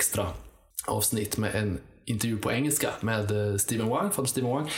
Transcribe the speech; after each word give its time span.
Extra 0.00 0.26
avsnitt 0.86 1.36
med 1.36 1.54
en 1.54 1.80
intervju 2.04 2.36
på 2.38 2.52
engelska 2.52 2.90
med 3.00 3.30
eh, 3.50 3.56
Stephen 3.56 3.88
Wang, 3.88 4.10
fader 4.10 4.28
Stephen 4.28 4.50
Wang, 4.50 4.70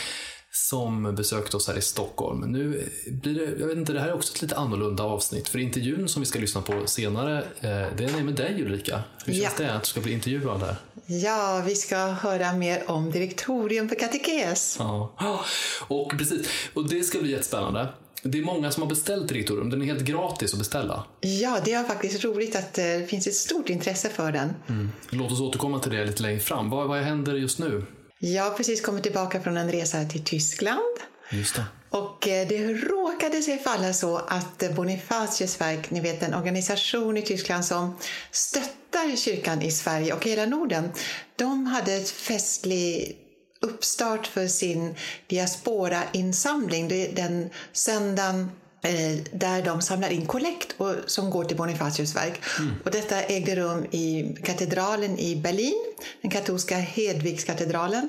som 0.50 1.14
besökte 1.14 1.56
oss 1.56 1.68
här 1.68 1.78
i 1.78 1.80
Stockholm. 1.82 2.40
Nu 2.40 2.88
blir 3.22 3.34
det, 3.34 3.60
jag 3.60 3.66
vet 3.66 3.76
inte, 3.76 3.92
det 3.92 4.00
här 4.00 4.08
är 4.08 4.14
också 4.14 4.34
ett 4.34 4.42
lite 4.42 4.56
annorlunda 4.56 5.02
avsnitt, 5.02 5.48
för 5.48 5.58
intervjun 5.58 6.08
som 6.08 6.22
vi 6.22 6.26
ska 6.26 6.38
lyssna 6.38 6.60
på 6.62 6.86
senare, 6.86 7.38
eh, 7.38 7.96
det 7.96 8.04
är 8.04 8.22
med 8.22 8.34
dig 8.34 8.62
Ulrika. 8.62 9.02
Hur 9.24 9.32
känns 9.32 9.54
Ja. 9.58 9.64
det 9.64 9.72
att 9.74 9.82
du 9.82 9.88
ska 9.88 10.00
bli 10.00 10.12
intervjuad 10.12 10.60
här? 10.60 10.76
Ja, 11.06 11.62
vi 11.66 11.74
ska 11.74 11.96
höra 11.96 12.52
mer 12.52 12.90
om 12.90 13.10
direktorium 13.10 13.88
för 13.88 13.96
katekes. 13.96 14.76
Ja, 14.78 15.44
och 15.88 16.10
precis. 16.18 16.48
Och 16.74 16.88
det 16.88 17.02
ska 17.02 17.18
bli 17.18 17.30
jättespännande. 17.30 17.88
Det 18.22 18.38
är 18.38 18.42
många 18.42 18.70
som 18.70 18.82
har 18.82 18.88
beställt 18.88 19.28
Direktorium. 19.28 19.70
Den 19.70 19.82
är 19.82 19.86
helt 19.86 20.04
gratis 20.04 20.52
att 20.52 20.58
beställa. 20.58 21.04
Ja, 21.20 21.58
det 21.64 21.72
är 21.72 21.84
faktiskt 21.84 22.24
roligt 22.24 22.56
att 22.56 22.78
eh, 22.78 22.84
det 22.84 23.06
finns 23.06 23.26
ett 23.26 23.34
stort 23.34 23.68
intresse 23.68 24.08
för 24.08 24.32
den. 24.32 24.54
Låt 25.10 25.32
oss 25.32 25.40
återkomma 25.40 25.78
till 25.78 25.92
det 25.92 26.04
lite 26.04 26.22
längre 26.22 26.40
fram. 26.40 26.70
Vad, 26.70 26.88
vad 26.88 27.02
händer 27.02 27.34
just 27.34 27.58
nu? 27.58 27.84
Jag 28.18 28.42
har 28.44 28.50
precis 28.50 28.80
kommit 28.80 29.02
tillbaka 29.02 29.40
från 29.40 29.56
en 29.56 29.72
resa 29.72 30.04
till 30.04 30.24
Tyskland. 30.24 30.80
Just 31.30 31.56
det. 31.56 31.64
Och 31.90 32.28
eh, 32.28 32.48
det 32.48 32.74
råkade 32.74 33.42
sig 33.42 33.58
falla 33.58 33.92
så 33.92 34.16
att 34.16 34.62
eh, 34.62 34.74
Bonifatius 34.74 35.60
verk, 35.60 35.90
ni 35.90 36.00
vet 36.00 36.22
en 36.22 36.34
organisation 36.34 37.16
i 37.16 37.22
Tyskland 37.22 37.64
som 37.64 37.96
stöttar 38.30 39.16
kyrkan 39.16 39.62
i 39.62 39.70
Sverige 39.70 40.12
och 40.14 40.24
hela 40.24 40.46
Norden, 40.46 40.88
de 41.36 41.66
hade 41.66 41.92
ett 41.92 42.10
festlig 42.10 43.16
uppstart 43.62 44.26
för 44.26 44.46
sin 44.46 44.94
diaspora-insamling. 45.26 46.88
Det 46.88 47.08
är 47.08 47.12
den 47.16 47.50
söndagen 47.72 48.50
eh, 48.82 49.18
där 49.32 49.62
de 49.64 49.82
samlar 49.82 50.08
in 50.08 50.26
kollekt 50.26 50.74
som 51.06 51.30
går 51.30 51.44
till 51.44 51.56
Bonifatius 51.56 52.16
verk. 52.16 52.40
Och 52.84 52.90
detta 52.90 53.22
ägde 53.22 53.56
rum 53.56 53.84
i 53.84 54.36
katedralen 54.44 55.18
i 55.18 55.36
Berlin, 55.36 55.94
den 56.22 56.30
katolska 56.30 56.76
Hedvigskatedralen. 56.76 58.08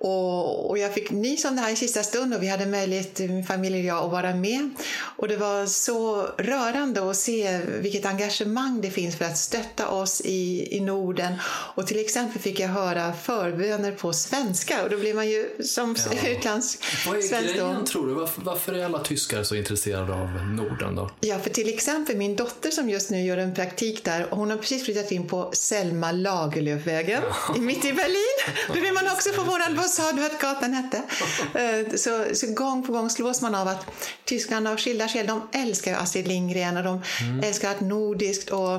Och, 0.00 0.70
och 0.70 0.78
jag 0.78 0.94
fick 0.94 1.10
nys 1.10 1.44
om 1.44 1.56
det 1.56 1.62
här 1.62 1.72
i 1.72 1.76
sista 1.76 2.02
stund 2.02 2.34
och 2.34 2.42
vi 2.42 2.48
hade 2.48 2.66
möjlighet, 2.66 3.18
min 3.18 3.44
familj 3.44 3.78
och 3.78 3.84
jag, 3.84 4.04
att 4.04 4.10
vara 4.10 4.34
med. 4.34 4.70
Och 5.16 5.28
det 5.28 5.36
var 5.36 5.66
så 5.66 6.22
rörande 6.22 7.10
att 7.10 7.16
se 7.16 7.60
vilket 7.80 8.06
engagemang 8.06 8.80
det 8.80 8.90
finns 8.90 9.16
för 9.16 9.24
att 9.24 9.38
stötta 9.38 9.88
oss 9.88 10.20
i, 10.20 10.68
i 10.76 10.80
Norden. 10.80 11.34
Och 11.74 11.86
till 11.86 12.00
exempel 12.00 12.42
fick 12.42 12.60
jag 12.60 12.68
höra 12.68 13.12
förböner 13.12 13.92
på 13.92 14.12
svenska 14.12 14.82
och 14.84 14.90
då 14.90 14.98
blir 14.98 15.14
man 15.14 15.28
ju 15.28 15.48
som 15.64 15.90
Ja. 15.96 16.10
Vad 16.10 16.24
är 16.24 16.38
utlandssvensk 16.38 17.54
grejen 17.54 17.84
tror 17.84 18.06
du? 18.06 18.14
Varför, 18.14 18.42
varför 18.42 18.72
är 18.72 18.84
alla 18.84 18.98
tyskar 18.98 19.42
så 19.42 19.54
intresserade 19.54 20.12
av 20.12 20.28
Norden 20.56 20.94
då? 20.94 21.10
Ja, 21.20 21.38
för 21.38 21.50
till 21.50 21.68
exempel 21.68 22.16
min 22.16 22.36
dotter 22.36 22.70
som 22.70 22.90
just 22.90 23.10
nu 23.10 23.24
gör 23.24 23.36
en 23.36 23.54
praktik 23.54 24.04
där, 24.04 24.26
hon 24.30 24.50
har 24.50 24.56
precis 24.56 24.84
flyttat 24.84 25.12
in 25.12 25.28
på 25.28 25.50
Selma 25.52 26.12
Lagerlöfvägen, 26.12 27.22
mitt 27.56 27.84
i 27.84 27.92
Berlin. 27.92 28.54
Då 28.74 28.80
vill 28.80 28.92
man 28.92 29.06
också 29.06 29.30
förvånad, 29.30 29.76
vad 29.90 30.06
sa 30.06 30.12
du 30.12 30.26
att 30.26 30.40
gatan 30.40 30.74
hette? 30.74 31.02
Eh, 31.54 31.96
Så, 31.96 32.24
så 32.34 32.46
gång 32.46 32.86
på 32.86 32.92
gång 32.92 33.10
slås 33.10 33.42
man 33.42 33.54
av 33.54 33.68
att 33.68 33.86
tyskarna 34.24 34.70
av 34.70 34.76
skilda 34.76 35.08
skäl, 35.08 35.26
de 35.26 35.48
älskar 35.52 35.94
Astrid 35.94 36.28
Lindgren 36.28 36.76
och 36.76 36.84
de 36.84 37.02
älskar 37.42 37.70
att 37.70 37.80
nordiskt 37.80 38.50
och, 38.50 38.74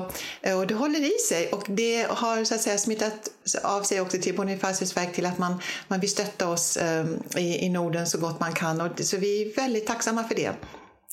och 0.56 0.66
det 0.66 0.74
håller 0.74 1.00
i 1.00 1.18
sig. 1.28 1.48
Och 1.48 1.64
det 1.68 2.06
har 2.10 2.44
så 2.44 2.54
att 2.54 2.60
säga 2.60 2.78
smittat 2.78 3.30
av 3.62 3.82
sig 3.82 4.00
också 4.00 4.18
till 4.18 4.36
Bonifatius 4.36 4.96
verk 4.96 5.14
till 5.14 5.26
att 5.26 5.38
man, 5.38 5.62
man 5.88 6.00
vill 6.00 6.10
stötta 6.10 6.48
oss 6.48 6.76
eh, 6.76 7.06
i, 7.36 7.64
i 7.66 7.68
Norden 7.68 8.06
så 8.06 8.18
gott 8.18 8.40
man 8.40 8.52
kan. 8.52 8.80
Och, 8.80 9.00
så 9.00 9.16
vi 9.16 9.42
är 9.42 9.56
väldigt 9.56 9.86
tacksamma 9.86 10.24
för 10.24 10.34
det. 10.34 10.52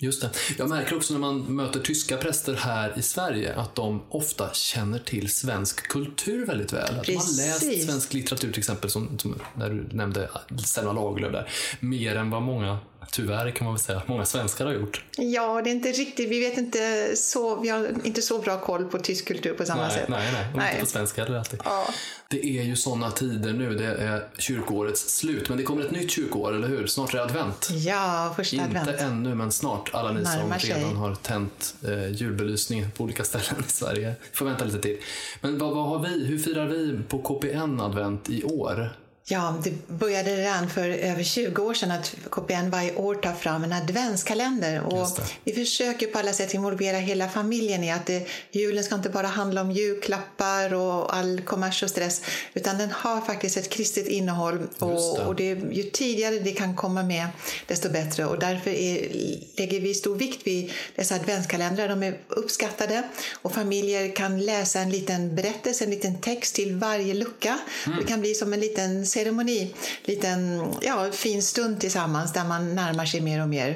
Just 0.02 0.22
det. 0.22 0.30
Jag 0.58 0.70
märker 0.70 0.96
också 0.96 1.14
när 1.14 1.20
man 1.20 1.56
möter 1.56 1.80
tyska 1.80 2.18
präster 2.18 2.56
här 2.56 3.00
i 3.00 3.02
Sverige 3.02 3.56
att 3.56 3.76
de 3.76 4.02
ofta 4.10 4.54
känner 4.54 5.00
till 5.00 5.30
svensk 5.30 5.88
kultur 5.88 6.46
väldigt 6.46 6.74
väl. 6.74 7.00
Att 7.00 7.06
de 7.06 7.16
har 7.16 7.38
läst 7.38 7.86
svensk 7.86 8.14
litteratur 8.14 8.52
till 8.52 8.60
exempel, 8.60 8.90
som, 8.90 9.20
som 9.20 9.36
när 9.56 9.70
du 9.70 9.88
nämnde 9.92 10.30
Selma 10.66 10.94
Lagerlöf 10.94 11.32
där, 11.32 11.50
mer 11.80 12.16
än 12.16 12.30
vad 12.30 12.42
många, 12.42 12.80
tyvärr 13.12 13.52
kan 13.52 13.66
man 13.66 13.74
väl 13.74 13.82
säga, 13.84 14.02
många 14.06 14.26
svenskar 14.26 14.66
har 14.66 14.74
gjort. 14.74 15.04
Ja, 15.18 15.62
det 15.64 15.70
är 15.70 15.72
inte 15.72 15.90
riktigt, 15.92 16.30
vi 16.30 16.40
vet 16.40 16.58
inte 16.58 17.12
så, 17.16 17.56
vi 17.56 17.70
har 17.70 17.92
inte 18.04 18.22
så 18.22 18.40
bra 18.40 18.60
koll 18.60 18.86
på 18.86 19.00
tysk 19.00 19.28
kultur 19.28 19.54
på 19.54 19.66
samma 19.66 19.82
Nej, 19.82 19.92
sätt. 19.92 20.10
nej, 20.10 20.30
nej. 20.34 20.46
Och 20.54 20.58
Nej. 20.58 20.70
inte 20.72 20.80
på 20.86 20.92
svenska 20.92 21.24
heller 21.24 21.38
alltid. 21.38 21.60
Ja. 21.64 21.86
Det 22.28 22.46
är 22.60 22.64
ju 22.64 22.76
sådana 22.76 23.12
tider 23.12 23.54
nu. 23.54 23.76
Det 23.76 23.86
är 23.86 24.28
kyrkoårets 24.38 25.18
slut. 25.18 25.50
Men 25.50 25.58
det 25.58 25.64
kommer 25.64 25.86
ett 25.86 25.92
nytt 25.92 26.12
kyrkoår, 26.12 26.56
eller 26.56 26.68
hur? 26.68 26.88
Snart 26.88 27.14
är 27.14 27.18
det 27.18 27.24
advent. 27.24 27.70
Ja, 27.72 28.34
första 28.36 28.56
Inte 28.56 28.80
advent. 28.80 29.02
ännu, 29.02 29.36
men 29.36 29.52
snart. 29.52 29.90
Alla 29.94 30.12
ni 30.12 30.26
som 30.26 30.34
Närmar 30.40 30.60
sig. 30.60 30.70
redan 30.70 30.96
har 30.96 31.16
tänt 31.16 31.76
eh, 31.88 32.12
julbelysning 32.12 32.92
på 32.92 33.04
olika 33.04 33.24
ställen 33.24 33.64
i 33.68 33.72
Sverige. 33.72 34.14
Får 34.34 34.46
vänta 34.46 34.66
lite 34.66 34.82
till. 34.82 34.98
Men 35.42 35.58
vad, 35.58 35.76
vad 35.76 35.86
har 35.90 36.00
vi? 36.00 36.26
Hur 36.26 36.40
firar 36.40 36.66
vi 36.68 37.00
på 37.08 37.18
KPN 37.22 37.80
advent 37.80 38.30
i 38.30 38.44
år? 38.44 38.90
Ja, 39.32 39.56
det 39.64 39.88
började 39.88 40.36
redan 40.36 40.70
för 40.70 40.90
över 40.90 41.24
20 41.24 41.62
år 41.62 41.74
sedan 41.74 41.92
att 41.92 42.16
KPN 42.30 42.70
varje 42.70 42.96
år 42.96 43.16
tar 43.16 43.34
fram 43.34 43.64
en 43.64 43.74
adventskalender. 43.74 44.82
Och 44.82 45.08
vi 45.44 45.54
försöker 45.54 46.08
på 46.08 46.20
alla 46.20 46.34
sätt 46.34 46.54
involvera 46.54 46.98
hela 46.98 47.30
familjen 47.30 47.84
i 47.84 47.92
att 47.92 48.06
det, 48.06 48.28
julen 48.52 48.84
ska 48.84 48.96
inte 48.96 49.10
bara 49.10 49.28
handla 49.28 49.62
om 49.62 49.72
julklappar 49.72 50.74
och 50.74 51.16
all 51.16 51.42
kommers 51.42 51.84
och 51.84 51.90
stress, 51.90 52.22
utan 52.54 52.78
den 52.78 52.92
har 52.92 53.22
faktiskt 53.22 53.58
ett 53.58 53.70
kristet 53.70 54.08
innehåll. 54.08 54.60
Just 54.60 54.80
det. 54.80 54.88
Och, 54.88 55.28
och 55.28 55.36
det, 55.36 55.46
ju 55.72 55.84
tidigare 55.84 56.40
det 56.40 56.52
kan 56.52 56.76
komma 56.76 57.04
med, 57.04 57.28
desto 57.68 57.90
bättre. 57.90 58.26
Och 58.26 58.40
därför 58.40 58.72
är, 58.72 59.10
lägger 59.58 59.80
vi 59.82 59.94
stor 59.94 60.16
vikt 60.16 60.48
vid 60.48 60.72
dessa 60.96 61.16
adventskalendrar. 61.16 61.88
De 61.88 62.04
är 62.04 62.18
uppskattade 62.28 63.04
och 63.42 63.54
familjer 63.54 64.16
kan 64.16 64.46
läsa 64.46 64.80
en 64.80 64.90
liten 64.90 65.36
berättelse, 65.36 65.84
en 65.84 65.92
liten 65.92 66.22
text 66.22 66.56
till 66.56 66.76
varje 66.76 67.14
lucka. 67.14 67.60
Det 68.00 68.08
kan 68.08 68.22
bli 68.22 68.36
som 68.36 68.54
en 68.54 68.60
liten 68.60 69.06
ceremoni, 69.20 69.74
liten 70.04 70.66
ja, 70.82 71.12
fin 71.12 71.44
stund 71.44 71.80
tillsammans 71.80 72.34
där 72.34 72.46
man 72.46 72.76
närmar 72.76 73.06
sig 73.06 73.22
mer 73.22 73.42
och 73.42 73.50
mer 73.50 73.70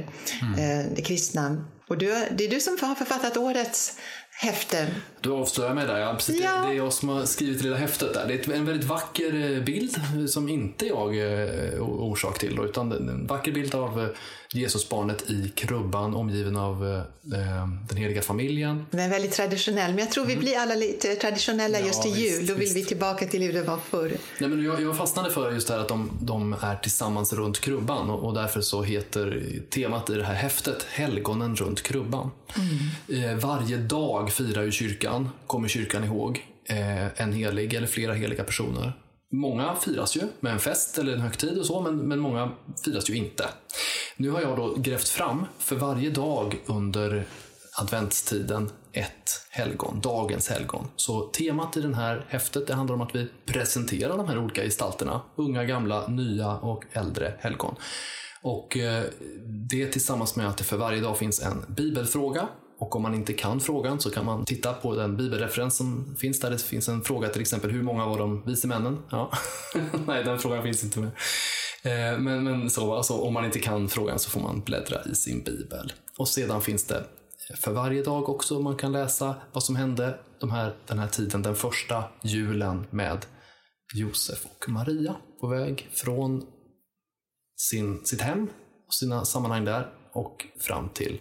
eh, 0.58 0.92
det 0.96 1.02
kristna. 1.02 1.66
Och 1.88 1.98
du, 1.98 2.08
det 2.32 2.46
är 2.46 2.50
du 2.50 2.60
som 2.60 2.78
har 2.82 2.96
författat 2.96 3.38
årets 3.38 3.98
häfte. 4.32 4.88
Du 5.22 5.32
avslöjar 5.32 5.74
mig 5.74 5.88
där. 5.88 6.00
Ja, 6.00 6.14
precis. 6.14 6.42
Ja. 6.44 6.56
Det, 6.56 6.68
det 6.68 6.74
är 6.74 6.78
jag 6.78 6.94
som 6.94 7.10
har 7.10 7.26
skrivit 7.26 7.58
det 7.58 7.64
lilla 7.64 7.78
häftet 7.78 8.14
där. 8.14 8.28
Det 8.28 8.48
är 8.48 8.54
en 8.54 8.66
väldigt 8.66 8.88
vacker 8.88 9.56
eh, 9.56 9.64
bild 9.64 9.96
som 10.30 10.50
inte 10.50 10.88
jag 10.88 11.18
är 11.18 11.80
orsak 11.80 12.40
till. 12.40 12.60
Utan 12.60 12.92
en 12.92 13.28
vacker 13.28 13.52
bild 13.52 13.76
av 13.76 14.02
eh, 14.02 14.10
Jesusbarnet 14.56 15.30
i 15.30 15.52
krubban 15.56 16.16
omgiven 16.16 16.56
av 16.56 16.88
eh, 16.88 16.98
eh, 17.40 17.68
den 17.90 17.98
heliga 17.98 18.22
familjen. 18.22 18.86
Den 18.92 19.00
är 19.00 19.10
väldigt 19.10 19.32
traditionell, 19.32 19.92
men 19.92 20.00
jag 20.00 20.12
tror 20.12 20.26
vi 20.26 20.36
blir 20.38 20.58
alla 20.58 20.76
lite 20.76 21.16
traditionella 21.16 21.80
Ja, 21.80 21.86
just 21.86 22.02
till 22.02 22.12
jul. 22.16 22.38
visst, 22.40 22.48
Då 22.48 22.54
vill 22.54 22.60
visst. 22.64 22.76
vi 22.76 22.86
tillbaka 22.86 23.26
till 23.28 23.42
hur 23.42 23.54
det 23.54 23.62
var 23.64 23.78
förr. 23.78 24.12
Nej, 24.40 24.50
men 24.50 24.64
jag, 24.66 24.82
jag 24.82 24.98
fastnade 24.98 25.32
för 25.32 25.52
just 25.52 25.68
det 25.68 25.74
här 25.74 25.82
att 25.82 25.88
de, 25.88 26.10
de 26.22 26.54
är 26.62 26.76
tillsammans 26.76 27.34
runt 27.34 27.60
krubban 27.60 28.10
och, 28.10 28.24
och 28.24 28.34
därför 28.34 28.62
så 28.62 28.84
heter 28.84 29.44
temat 29.70 30.10
i 30.10 30.14
det 30.14 30.24
här 30.24 30.34
häftet 30.34 30.84
Helgonen 30.84 31.56
runt 31.56 31.82
krubban. 31.84 32.32
Eh, 33.08 33.36
varje 33.36 33.78
dag 33.78 34.32
firar 34.32 34.64
ju 34.64 34.72
kyrkan, 34.72 35.30
kommer 35.48 35.68
kyrkan 35.68 36.04
ihåg, 36.04 36.46
eh, 36.66 37.22
en 37.22 37.34
helig 37.34 37.74
eller 37.74 37.88
flera 37.88 38.14
heliga 38.14 38.44
personer. 38.44 38.94
Många 39.32 39.76
firas 39.76 40.16
ju 40.18 40.22
med 40.40 40.54
en 40.54 40.60
fest 40.60 40.98
eller 40.98 41.14
en 41.14 41.22
högtid 41.22 41.58
och 41.60 41.66
så, 41.66 41.82
men, 41.82 41.98
men 41.98 42.20
många 42.20 42.52
firas 42.86 43.10
ju 43.10 43.16
inte. 43.16 43.46
Nu 44.24 44.30
har 44.30 44.42
jag 44.42 44.58
då 44.58 44.76
grävt 44.78 45.08
fram 45.08 45.46
för 45.60 45.76
varje 45.76 46.10
dag 46.10 46.60
under 46.66 47.26
adventstiden 47.82 48.70
ett 48.92 49.48
helgon, 49.50 50.00
dagens 50.02 50.50
helgon. 50.50 50.88
Så 50.96 51.22
temat 51.22 51.78
i 51.78 51.82
det 51.82 51.96
här 51.96 52.26
häftet 52.30 52.68
det 52.68 52.74
handlar 52.74 52.96
om 52.96 53.02
att 53.02 53.16
vi 53.16 53.28
presenterar 53.46 54.18
de 54.18 54.28
här 54.28 54.38
olika 54.38 54.64
gestalterna. 54.64 55.22
Unga, 55.36 55.64
gamla, 55.64 56.08
nya 56.08 56.58
och 56.58 56.84
äldre 56.92 57.34
helgon. 57.40 57.76
Och 58.42 58.78
eh, 58.78 59.04
det 59.70 59.88
tillsammans 59.88 60.36
med 60.36 60.48
att 60.48 60.58
det 60.58 60.64
för 60.64 60.78
varje 60.78 61.02
dag 61.02 61.18
finns 61.18 61.42
en 61.42 61.66
bibelfråga 61.68 62.48
och 62.80 62.96
om 62.96 63.02
man 63.02 63.16
inte 63.16 63.34
kan 63.34 63.60
frågan 63.60 64.00
så 64.00 64.10
kan 64.10 64.26
man 64.26 64.46
titta 64.46 64.74
på 64.74 64.96
den 64.96 65.18
bibelreferens 65.18 65.78
som 65.78 66.16
finns 66.20 66.40
där. 66.40 66.52
Det 66.52 66.62
finns 66.62 66.90
en 66.90 67.02
fråga 67.02 67.30
till 67.30 67.42
exempel, 67.42 67.72
hur 67.72 67.84
många 67.84 68.06
var 68.06 68.18
de 68.18 68.44
vise 68.46 68.68
männen? 68.68 68.98
Ja. 69.10 69.32
Nej, 70.08 70.24
den 70.24 70.40
frågan 70.40 70.64
finns 70.64 70.84
inte 70.84 71.00
med. 71.00 71.12
Eh, 71.84 72.20
men, 72.20 72.44
men 72.44 72.70
så, 72.70 72.94
alltså, 72.94 73.14
om 73.14 73.34
man 73.34 73.46
inte 73.46 73.60
kan 73.60 73.90
frågan 73.90 74.20
så 74.20 74.30
får 74.30 74.40
man 74.40 74.62
bläddra 74.62 75.04
i 75.06 75.16
sin 75.16 75.44
bibel. 75.44 75.94
Och 76.18 76.28
sedan 76.28 76.62
finns 76.62 76.84
det 76.84 77.06
för 77.56 77.72
varje 77.72 78.04
dag 78.04 78.30
också 78.30 78.60
man 78.60 78.76
kan 78.76 78.92
läsa 78.92 79.36
vad 79.54 79.64
som 79.64 79.76
hände 79.76 80.20
de 80.40 80.52
här, 80.52 80.76
den 80.88 81.00
här 81.00 81.08
tiden, 81.08 81.42
den 81.42 81.56
första 81.56 82.04
julen 82.24 82.88
med 82.90 83.26
Josef 83.94 84.46
och 84.46 84.70
Maria 84.70 85.16
på 85.42 85.48
väg 85.48 85.90
från 85.92 86.46
sin, 87.56 88.06
sitt 88.06 88.22
hem 88.22 88.48
och 88.88 88.94
sina 88.94 89.26
sammanhang 89.26 89.66
där 89.66 89.94
och 90.14 90.46
fram 90.60 90.90
till 90.90 91.20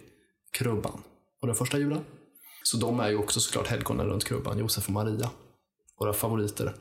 krubban 0.57 1.03
och 1.41 1.47
den 1.47 1.55
första 1.55 1.77
julen. 1.77 2.05
Så 2.63 2.77
de 2.77 2.99
är 2.99 3.09
ju 3.09 3.17
också 3.17 3.39
såklart 3.39 3.67
helgonen 3.67 4.05
runt 4.05 4.23
krubban, 4.23 4.59
Josef 4.59 4.87
och 4.87 4.93
Maria. 4.93 5.29
Våra 5.99 6.13
favoriter. 6.13 6.73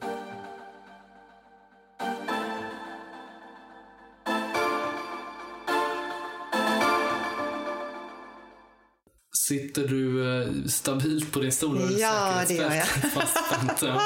Sitter 9.49 9.89
du 9.89 10.35
eh, 10.43 10.49
stabilt 10.67 11.33
på 11.33 11.41
din 11.41 11.53
stol? 11.53 12.01
Ja, 12.01 12.45
det 12.49 12.55
gör 12.55 12.75
jag. 12.75 12.87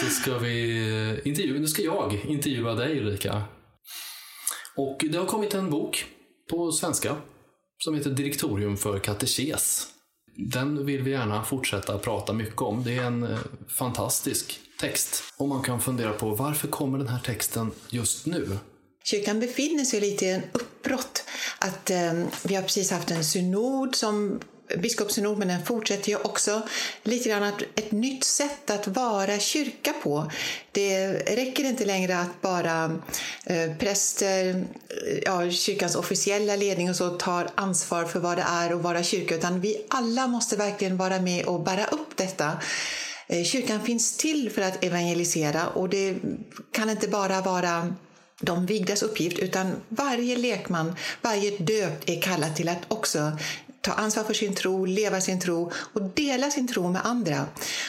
Så 0.00 0.10
ska 0.10 0.38
vi 0.38 0.78
eh, 0.78 1.28
intervjua, 1.28 1.60
nu 1.60 1.66
ska 1.66 1.82
jag 1.82 2.20
intervjua 2.28 2.74
dig 2.74 2.98
Ulrika. 2.98 3.42
Och 4.76 5.04
det 5.10 5.18
har 5.18 5.26
kommit 5.26 5.54
en 5.54 5.70
bok 5.70 6.04
på 6.50 6.72
svenska 6.72 7.16
som 7.78 7.94
heter 7.94 8.10
Direktorium 8.10 8.76
för 8.76 8.98
katekes. 8.98 9.86
Den 10.36 10.86
vill 10.86 11.02
vi 11.02 11.10
gärna 11.10 11.44
fortsätta 11.44 11.98
prata 11.98 12.32
mycket 12.32 12.62
om. 12.62 12.84
Det 12.84 12.96
är 12.96 13.04
en 13.04 13.22
eh, 13.22 13.38
fantastisk 13.68 14.60
text. 14.80 15.22
Och 15.36 15.48
man 15.48 15.62
kan 15.62 15.80
fundera 15.80 16.12
på 16.12 16.34
varför 16.34 16.68
kommer 16.68 16.98
den 16.98 17.08
här 17.08 17.20
texten 17.20 17.70
just 17.88 18.26
nu? 18.26 18.58
Kyrkan 19.04 19.40
befinner 19.40 19.84
sig 19.84 20.00
lite 20.00 20.24
i 20.24 20.30
en 20.30 20.42
uppbrott. 20.52 21.24
Att, 21.58 21.90
eh, 21.90 22.12
vi 22.44 22.54
har 22.54 22.62
precis 22.62 22.90
haft 22.90 23.10
en 23.10 23.24
synod 23.24 23.94
som 23.94 24.40
biskopssynod, 24.76 25.38
men 25.38 25.48
den 25.48 25.64
fortsätter 25.64 26.08
ju 26.08 26.16
också 26.16 26.62
lite 27.02 27.28
grann 27.28 27.42
att 27.42 27.62
ett 27.62 27.92
nytt 27.92 28.24
sätt 28.24 28.70
att 28.70 28.86
vara 28.86 29.38
kyrka 29.38 29.92
på. 30.02 30.30
Det 30.72 31.08
räcker 31.36 31.64
inte 31.64 31.84
längre 31.84 32.18
att 32.18 32.42
bara 32.42 32.98
eh, 33.44 33.76
präster, 33.78 34.48
eh, 34.48 35.18
ja, 35.24 35.50
kyrkans 35.50 35.96
officiella 35.96 36.56
ledning 36.56 36.90
och 36.90 36.96
så 36.96 37.10
tar 37.10 37.50
ansvar 37.54 38.04
för 38.04 38.20
vad 38.20 38.38
det 38.38 38.44
är 38.48 38.70
att 38.70 38.82
vara 38.82 39.02
kyrka, 39.02 39.34
utan 39.34 39.60
vi 39.60 39.84
alla 39.88 40.26
måste 40.26 40.56
verkligen 40.56 40.96
vara 40.96 41.20
med 41.20 41.44
och 41.44 41.60
bära 41.60 41.84
upp 41.84 42.16
detta. 42.16 42.52
Eh, 43.26 43.44
kyrkan 43.44 43.84
finns 43.84 44.16
till 44.16 44.50
för 44.50 44.62
att 44.62 44.84
evangelisera 44.84 45.66
och 45.66 45.88
det 45.88 46.16
kan 46.72 46.90
inte 46.90 47.08
bara 47.08 47.40
vara 47.40 47.94
de 48.40 48.66
vigdas 48.66 49.02
uppgift, 49.02 49.38
utan 49.38 49.72
varje 49.88 50.36
lekman, 50.36 50.96
varje 51.22 51.58
döpt 51.58 52.08
är 52.08 52.22
kallad 52.22 52.56
till 52.56 52.68
att 52.68 52.78
också 52.88 53.32
ta 53.88 53.94
ansvar 53.94 54.24
för 54.24 54.34
sin 54.34 54.54
tro, 54.54 54.84
leva 54.84 55.20
sin 55.20 55.40
tro 55.40 55.72
och 55.92 56.02
dela 56.02 56.50
sin 56.50 56.68
tro 56.68 56.88
med 56.92 57.06
andra. 57.06 57.46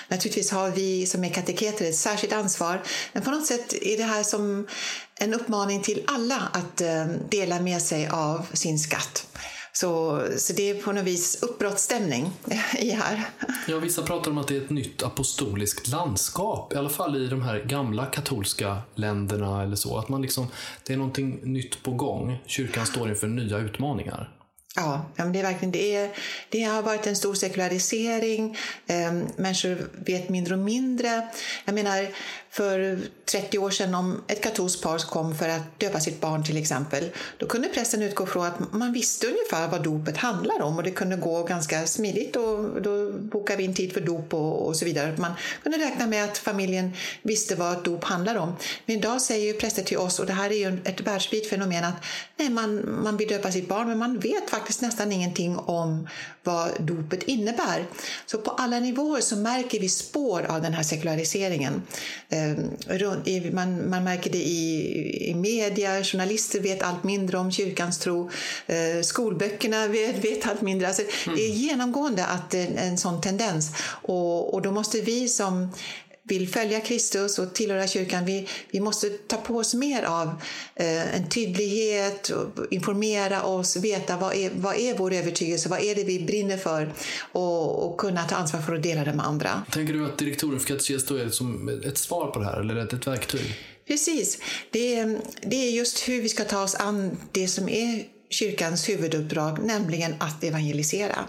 Naturligtvis 0.07 0.51
har 0.51 0.72
vi 0.72 1.06
som 1.06 1.24
är 1.24 1.30
kateketer 1.30 1.90
ett 1.90 1.96
särskilt 1.96 2.34
ansvar, 2.34 2.81
men 3.13 3.24
på 3.24 3.31
något 3.31 3.46
sätt 3.46 3.74
är 3.81 3.98
det 3.98 4.04
här 4.04 4.24
som 4.24 4.68
en 5.16 5.34
uppmaning 5.34 5.81
till 5.81 6.04
alla 6.07 6.50
att 6.54 6.81
eh, 6.81 7.06
dela 7.30 7.60
med 7.60 7.81
sig 7.81 8.07
av 8.07 8.46
sin 8.54 8.80
skatt. 8.80 9.25
Så, 9.74 10.22
så 10.38 10.54
det 10.54 10.69
är 10.69 10.81
på 10.81 10.92
något 10.92 11.04
vis 11.04 11.44
uppbrottsstämning 11.44 12.31
i 12.78 12.92
här. 12.92 13.30
Ja, 13.68 13.78
vissa 13.78 14.01
pratar 14.01 14.31
om 14.31 14.38
att 14.38 14.48
det 14.48 14.57
är 14.57 14.62
ett 14.62 14.69
nytt 14.69 15.04
apostoliskt 15.04 15.88
landskap, 15.88 16.74
i 16.74 16.75
alla 16.75 16.90
fall 16.90 17.25
i 17.25 17.28
de 17.28 17.42
här 17.42 17.60
gamla 17.60 18.06
katolska 18.06 18.78
länderna 18.96 19.63
eller 19.63 19.75
så. 19.75 19.98
Att 19.98 20.10
man 20.10 20.22
liksom, 20.22 20.48
det 20.84 20.94
är 20.94 20.98
någonting 20.98 21.40
nytt 21.44 21.84
på 21.84 21.92
gång. 21.92 22.38
Kyrkan 22.46 22.86
står 22.86 23.10
inför 23.10 23.28
nya 23.28 23.57
utmaningar. 23.57 24.38
Ja, 24.75 25.06
men 25.16 25.31
det, 25.31 25.39
är 25.39 25.44
verkligen, 25.44 25.71
det, 25.71 25.95
är, 25.95 26.10
det 26.50 26.63
har 26.63 26.81
varit 26.81 27.07
en 27.07 27.16
stor 27.16 27.33
sekularisering. 27.33 28.57
Eh, 28.88 29.13
människor 29.36 29.89
vet 30.06 30.30
mindre 30.30 30.54
och 30.54 30.60
mindre. 30.60 31.27
Jag 31.66 31.75
menar, 31.75 32.07
för 32.51 33.00
30 33.25 33.57
år 33.57 33.69
sedan 33.69 33.96
om 33.96 34.22
ett 34.28 34.44
katolskt 34.44 34.84
par 34.84 35.00
kom 35.00 35.36
för 35.36 35.50
att 35.50 35.80
döpa 35.80 36.00
sitt 36.00 36.22
barn 36.22 36.44
till 36.44 36.57
exempel, 36.57 37.10
då 37.38 37.48
kunde 37.48 37.68
prästen 37.68 38.01
utgå 38.01 38.25
från 38.25 38.46
att 38.46 38.74
man 38.74 38.94
visste 38.94 39.28
ungefär 39.28 39.68
vad 39.68 39.84
dopet 39.84 40.18
handlar 40.18 40.62
om 40.62 40.78
och 40.78 40.84
det 40.84 40.92
kunde 40.92 41.16
gå 41.16 41.44
ganska 41.44 41.88
smidigt 41.88 42.36
och 42.36 42.81
då 42.81 43.12
bokade 43.12 43.57
vi 43.57 43.63
in 43.63 43.74
tid 43.74 43.94
för 43.94 44.01
dop 44.01 44.34
och, 44.34 44.68
och 44.68 44.75
så 44.75 44.86
vidare. 44.86 45.16
Man 45.18 45.31
kunde 45.63 45.78
räkna 45.78 46.07
med 46.07 46.24
att 46.24 46.38
familjen 46.38 46.92
visste 47.22 47.56
vad 47.56 47.78
ett 47.78 47.84
dop 47.84 48.04
handlar 48.04 48.36
om. 48.36 48.56
Men 48.86 48.96
idag 48.96 49.22
säger 49.22 49.46
ju 49.46 49.54
präster 49.54 49.84
till 49.84 49.98
oss, 49.98 50.19
och 50.19 50.25
det 50.25 50.34
här 50.34 50.50
är 50.50 50.69
ju 50.69 50.81
ett 50.84 51.01
världsvitt 51.01 51.50
fenomen, 51.50 51.84
att 51.84 52.06
nej, 52.38 52.50
man, 52.50 53.01
man 53.04 53.18
vill 53.18 53.28
döpa 53.28 53.51
sitt 53.51 53.68
barn 53.68 53.88
men 53.88 53.98
man 53.98 54.19
vet 54.19 54.50
faktiskt 54.50 54.81
nästan 54.81 55.12
ingenting 55.12 55.57
om 55.57 56.07
vad 56.44 56.72
dopet 56.80 57.24
innebär. 57.24 57.86
Så 58.25 58.38
på 58.38 58.51
alla 58.51 58.80
nivåer 58.80 59.22
så 59.22 59.36
märker 59.36 59.80
vi 59.80 59.90
spår 59.90 60.46
av 60.50 60.62
den 60.62 60.74
här 60.74 60.84
sekulariseringen. 60.84 61.81
Eh, 62.39 63.53
man, 63.53 63.89
man 63.89 64.03
märker 64.03 64.30
det 64.30 64.38
i, 64.38 65.30
i 65.30 65.36
media, 65.36 66.03
journalister 66.03 66.59
vet 66.59 66.83
allt 66.83 67.03
mindre 67.03 67.38
om 67.38 67.51
kyrkans 67.51 68.00
tro, 68.00 68.30
eh, 68.68 69.01
skolböckerna 69.01 69.88
vet, 69.88 70.25
vet 70.25 70.47
allt 70.47 70.62
mindre. 70.62 70.88
Alltså, 70.88 71.01
mm. 71.01 71.38
Det 71.38 71.45
är 71.45 71.50
genomgående 71.50 72.25
att 72.25 72.53
en 72.53 72.97
sån 72.97 73.21
tendens. 73.21 73.71
Och, 74.01 74.53
och 74.53 74.62
då 74.62 74.71
måste 74.71 75.01
vi 75.01 75.27
som 75.27 75.71
vill 76.31 76.50
följa 76.50 76.80
Kristus 76.80 77.40
och 77.40 77.54
tillhöra 77.54 77.88
kyrkan, 77.88 78.26
vi, 78.26 78.48
vi 78.72 78.80
måste 78.80 79.10
ta 79.10 79.38
på 79.38 79.58
oss 79.58 79.74
mer 79.74 80.04
av 80.04 80.28
eh, 80.76 81.16
en 81.16 81.30
tydlighet, 81.30 82.31
informera 82.72 83.44
oss, 83.44 83.76
veta 83.76 84.18
vad 84.18 84.36
är, 84.36 84.52
vad 84.56 84.76
är 84.76 84.98
vår 84.98 85.14
övertygelse, 85.14 85.70
vad 85.70 85.81
är 85.81 85.96
det 85.96 86.04
vi 86.04 86.20
brinner 86.20 86.58
för 86.58 86.94
och, 87.31 87.86
och 87.86 87.98
kunna 87.98 88.24
ta 88.24 88.36
ansvar 88.36 88.62
för 88.62 88.75
att 88.75 88.84
dela 88.84 89.03
det 89.03 89.13
med 89.13 89.25
andra. 89.25 89.63
Tänker 89.72 89.94
du 89.94 90.06
att 90.06 90.18
direktorn 90.18 90.60
för 90.60 90.68
katekes 90.68 91.06
då 91.06 91.15
är 91.15 91.30
som 91.30 91.70
ett 91.86 91.98
svar 91.98 92.32
på 92.32 92.39
det 92.39 92.46
här, 92.46 92.60
eller 92.60 92.75
ett, 92.75 92.94
ett 92.94 93.08
verktyg? 93.08 93.56
Precis. 93.88 94.38
Det 94.72 94.96
är, 94.96 95.22
det 95.42 95.56
är 95.56 95.72
just 95.72 96.10
hur 96.10 96.22
vi 96.22 96.30
ska 96.30 96.44
ta 96.44 96.63
oss 96.63 96.75
an 96.75 97.18
det 97.32 97.48
som 97.48 97.70
är 97.70 98.03
kyrkans 98.30 98.89
huvuduppdrag, 98.89 99.60
nämligen 99.63 100.15
att 100.20 100.44
evangelisera. 100.44 101.25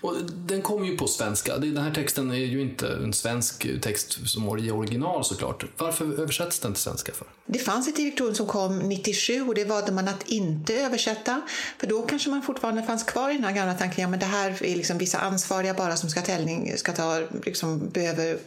Och 0.00 0.14
den 0.30 0.62
kommer 0.62 0.86
ju 0.86 0.96
på 0.96 1.06
svenska. 1.06 1.58
Den 1.58 1.76
här 1.76 1.94
texten 1.94 2.30
är 2.30 2.34
ju 2.34 2.60
inte 2.60 2.88
en 2.88 3.12
svensk 3.12 3.66
text 3.82 4.28
som 4.28 4.58
i 4.58 4.70
original 4.70 5.24
såklart. 5.24 5.64
Varför 5.76 6.20
översätts 6.20 6.58
den 6.58 6.72
till 6.72 6.82
svenska? 6.82 7.12
för? 7.12 7.26
Det 7.46 7.58
fanns 7.58 7.88
ett 7.88 7.96
direktorium 7.96 8.34
som 8.34 8.46
kom 8.46 8.78
97 8.78 9.42
och 9.42 9.54
det 9.54 9.64
valde 9.64 9.92
man 9.92 10.08
att 10.08 10.22
inte 10.28 10.74
översätta. 10.74 11.42
För 11.78 11.86
då 11.86 12.02
kanske 12.02 12.30
man 12.30 12.42
fortfarande 12.42 12.82
fanns 12.82 13.04
kvar 13.04 13.30
i 13.30 13.34
den 13.34 13.44
här 13.44 13.52
gamla 13.52 13.74
tanken, 13.74 14.02
ja 14.02 14.08
men 14.08 14.20
det 14.20 14.26
här 14.26 14.62
är 14.62 14.76
liksom 14.76 14.98
vissa 14.98 15.18
ansvariga 15.18 15.74
bara 15.74 15.96
som 15.96 16.10
ska, 16.10 16.22
tällning, 16.22 16.72
ska 16.76 16.92
ta, 16.92 17.22
liksom, 17.44 17.88
behöver 17.88 18.38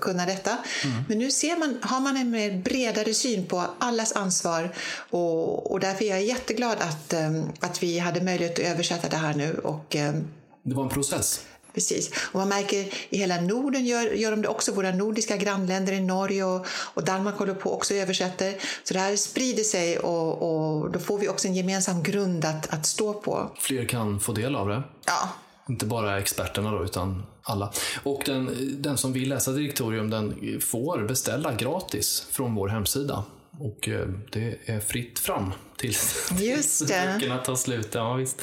kunna 0.00 0.26
detta. 0.26 0.50
Mm. 0.50 1.04
Men 1.08 1.18
nu 1.18 1.30
ser 1.30 1.56
man, 1.56 1.78
har 1.82 2.00
man 2.00 2.16
en 2.16 2.30
mer 2.30 2.62
bredare 2.62 3.14
syn 3.14 3.46
på 3.46 3.64
allas 3.78 4.12
ansvar 4.12 4.74
och, 5.10 5.72
och 5.72 5.80
därför 5.80 6.04
är 6.04 6.08
jag 6.08 6.24
jätteglad 6.24 6.76
att, 6.80 7.12
ehm, 7.12 7.44
att 7.60 7.82
vi 7.82 7.98
hade 7.98 8.20
möjlighet 8.20 8.58
att 8.58 8.64
översätta 8.64 9.08
det 9.08 9.16
här 9.16 9.34
nu. 9.34 9.54
Och, 9.54 9.96
ehm, 9.96 10.24
det 10.62 10.74
var 10.74 10.82
en 10.82 10.88
process. 10.88 11.44
Precis. 11.74 12.10
Och 12.32 12.40
man 12.40 12.48
märker 12.48 12.76
i 13.10 13.18
hela 13.18 13.40
Norden 13.40 13.86
gör, 13.86 14.04
gör 14.04 14.30
de 14.30 14.42
det 14.42 14.48
också. 14.48 14.72
Våra 14.72 14.90
nordiska 14.90 15.36
grannländer 15.36 15.92
i 15.92 16.00
Norge 16.00 16.44
och, 16.44 16.66
och 16.94 17.04
Danmark 17.04 17.38
håller 17.38 17.54
på 17.54 17.74
också 17.74 17.94
översätter. 17.94 18.54
Så 18.84 18.94
det 18.94 19.00
här 19.00 19.16
sprider 19.16 19.62
sig 19.62 19.98
och, 19.98 20.32
och 20.42 20.90
då 20.90 20.98
får 20.98 21.18
vi 21.18 21.28
också 21.28 21.48
en 21.48 21.54
gemensam 21.54 22.02
grund 22.02 22.44
att, 22.44 22.74
att 22.74 22.86
stå 22.86 23.14
på. 23.14 23.50
Fler 23.58 23.84
kan 23.84 24.20
få 24.20 24.32
del 24.32 24.56
av 24.56 24.68
det. 24.68 24.82
Ja. 25.06 25.28
Inte 25.68 25.86
bara 25.86 26.18
experterna 26.18 26.70
då, 26.70 26.84
utan 26.84 27.22
alla. 27.42 27.72
Och 28.02 28.22
den, 28.26 28.76
den 28.82 28.96
som 28.96 29.12
vill 29.12 29.28
läsa 29.28 29.52
direktorium 29.52 30.10
den 30.10 30.60
får 30.60 31.08
beställa 31.08 31.54
gratis 31.54 32.26
från 32.30 32.54
vår 32.54 32.68
hemsida. 32.68 33.24
Och 33.62 33.88
eh, 33.88 34.08
det 34.32 34.58
är 34.66 34.80
fritt 34.80 35.18
fram 35.18 35.52
tills, 35.76 36.30
Just 36.38 36.88
det. 36.88 37.12
böckerna 37.14 37.38
tar 37.38 37.56
slut. 37.56 37.88
Ja, 37.94 38.14
visst. 38.14 38.42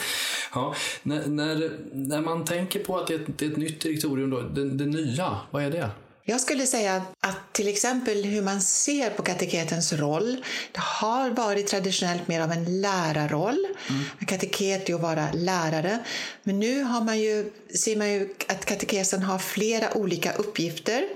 Ja, 0.54 0.76
när, 1.04 1.28
när, 1.28 1.72
när 1.94 2.22
man 2.22 2.46
tänker 2.46 2.84
på 2.84 2.98
att 2.98 3.08
det 3.08 3.14
är 3.14 3.20
ett, 3.20 3.38
det 3.38 3.46
är 3.46 3.52
ett 3.52 3.58
nytt 3.58 3.82
direktorium, 3.82 4.30
då, 4.30 4.42
det, 4.42 4.70
det 4.70 4.86
nya, 4.86 5.38
vad 5.52 5.64
är 5.64 5.72
det? 5.72 5.90
Jag 6.24 6.42
skulle 6.42 6.66
säga 6.66 7.02
att 7.20 7.54
till 7.54 7.68
exempel 7.68 8.24
hur 8.24 8.42
man 8.42 8.62
ser 8.62 9.10
på 9.10 9.24
kateketens 9.24 9.94
roll. 9.94 10.44
Det 10.72 10.80
har 10.80 11.30
varit 11.30 11.68
traditionellt 11.68 12.28
mer 12.28 12.42
av 12.42 12.52
en 12.52 12.82
lärarroll. 12.82 13.66
Mm. 13.90 14.04
Kateket 14.28 14.90
är 14.90 14.96
att 14.96 15.02
vara 15.02 15.28
lärare. 15.34 16.00
Men 16.44 16.60
nu 16.60 16.84
har 16.84 17.02
man 17.02 17.20
ju, 17.20 17.52
ser 17.76 17.96
man 17.96 18.12
ju 18.12 18.30
att 18.48 18.66
katekesen 18.66 19.22
har 19.24 19.40
flera 19.40 19.98
olika 19.98 20.34
uppgifter. 20.34 21.10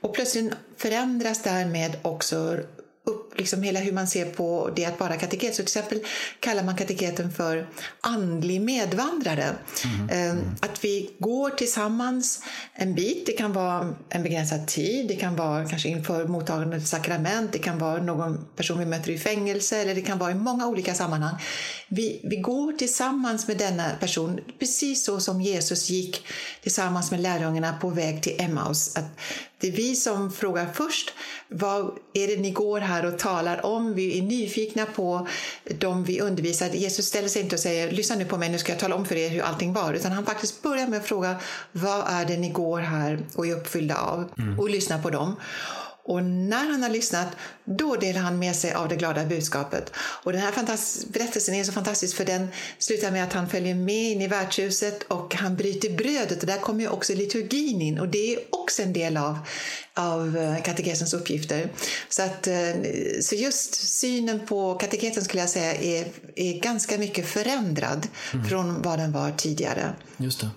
Och 0.00 0.14
plötsligt 0.14 0.52
förändras 0.76 1.42
därmed 1.42 1.96
också 2.02 2.56
upp 3.04 3.21
liksom 3.36 3.62
hela 3.62 3.80
hur 3.80 3.92
man 3.92 4.06
ser 4.06 4.24
på 4.24 4.70
det 4.76 4.84
att 4.84 5.00
vara 5.00 5.16
kateket. 5.16 5.54
Så 5.54 5.56
till 5.56 5.62
exempel 5.62 6.00
kallar 6.40 6.62
man 6.62 6.76
kateketen 6.76 7.32
för 7.32 7.68
andlig 8.00 8.60
medvandrare. 8.60 9.54
Mm. 9.84 10.38
Att 10.60 10.84
vi 10.84 11.10
går 11.18 11.50
tillsammans 11.50 12.42
en 12.74 12.94
bit. 12.94 13.26
Det 13.26 13.32
kan 13.32 13.52
vara 13.52 13.94
en 14.08 14.22
begränsad 14.22 14.66
tid. 14.66 15.08
Det 15.08 15.16
kan 15.16 15.36
vara 15.36 15.68
kanske 15.68 15.88
inför 15.88 16.28
mottagande 16.28 16.76
av 16.76 16.80
sakrament. 16.80 17.52
Det 17.52 17.58
kan 17.58 17.78
vara 17.78 18.02
någon 18.02 18.44
person 18.56 18.78
vi 18.78 18.86
möter 18.86 19.10
i 19.10 19.18
fängelse 19.18 19.78
eller 19.78 19.94
det 19.94 20.02
kan 20.02 20.18
vara 20.18 20.30
i 20.30 20.34
många 20.34 20.66
olika 20.66 20.94
sammanhang. 20.94 21.34
Vi, 21.88 22.20
vi 22.24 22.36
går 22.36 22.72
tillsammans 22.72 23.48
med 23.48 23.58
denna 23.58 23.90
person, 24.00 24.40
precis 24.58 25.04
så 25.04 25.20
som 25.20 25.40
Jesus 25.40 25.90
gick 25.90 26.26
tillsammans 26.62 27.10
med 27.10 27.20
lärjungarna 27.20 27.72
på 27.80 27.88
väg 27.88 28.22
till 28.22 28.36
Emmaus. 28.38 28.96
Att 28.96 29.18
det 29.62 29.68
är 29.68 29.72
vi 29.72 29.96
som 29.96 30.32
frågar 30.32 30.72
först, 30.74 31.14
vad 31.48 31.98
är 32.14 32.28
det 32.28 32.36
ni 32.36 32.50
går 32.50 32.80
här 32.80 33.06
och 33.06 33.18
talar 33.22 33.66
om? 33.66 33.94
Vi 33.94 34.18
är 34.18 34.22
nyfikna 34.22 34.86
på 34.86 35.26
dem 35.64 36.04
vi 36.04 36.20
undervisar. 36.20 36.68
Jesus 36.68 37.06
ställer 37.06 37.28
sig 37.28 37.42
inte 37.42 37.56
och 37.56 37.60
säger, 37.60 37.90
lyssna 37.90 38.16
nu 38.16 38.24
på 38.24 38.36
mig, 38.36 38.48
nu 38.48 38.58
ska 38.58 38.72
jag 38.72 38.80
tala 38.80 38.94
om 38.94 39.04
för 39.04 39.16
er 39.16 39.28
hur 39.28 39.42
allting 39.42 39.72
var. 39.72 39.94
Utan 39.94 40.12
han 40.12 40.26
faktiskt 40.26 40.62
börjar 40.62 40.86
med 40.86 40.98
att 40.98 41.06
fråga, 41.06 41.36
vad 41.72 42.04
är 42.06 42.24
det 42.24 42.36
ni 42.36 42.50
går 42.50 42.80
här 42.80 43.18
och 43.34 43.46
är 43.46 43.56
uppfyllda 43.56 43.96
av? 43.96 44.32
Mm. 44.38 44.60
Och 44.60 44.70
lyssna 44.70 44.98
på 44.98 45.10
dem. 45.10 45.36
Och 46.04 46.22
när 46.24 46.70
han 46.70 46.82
har 46.82 46.90
lyssnat, 46.90 47.28
då 47.64 47.96
delar 47.96 48.20
han 48.20 48.38
med 48.38 48.56
sig 48.56 48.72
av 48.72 48.88
det 48.88 48.96
glada 48.96 49.24
budskapet. 49.24 49.92
Och 49.96 50.32
den 50.32 50.40
här 50.40 50.52
berättelsen 51.12 51.54
är 51.54 51.64
så 51.64 51.72
fantastisk 51.72 52.16
för 52.16 52.24
den 52.24 52.48
slutar 52.78 53.10
med 53.10 53.24
att 53.24 53.32
han 53.32 53.48
följer 53.48 53.74
med 53.74 54.10
in 54.10 54.22
i 54.22 54.28
värdshuset 54.28 55.02
och 55.02 55.34
han 55.34 55.56
bryter 55.56 55.90
brödet. 55.90 56.40
Och 56.40 56.46
där 56.46 56.58
kommer 56.58 56.80
ju 56.80 56.88
också 56.88 57.14
liturgin 57.14 57.82
in 57.82 57.98
och 57.98 58.08
det 58.08 58.34
är 58.34 58.38
också 58.50 58.82
en 58.82 58.92
del 58.92 59.16
av, 59.16 59.38
av 59.94 60.36
eh, 60.36 60.62
katekesens 60.62 61.14
uppgifter. 61.14 61.68
Så, 62.08 62.22
att, 62.22 62.46
eh, 62.46 62.72
så 63.20 63.34
just 63.34 63.74
synen 63.74 64.46
på 64.46 64.74
kateketen 64.74 65.24
skulle 65.24 65.42
jag 65.42 65.50
säga 65.50 65.74
är, 65.74 66.06
är 66.36 66.60
ganska 66.60 66.98
mycket 66.98 67.26
förändrad 67.26 68.08
mm. 68.32 68.48
från 68.48 68.82
vad 68.82 68.98
den 68.98 69.12
var 69.12 69.32
tidigare. 69.36 69.94
Just 70.16 70.40
det. 70.40 70.50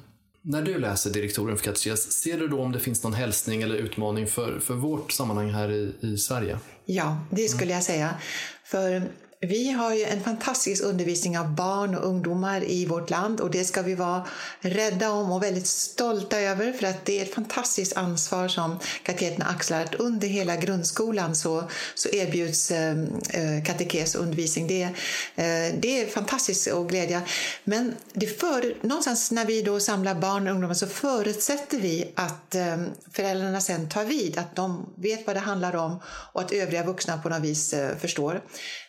När 0.48 0.62
du 0.62 0.80
läser 0.80 1.10
direktoren 1.10 1.58
för 1.58 1.64
katekes, 1.64 2.12
ser 2.12 2.38
du 2.38 2.48
då 2.48 2.62
om 2.62 2.72
det 2.72 2.80
finns 2.80 3.04
någon 3.04 3.14
hälsning 3.14 3.62
eller 3.62 3.76
utmaning 3.76 4.28
för, 4.28 4.60
för 4.60 4.74
vårt 4.74 5.12
sammanhang 5.12 5.50
här 5.50 5.72
i, 5.72 5.96
i 6.02 6.18
Sverige? 6.18 6.60
Ja, 6.86 7.20
det 7.32 7.48
skulle 7.48 7.74
jag 7.74 7.84
säga. 7.84 8.16
För 8.64 9.04
vi 9.46 9.72
har 9.72 9.94
ju 9.94 10.04
en 10.04 10.24
fantastisk 10.24 10.84
undervisning 10.84 11.38
av 11.38 11.56
barn 11.56 11.96
och 11.96 12.06
ungdomar 12.06 12.64
i 12.64 12.86
vårt 12.86 13.10
land 13.10 13.42
och 13.42 13.52
det 13.52 13.66
ska 13.66 13.82
vi 13.82 13.96
vara 13.96 14.28
rädda 14.60 15.12
om 15.12 15.32
och 15.32 15.44
väldigt 15.44 15.68
stolta 15.68 16.40
över 16.40 16.74
för 16.74 16.88
att 16.88 17.06
det 17.06 17.20
är 17.20 17.24
ett 17.24 17.34
fantastiskt 17.34 17.98
ansvar 17.98 18.48
som 18.48 18.80
kateterna 19.04 19.46
axlar 19.46 19.84
att 19.84 19.96
under 19.96 20.28
hela 20.28 20.56
grundskolan 20.56 21.36
så, 21.36 21.64
så 21.96 22.10
erbjuds 22.10 22.72
ehm, 22.72 23.08
eh, 23.30 23.64
katekesundervisning. 23.66 24.68
Det, 24.68 24.82
eh, 24.82 25.76
det 25.80 26.02
är 26.02 26.08
fantastiskt 26.08 26.68
och 26.68 26.90
glädja. 26.90 27.22
Men 27.64 27.96
det 28.14 28.40
för, 28.40 28.88
någonstans 28.88 29.32
när 29.32 29.46
vi 29.46 29.62
då 29.62 29.80
samlar 29.80 30.16
barn 30.16 30.48
och 30.48 30.54
ungdomar 30.54 30.74
så 30.74 30.88
förutsätter 30.88 31.78
vi 31.78 32.12
att 32.16 32.56
eh, 32.56 32.78
föräldrarna 33.12 33.62
sen 33.62 33.90
tar 33.90 34.06
vid, 34.06 34.38
att 34.38 34.56
de 34.56 34.94
vet 34.96 35.28
vad 35.28 35.36
det 35.36 35.40
handlar 35.40 35.76
om 35.76 36.02
och 36.06 36.42
att 36.42 36.52
övriga 36.52 36.84
vuxna 36.84 37.18
på 37.18 37.30
något 37.30 37.42
vis 37.42 37.74
eh, 37.74 37.98
förstår. 37.98 38.42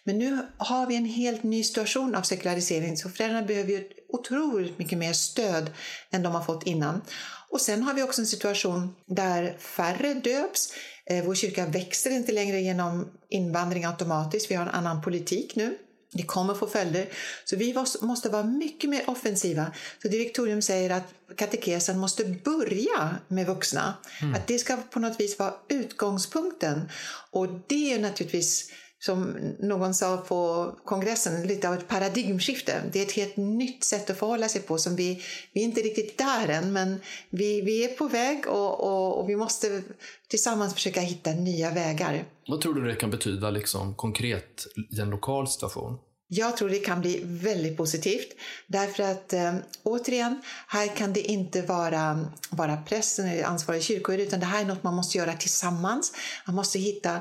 Men 0.07 0.19
nu 0.19 0.39
har 0.57 0.87
vi 0.87 0.97
en 0.97 1.05
helt 1.05 1.43
ny 1.43 1.65
situation 1.65 2.15
av 2.15 2.23
sekularisering 2.23 2.97
så 2.97 3.09
föräldrarna 3.09 3.47
behöver 3.47 3.71
ju 3.71 3.89
otroligt 4.09 4.79
mycket 4.79 4.99
mer 4.99 5.13
stöd 5.13 5.71
än 6.11 6.23
de 6.23 6.33
har 6.33 6.43
fått 6.43 6.67
innan. 6.67 7.03
Och 7.51 7.61
sen 7.61 7.83
har 7.83 7.95
vi 7.95 8.03
också 8.03 8.21
en 8.21 8.27
situation 8.27 8.95
där 9.07 9.57
färre 9.59 10.15
döps. 10.15 10.73
Eh, 11.07 11.25
vår 11.25 11.35
kyrka 11.35 11.67
växer 11.67 12.11
inte 12.11 12.33
längre 12.33 12.61
genom 12.61 13.09
invandring 13.29 13.85
automatiskt. 13.85 14.51
Vi 14.51 14.55
har 14.55 14.63
en 14.63 14.75
annan 14.75 15.03
politik 15.03 15.57
nu. 15.57 15.79
Det 16.13 16.23
kommer 16.23 16.55
få 16.55 16.67
följder. 16.67 17.09
Så 17.45 17.57
vi 17.57 17.75
måste 18.01 18.29
vara 18.29 18.45
mycket 18.45 18.91
mer 18.91 19.11
offensiva. 19.11 19.73
Så 20.03 20.09
direktorium 20.09 20.63
säger 20.63 20.91
att 20.91 21.15
katekesen 21.37 21.99
måste 21.99 22.25
börja 22.25 23.17
med 23.29 23.47
vuxna. 23.47 23.95
Mm. 24.23 24.35
Att 24.35 24.47
det 24.47 24.59
ska 24.59 24.77
på 24.77 25.01
något 25.01 25.21
vis 25.21 25.39
vara 25.39 25.55
utgångspunkten. 25.69 26.91
Och 27.31 27.49
det 27.67 27.93
är 27.93 27.99
naturligtvis 27.99 28.71
som 28.99 29.37
någon 29.59 29.95
sa 29.95 30.17
på 30.17 30.73
kongressen, 30.85 31.47
lite 31.47 31.69
av 31.69 31.75
ett 31.75 31.89
paradigmskifte. 31.89 32.83
Det 32.93 32.99
är 32.99 33.03
ett 33.03 33.13
helt 33.13 33.37
nytt 33.37 33.85
sätt 33.85 34.11
att 34.11 34.19
förhålla 34.19 34.49
sig 34.49 34.63
på 34.63 34.79
som 34.79 34.97
vi, 34.97 35.23
vi 35.53 35.61
är 35.61 35.65
inte 35.65 35.81
riktigt 35.81 36.19
där 36.19 36.49
än, 36.49 36.73
men 36.73 37.01
vi, 37.31 37.61
vi 37.61 37.85
är 37.85 37.89
på 37.89 38.09
väg 38.09 38.47
och, 38.47 38.81
och, 38.81 39.21
och 39.21 39.29
vi 39.29 39.37
måste 39.37 39.83
tillsammans 40.29 40.75
försöka 40.75 41.01
hitta 41.01 41.31
nya 41.31 41.71
vägar. 41.71 42.25
Vad 42.49 42.61
tror 42.61 42.75
du 42.75 42.87
det 42.87 42.95
kan 42.95 43.11
betyda 43.11 43.51
liksom, 43.51 43.95
konkret 43.95 44.67
i 44.97 45.01
en 45.01 45.11
lokal 45.11 45.49
situation? 45.49 45.99
Jag 46.29 46.57
tror 46.57 46.69
det 46.69 46.79
kan 46.79 47.01
bli 47.01 47.21
väldigt 47.25 47.77
positivt 47.77 48.29
därför 48.67 49.03
att 49.03 49.33
äh, 49.33 49.55
återigen, 49.83 50.43
här 50.69 50.97
kan 50.97 51.13
det 51.13 51.21
inte 51.21 51.63
vara 51.63 52.27
bara 52.51 52.77
prästen 52.77 53.29
eller 53.29 53.45
ansvarig 53.45 53.83
kyrkoherde 53.83 54.23
utan 54.23 54.41
det 54.41 54.47
här 54.47 54.61
är 54.61 54.67
något 54.67 54.83
man 54.83 54.95
måste 54.95 55.19
göra 55.19 55.33
tillsammans. 55.33 56.13
Man 56.47 56.57
måste 56.57 56.79
hitta 56.79 57.21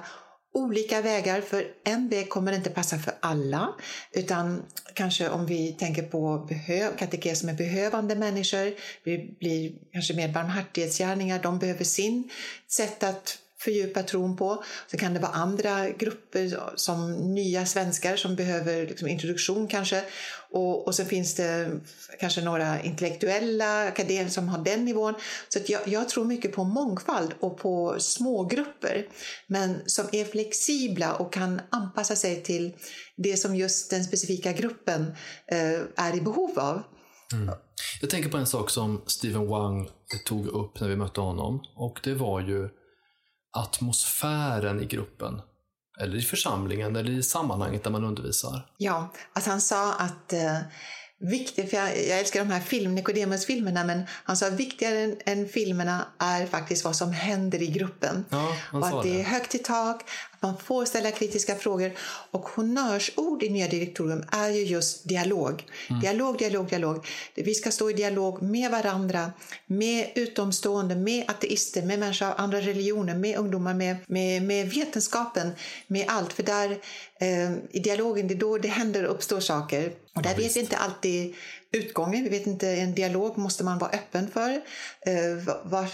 olika 0.56 1.02
vägar, 1.02 1.42
för 1.42 1.68
en 1.84 2.10
väg 2.10 2.30
kommer 2.30 2.52
inte 2.52 2.70
passa 2.70 2.98
för 2.98 3.14
alla. 3.20 3.74
Utan 4.12 4.64
kanske 4.94 5.30
om 5.30 5.46
vi 5.46 5.76
tänker 5.80 6.04
på 6.04 6.46
behöv, 6.50 6.98
som 6.98 7.44
med 7.44 7.56
behövande 7.56 8.16
människor, 8.16 8.74
det 9.04 9.40
blir 9.40 9.74
kanske 9.94 10.14
mer 10.14 10.28
barmhärtighetsgärningar, 10.28 11.40
de 11.44 11.60
behöver 11.60 11.84
sin 11.84 12.30
sätt 12.68 13.04
att 13.04 13.38
fördjupa 13.66 14.04
tron 14.04 14.38
på. 14.38 14.64
Så 14.92 14.98
kan 14.98 15.14
det 15.14 15.20
vara 15.20 15.32
andra 15.32 15.90
grupper 15.90 16.60
som 16.76 17.12
nya 17.34 17.66
svenskar 17.66 18.16
som 18.16 18.36
behöver 18.36 18.88
liksom 18.88 19.08
introduktion 19.08 19.68
kanske. 19.68 20.04
Och, 20.52 20.88
och 20.88 20.96
så 20.96 21.06
finns 21.06 21.36
det 21.36 21.80
kanske 22.20 22.42
några 22.42 22.82
intellektuella 22.82 23.88
akademiker 23.88 24.32
som 24.32 24.48
har 24.50 24.64
den 24.64 24.86
nivån. 24.86 25.14
Så 25.50 25.60
jag, 25.68 25.88
jag, 25.88 26.10
tror 26.10 26.25
mycket 26.25 26.54
på 26.54 26.64
mångfald 26.64 27.34
och 27.40 27.58
på 27.58 27.96
smågrupper. 28.00 29.08
Men 29.48 29.82
som 29.86 30.06
är 30.12 30.25
flexibla 30.25 31.14
och 31.14 31.34
kan 31.34 31.62
anpassa 31.70 32.16
sig 32.16 32.44
till 32.44 32.74
det 33.18 33.38
som 33.38 33.56
just 33.56 33.90
den 33.90 34.04
specifika 34.04 34.54
gruppen 34.54 35.16
eh, 35.52 36.06
är 36.06 36.16
i 36.16 36.22
behov 36.22 36.60
av. 36.60 36.82
Mm. 37.34 37.56
Jag 38.02 38.10
tänker 38.10 38.30
på 38.30 38.38
en 38.38 38.48
sak 38.48 38.70
som 38.70 39.02
Stephen 39.08 39.48
Wang 39.48 39.90
tog 40.25 40.48
upp 40.48 40.80
när 40.80 40.88
vi 40.88 40.96
mötte 40.96 41.22
honom. 41.22 41.64
Och 41.75 42.00
det 42.04 42.14
var 42.14 42.42
ju 42.42 42.70
atmosfären 43.52 44.82
i 44.82 44.86
gruppen. 44.86 45.42
Eller 46.00 46.18
i 46.18 46.22
församlingen 46.22 46.96
eller 46.96 47.12
i 47.12 47.24
sammanhanget 47.24 47.84
där 47.84 47.92
man 47.92 48.04
undervisar. 48.04 48.66
Ja, 48.78 49.14
att 49.34 49.46
han 49.46 49.62
sa 49.62 49.94
att 49.94 50.34
eh, 50.34 50.60
viktigt, 51.20 51.70
för 51.70 51.78
jag, 51.78 51.90
jag, 52.08 52.20
älskar 52.20 52.40
de 52.40 52.52
här 52.52 52.60
film, 52.60 52.96
Nicodemus-filmerna, 52.96 53.84
men 53.84 54.04
han 54.24 54.38
sa 54.38 54.48
att 54.48 54.54
viktigare 54.54 55.00
än, 55.00 55.18
än, 55.25 55.48
filmerna 55.48 56.08
är 56.20 56.46
faktiskt 56.46 56.86
vad 56.86 56.96
som 56.96 57.12
händer 57.12 57.62
i 57.62 57.68
gruppen. 57.68 58.25
Ja, 58.30 58.56
och 58.72 58.88
att 58.88 59.04
det, 59.04 59.10
det 59.10 59.20
är 59.20 59.24
högt 59.24 59.56
i 59.56 59.58
tak, 59.58 60.02
man 60.46 60.58
får 60.58 60.86
ställa 60.86 61.12
kritiska 61.12 61.56
frågor. 61.56 61.92
Och 62.32 62.50
honnörsord 62.50 63.44
i 63.44 63.50
nya 63.50 63.68
direktorium 63.68 64.24
är 64.32 64.50
ju 64.50 64.64
just 64.64 65.10
dialog. 65.10 65.64
Mm. 65.90 66.02
Dialog, 66.02 66.38
dialog, 66.38 66.70
dialog. 66.70 67.08
Vi 67.36 67.54
ska 67.54 67.72
stå 67.72 67.90
i 67.90 67.94
dialog 67.94 68.42
med 68.42 68.72
varandra, 68.72 69.32
med 69.66 70.10
utomstående, 70.16 70.96
med 70.96 71.30
ateister, 71.30 71.82
med 71.82 72.00
människor 72.00 72.25
av 72.25 72.34
andra 72.38 72.62
religioner, 72.62 73.16
med 73.16 73.38
ungdomar, 73.38 73.74
med, 73.74 73.98
med, 74.08 74.44
med 74.44 74.70
vetenskapen, 74.70 75.52
med 75.88 76.06
allt. 76.08 76.34
För 76.34 76.44
där 76.44 76.72
eh, 77.20 77.52
i 77.72 77.80
dialogen, 77.80 78.28
det 78.28 78.34
är 78.34 78.40
då 78.40 78.58
det 78.58 78.68
händer 78.68 79.06
och 79.06 79.16
uppstår 79.16 79.40
saker. 79.40 79.94
Och 80.16 80.22
där 80.22 80.30
ja, 80.30 80.38
vet 80.38 80.56
vi 80.56 80.60
inte 80.60 80.78
alltid 80.78 81.36
utgången. 81.75 82.24
Vi 82.24 82.29
vet 82.29 82.48
inte, 82.48 82.67
en 82.67 82.96
dialog 82.96 83.38
måste 83.38 83.63
man 83.63 83.77
vara 83.77 83.91
öppen 83.91 84.27
för. 84.27 84.50
Eh, 85.05 85.55
var, 85.63 85.88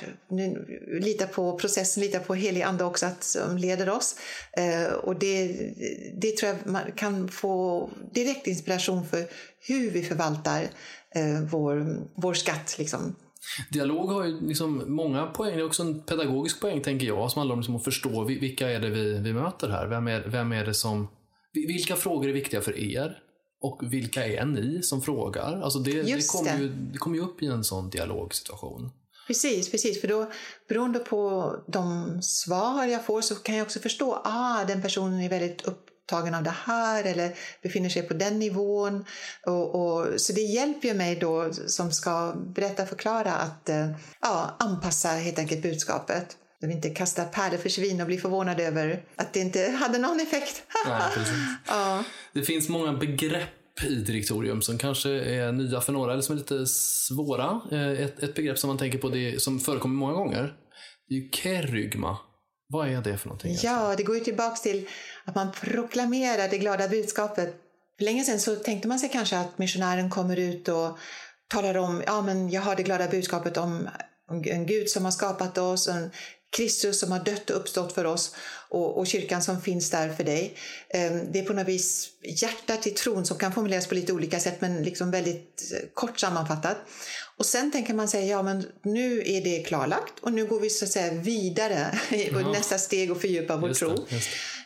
lita 1.01 1.27
på 1.27 1.57
processen, 1.57 2.03
lita 2.03 2.19
på 2.19 2.33
helig 2.33 2.61
ande 2.61 2.83
också 2.83 3.05
att, 3.05 3.23
som 3.23 3.57
leder 3.57 3.89
oss. 3.89 4.15
Eh, 4.57 4.93
och 4.93 5.19
det, 5.19 5.47
det 6.21 6.37
tror 6.37 6.51
jag 6.51 6.71
man 6.71 6.91
kan 6.95 7.29
få 7.29 7.89
direkt 8.13 8.47
inspiration 8.47 9.05
för 9.05 9.25
hur 9.67 9.91
vi 9.91 10.03
förvaltar 10.03 10.61
eh, 11.15 11.41
vår, 11.51 11.97
vår 12.15 12.33
skatt. 12.33 12.75
Liksom. 12.79 13.15
Dialog 13.69 14.09
har 14.09 14.25
ju 14.25 14.47
liksom 14.47 14.83
många 14.87 15.25
poäng. 15.25 15.55
Det 15.55 15.61
är 15.61 15.65
också 15.65 15.83
en 15.83 16.01
pedagogisk 16.01 16.61
poäng, 16.61 16.81
tänker 16.81 17.07
jag, 17.07 17.31
som 17.31 17.39
handlar 17.39 17.53
om 17.53 17.59
liksom 17.59 17.75
att 17.75 17.83
förstå 17.83 18.23
vilka 18.23 18.69
är 18.69 18.79
det 18.79 18.89
vi, 18.89 19.19
vi 19.19 19.33
möter 19.33 19.69
här. 19.69 19.87
Vem 19.87 20.07
är, 20.07 20.21
vem 20.21 20.51
är 20.51 20.65
det 20.65 20.73
som... 20.73 21.07
Vilka 21.53 21.95
frågor 21.95 22.29
är 22.29 22.33
viktiga 22.33 22.61
för 22.61 22.79
er? 22.79 23.17
Och 23.61 23.93
vilka 23.93 24.25
är 24.27 24.45
ni 24.45 24.83
som 24.83 25.01
frågar? 25.01 25.61
Alltså 25.61 25.79
det, 25.79 26.01
det 26.01 26.27
kommer, 26.27 26.57
ju, 26.57 26.69
det 26.69 26.97
kommer 26.97 27.17
ju 27.17 27.23
upp 27.23 27.43
i 27.43 27.45
en 27.45 27.63
sån 27.63 27.89
dialogsituation. 27.89 28.91
Precis, 29.27 29.71
precis. 29.71 30.01
För 30.01 30.07
då, 30.07 30.31
beroende 30.69 30.99
på 30.99 31.55
de 31.67 32.21
svar 32.21 32.85
jag 32.85 33.05
får 33.05 33.21
så 33.21 33.35
kan 33.35 33.55
jag 33.55 33.65
också 33.65 33.79
förstå 33.79 34.21
ah, 34.23 34.65
den 34.65 34.81
personen 34.81 35.21
är 35.21 35.29
väldigt 35.29 35.61
upptagen 35.61 36.35
av 36.35 36.43
det 36.43 36.55
här 36.63 37.03
eller 37.03 37.35
befinner 37.61 37.89
sig 37.89 38.01
på 38.01 38.13
den 38.13 38.39
nivån. 38.39 39.05
Och, 39.45 39.75
och 39.75 40.21
så 40.21 40.33
det 40.33 40.41
hjälper 40.41 40.87
ju 40.87 40.93
mig 40.93 41.15
då 41.15 41.53
som 41.53 41.91
ska 41.91 42.33
berätta 42.35 42.83
och 42.83 42.89
förklara 42.89 43.33
att 43.33 43.69
eh, 43.69 43.91
ja, 44.21 44.55
anpassa 44.59 45.09
helt 45.09 45.39
enkelt 45.39 45.61
budskapet. 45.61 46.37
Jag 46.61 46.67
vill 46.67 46.75
inte 46.75 46.89
kasta 46.89 47.25
pärlor 47.25 47.57
för 47.57 47.69
svin 47.69 48.01
och 48.01 48.07
bli 48.07 48.17
förvånad 48.17 48.59
över 48.59 49.03
att 49.15 49.33
det 49.33 49.39
inte 49.39 49.69
hade 49.79 49.97
någon 49.97 50.19
effekt. 50.19 50.63
Nej, 50.87 51.01
ja. 51.67 52.03
Det 52.33 52.41
finns 52.41 52.69
många 52.69 52.93
begrepp 52.93 53.83
i 53.83 53.95
direktorium 53.95 54.61
som 54.61 54.77
kanske 54.77 55.09
är 55.09 55.51
nya 55.51 55.81
för 55.81 55.93
några 55.93 56.13
eller 56.13 56.21
som 56.21 56.35
är 56.35 56.39
lite 56.39 56.67
svåra. 56.67 57.61
Eh, 57.71 58.03
Ett, 58.03 58.23
ett 58.23 58.35
begrepp 58.35 58.59
som 58.59 58.67
man 58.67 58.77
tänker 58.77 58.97
på 58.97 59.09
det, 59.09 59.41
som 59.41 59.59
förekommer 59.59 59.95
många 59.95 60.13
gånger 60.13 60.53
det 61.11 61.15
är 61.15 61.19
ju 61.19 61.29
kerygma. 61.29 62.17
Vad 62.69 62.87
är 62.87 63.01
det 63.01 63.17
för 63.17 63.27
någonting? 63.27 63.57
Ja, 63.63 63.95
det 63.97 64.03
går 64.03 64.15
ju 64.15 64.23
tillbaks 64.23 64.61
till 64.61 64.87
att 65.25 65.35
man 65.35 65.51
proklamerar 65.51 66.47
det 66.49 66.57
glada 66.57 66.87
budskapet. 66.87 67.55
För 67.97 68.05
länge 68.05 68.23
sedan 68.23 68.39
så 68.39 68.55
tänkte 68.55 68.87
man 68.87 68.99
sig 68.99 69.09
kanske 69.09 69.37
att 69.37 69.57
missionären 69.57 70.09
kommer 70.09 70.39
ut 70.39 70.67
och 70.67 70.97
talar 71.47 71.77
om, 71.77 72.03
ja 72.05 72.21
men 72.21 72.49
jag 72.49 72.61
har 72.61 72.75
det 72.75 72.83
glada 72.83 73.07
budskapet 73.07 73.57
om 73.57 73.89
en 74.45 74.65
Gud 74.65 74.89
som 74.89 75.05
har 75.05 75.11
skapat 75.11 75.57
oss, 75.57 75.87
en 75.87 76.11
Kristus 76.57 76.99
som 76.99 77.11
har 77.11 77.19
dött 77.19 77.49
och 77.49 77.55
uppstått 77.57 77.93
för 77.93 78.05
oss 78.05 78.35
och, 78.69 78.97
och 78.97 79.07
kyrkan 79.07 79.41
som 79.43 79.61
finns 79.61 79.89
där 79.89 80.09
för 80.13 80.23
dig. 80.23 80.55
Ehm, 80.89 81.31
Det 81.31 81.39
är 81.39 81.43
på 81.43 81.53
något 81.53 81.67
vis 81.67 82.09
hjärtat 82.23 82.81
till 82.81 82.95
tron 82.95 83.25
som 83.25 83.37
kan 83.37 83.53
formuleras 83.53 83.87
på 83.87 83.95
lite 83.95 84.13
olika 84.13 84.39
sätt 84.39 84.61
men 84.61 84.83
liksom 84.83 85.11
väldigt 85.11 85.71
eh, 85.73 85.87
kort 85.93 86.19
sammanfattat. 86.19 86.77
Och 87.37 87.45
sen 87.45 87.71
tänker 87.71 87.93
man 87.93 88.07
säga, 88.07 88.25
ja 88.25 88.43
men 88.43 88.65
nu 88.83 89.23
är 89.25 89.41
det 89.43 89.63
klarlagt 89.63 90.13
och 90.21 90.33
nu 90.33 90.45
går 90.45 90.59
vi 90.59 90.69
så 90.69 90.85
att 90.85 90.91
säga 90.91 91.13
vidare 91.13 91.99
i 92.09 92.29
Ja. 92.33 92.51
nästa 92.51 92.77
steg 92.77 93.11
och 93.11 93.21
fördjupa 93.21 93.57
vår 93.57 93.69
Just 93.69 93.79
tro. 93.79 93.89
det. 94.09 94.21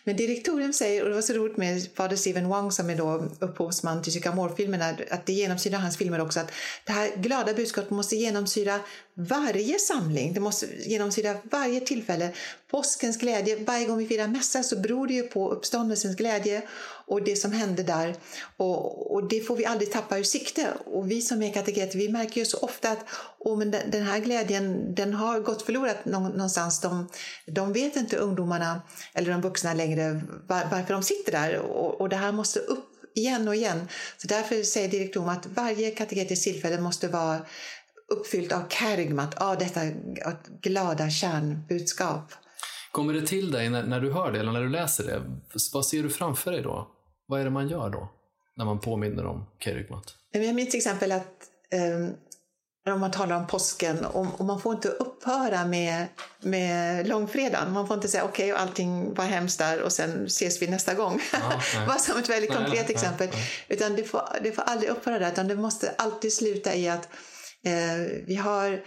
Men 0.07 0.15
direktorium 0.15 0.74
säger, 0.74 1.03
och 1.03 1.09
det 1.09 1.15
var 1.15 1.21
så 1.21 1.33
roligt 1.33 1.57
med 1.57 1.88
fader 1.95 2.15
Steven 2.15 2.50
Wang 2.50 2.71
som 2.71 2.89
är 2.89 2.95
då 2.95 3.27
upphovsman 3.39 4.01
till 4.01 4.12
psykamorfilmerna, 4.12 4.97
att 5.12 5.25
det 5.25 5.33
genomsyrar 5.33 5.79
hans 5.79 5.97
filmer 5.97 6.21
också, 6.21 6.39
att 6.39 6.51
det 6.85 6.91
här 6.91 7.12
glada 7.15 7.53
budskapet 7.53 7.89
måste 7.89 8.15
genomsyra 8.15 8.79
varje 9.13 9.79
samling, 9.79 10.33
det 10.33 10.39
måste 10.39 10.67
genomsyra 10.85 11.35
varje 11.43 11.79
tillfälle. 11.79 12.33
Påskens 12.71 13.17
glädje, 13.17 13.55
varje 13.55 13.85
gång 13.85 13.97
vi 13.97 14.07
firar 14.07 14.27
mässa 14.27 14.63
så 14.63 14.79
beror 14.79 15.07
det 15.07 15.13
ju 15.13 15.24
på 15.24 15.51
uppståndelsens 15.51 16.15
glädje 16.15 16.62
och 17.07 17.24
det 17.24 17.35
som 17.35 17.51
hände 17.51 17.83
där. 17.83 18.15
Och, 18.57 19.12
och 19.13 19.29
det 19.29 19.41
får 19.41 19.55
vi 19.55 19.65
aldrig 19.65 19.91
tappa 19.91 20.17
ur 20.17 20.24
sikte. 20.24 20.74
Och 20.85 21.12
vi 21.12 21.21
som 21.21 21.41
är 21.41 21.53
kateketer, 21.53 22.00
vi 22.00 22.09
märker 22.09 22.41
ju 22.41 22.45
så 22.45 22.57
ofta 22.57 22.91
att 22.91 23.05
oh, 23.39 23.57
men 23.57 23.71
den, 23.71 23.91
den 23.91 24.03
här 24.03 24.19
glädjen, 24.19 24.95
den 24.95 25.13
har 25.13 25.39
gått 25.39 25.62
förlorad 25.62 25.95
någonstans. 26.03 26.81
De, 26.81 27.09
de 27.47 27.74
vet 27.74 27.95
inte 27.95 28.17
ungdomarna 28.17 28.81
eller 29.13 29.31
de 29.31 29.41
vuxna 29.41 29.74
längre 29.74 30.21
var, 30.47 30.67
varför 30.71 30.93
de 30.93 31.03
sitter 31.03 31.31
där. 31.31 31.59
Och, 31.59 32.01
och 32.01 32.09
det 32.09 32.15
här 32.15 32.31
måste 32.31 32.59
upp 32.59 32.85
igen 33.15 33.47
och 33.47 33.55
igen. 33.55 33.88
Så 34.17 34.27
därför 34.27 34.63
säger 34.63 34.89
direktorn 34.89 35.29
att 35.29 35.45
varje 35.45 35.91
kateketiskt 35.91 36.43
tillfälle 36.43 36.81
måste 36.81 37.07
vara 37.07 37.39
uppfyllt 38.07 38.51
av 38.51 38.69
kärigmat, 38.69 39.35
av 39.35 39.50
ah, 39.50 39.55
detta 39.55 39.81
glada 40.62 41.09
kärnbudskap. 41.09 42.31
Kommer 42.91 43.13
det 43.13 43.27
till 43.27 43.51
dig 43.51 43.69
när, 43.69 43.83
när 43.83 44.01
du 44.01 44.12
hör 44.12 44.31
det 44.31 44.39
eller 44.39 44.51
när 44.51 44.62
du 44.62 44.69
läser 44.69 45.03
det? 45.03 45.21
Vad 45.74 45.85
ser 45.85 46.03
du 46.03 46.09
framför 46.09 46.51
dig 46.51 46.62
då? 46.62 46.95
Vad 47.27 47.39
är 47.39 47.44
det 47.44 47.50
man 47.50 47.67
gör 47.67 47.89
då? 47.89 48.08
När 48.55 48.65
man 48.65 48.79
påminner 48.79 49.25
om 49.25 49.46
kerygmat? 49.60 50.15
Jag 50.32 50.55
minns 50.55 50.70
till 50.70 50.77
exempel 50.77 51.12
att 51.12 51.50
eh, 51.72 52.94
om 52.94 53.00
man 53.00 53.12
talar 53.12 53.36
om 53.36 53.48
påsken 53.48 54.05
och, 54.05 54.39
och 54.39 54.46
man 54.46 54.62
får 54.62 54.74
inte 54.74 54.88
upphöra 54.88 55.65
med, 55.65 56.08
med 56.39 57.08
långfredagen. 57.08 57.74
Man 57.74 57.88
får 57.88 57.96
inte 57.96 58.08
säga 58.08 58.24
okej, 58.24 58.53
okay, 58.53 58.63
allting 58.63 59.13
var 59.13 59.25
hemskt 59.25 59.60
där 59.60 59.82
och 59.82 59.91
sen 59.91 60.25
ses 60.25 60.62
vi 60.62 60.67
nästa 60.67 60.94
gång. 60.94 61.22
Nej. 61.34 61.88
Bara 61.88 61.98
som 61.98 62.20
ett 62.20 62.29
väldigt 62.29 62.50
Nej, 62.50 62.60
konkret 62.60 62.88
nej, 62.88 62.96
exempel. 62.96 63.29
nej. 63.32 63.50
Utan 63.67 63.96
det 63.96 64.03
får, 64.03 64.22
det 64.44 64.51
får 64.51 64.62
aldrig 64.62 64.89
upphöra 64.89 65.20
där, 65.20 65.32
utan 65.32 65.48
det 65.48 65.55
måste 65.55 65.96
alltid 65.98 66.34
sluta 66.34 66.75
i 66.75 66.89
att 66.89 67.10
eh, 67.63 68.24
vi 68.25 68.36
har 68.36 68.82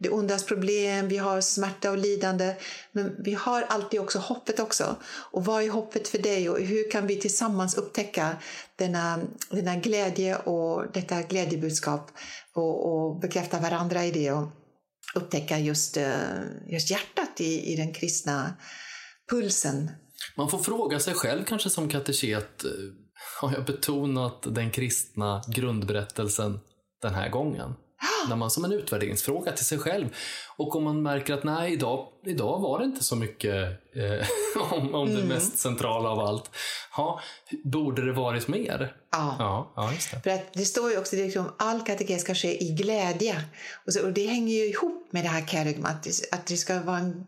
det 0.00 0.10
ondas 0.10 0.44
problem, 0.44 1.08
vi 1.08 1.18
har 1.18 1.40
smärta 1.40 1.90
och 1.90 1.98
lidande, 1.98 2.54
men 2.92 3.22
vi 3.22 3.34
har 3.34 3.62
alltid 3.62 4.00
också 4.00 4.18
hoppet 4.18 4.60
också. 4.60 4.96
Och 5.30 5.44
vad 5.44 5.62
är 5.62 5.70
hoppet 5.70 6.08
för 6.08 6.18
dig 6.18 6.50
och 6.50 6.60
hur 6.60 6.90
kan 6.90 7.06
vi 7.06 7.16
tillsammans 7.16 7.74
upptäcka 7.74 8.36
denna, 8.76 9.18
denna 9.50 9.76
glädje 9.76 10.36
och 10.36 10.92
detta 10.92 11.22
glädjebudskap 11.22 12.10
och, 12.54 12.92
och 12.92 13.20
bekräfta 13.20 13.60
varandra 13.60 14.04
i 14.04 14.10
det 14.10 14.32
och 14.32 14.48
upptäcka 15.14 15.58
just, 15.58 15.96
eh, 15.96 16.42
just 16.66 16.90
hjärtat 16.90 17.40
i, 17.40 17.72
i 17.72 17.76
den 17.76 17.92
kristna 17.92 18.54
pulsen. 19.30 19.90
Man 20.36 20.50
får 20.50 20.58
fråga 20.58 21.00
sig 21.00 21.14
själv 21.14 21.44
kanske 21.44 21.70
som 21.70 21.88
kateket, 21.88 22.64
eh, 22.64 22.70
har 23.40 23.52
jag 23.52 23.64
betonat 23.64 24.54
den 24.54 24.70
kristna 24.70 25.42
grundberättelsen 25.48 26.60
den 27.02 27.14
här 27.14 27.30
gången? 27.30 27.74
När 28.28 28.36
man 28.36 28.50
som 28.50 28.64
en 28.64 28.72
utvärderingsfråga 28.72 29.52
till 29.52 29.66
sig 29.66 29.78
själv. 29.78 30.08
Och 30.56 30.76
om 30.76 30.84
man 30.84 31.02
märker 31.02 31.34
att 31.34 31.44
nej, 31.44 31.72
idag, 31.72 32.08
idag 32.26 32.60
var 32.60 32.78
det 32.78 32.84
inte 32.84 33.04
så 33.04 33.16
mycket 33.16 33.54
eh, 33.96 34.26
om, 34.72 34.94
om 34.94 35.14
det 35.14 35.24
mest 35.24 35.58
centrala 35.58 36.10
av 36.10 36.18
allt. 36.18 36.50
Ja, 36.96 37.20
borde 37.64 38.06
det 38.06 38.12
varit 38.12 38.48
mer? 38.48 38.96
Ja. 39.12 39.36
Ja, 39.38 39.72
ja 39.76 39.92
just 39.92 40.10
det. 40.10 40.20
För 40.20 40.30
att 40.30 40.52
det 40.52 40.64
står 40.64 40.90
ju 40.90 40.98
också 40.98 41.16
direkt 41.16 41.36
om 41.36 41.52
all 41.58 41.80
katekes 41.80 42.22
ska 42.22 42.34
ske 42.34 42.64
i 42.64 42.74
glädje. 42.74 43.44
Och, 43.86 43.92
så, 43.92 44.06
och 44.06 44.12
det 44.12 44.26
hänger 44.26 44.54
ju 44.54 44.64
ihop 44.64 45.08
med 45.12 45.24
det 45.24 45.28
här 45.28 45.46
kerygma, 45.46 45.88
att 45.88 46.06
att 46.32 46.46
det 46.46 46.56
ska 46.56 46.80
vara 46.80 46.98
en 46.98 47.26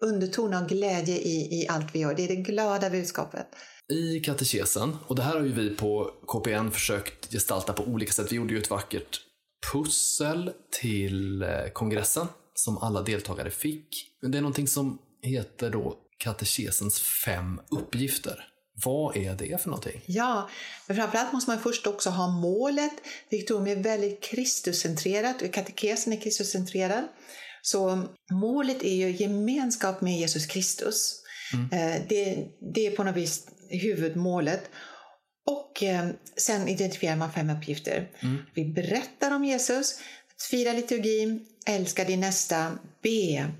underton 0.00 0.54
av 0.54 0.68
glädje 0.68 1.16
i, 1.16 1.62
i 1.62 1.68
allt 1.68 1.94
vi 1.94 1.98
gör. 1.98 2.14
Det 2.14 2.24
är 2.24 2.28
det 2.28 2.36
glada 2.36 2.90
budskapet. 2.90 3.46
I 3.92 4.20
katekesen, 4.20 4.96
och 5.06 5.16
det 5.16 5.22
här 5.22 5.34
har 5.34 5.42
ju 5.42 5.52
vi 5.52 5.76
på 5.76 6.10
KPN 6.26 6.70
försökt 6.70 7.32
gestalta 7.32 7.72
på 7.72 7.82
olika 7.82 8.12
sätt. 8.12 8.32
Vi 8.32 8.36
gjorde 8.36 8.54
ju 8.54 8.60
ett 8.60 8.70
vackert 8.70 9.20
pussel 9.72 10.52
till 10.80 11.42
eh, 11.42 11.48
kongressen 11.72 12.26
som 12.54 12.78
alla 12.78 13.02
deltagare 13.02 13.50
fick. 13.50 13.88
Det 14.22 14.38
är 14.38 14.42
någonting 14.42 14.68
som 14.68 14.98
heter 15.22 15.70
då 15.70 15.96
katekesens 16.18 17.00
fem 17.00 17.60
uppgifter. 17.70 18.44
Vad 18.84 19.16
är 19.16 19.34
det 19.34 19.62
för 19.62 19.68
någonting? 19.68 20.00
Ja, 20.06 20.48
men 20.86 20.96
framförallt 20.96 21.32
måste 21.32 21.50
man 21.50 21.60
först 21.60 21.86
också 21.86 22.10
ha 22.10 22.28
målet. 22.28 22.92
Viktorium 23.30 23.78
är 23.78 23.82
väldigt 23.82 24.22
Kristuscentrerat 24.22 25.42
och 25.42 25.52
katekesen 25.52 26.12
är 26.12 26.20
Kristuscentrerad. 26.20 27.04
Så 27.62 28.02
målet 28.32 28.82
är 28.82 28.94
ju 28.94 29.16
gemenskap 29.16 30.00
med 30.00 30.18
Jesus 30.18 30.46
Kristus. 30.46 31.22
Eh, 31.72 32.02
Det, 32.08 32.46
det 32.74 32.86
är 32.86 32.96
på 32.96 33.04
något 33.04 33.16
vis 33.16 33.46
huvudmålet. 33.70 34.70
Och 35.48 35.82
eh, 35.82 36.08
sen 36.36 36.68
identifierar 36.68 37.16
man 37.16 37.32
fem 37.32 37.50
uppgifter. 37.50 38.08
Vi 38.54 38.64
berättar 38.64 39.34
om 39.34 39.44
Jesus, 39.44 39.98
fira 40.50 40.72
liturgin, 40.72 41.46
älska 41.66 42.04
din 42.04 42.20
nästa, 42.20 42.78
be 43.02 43.50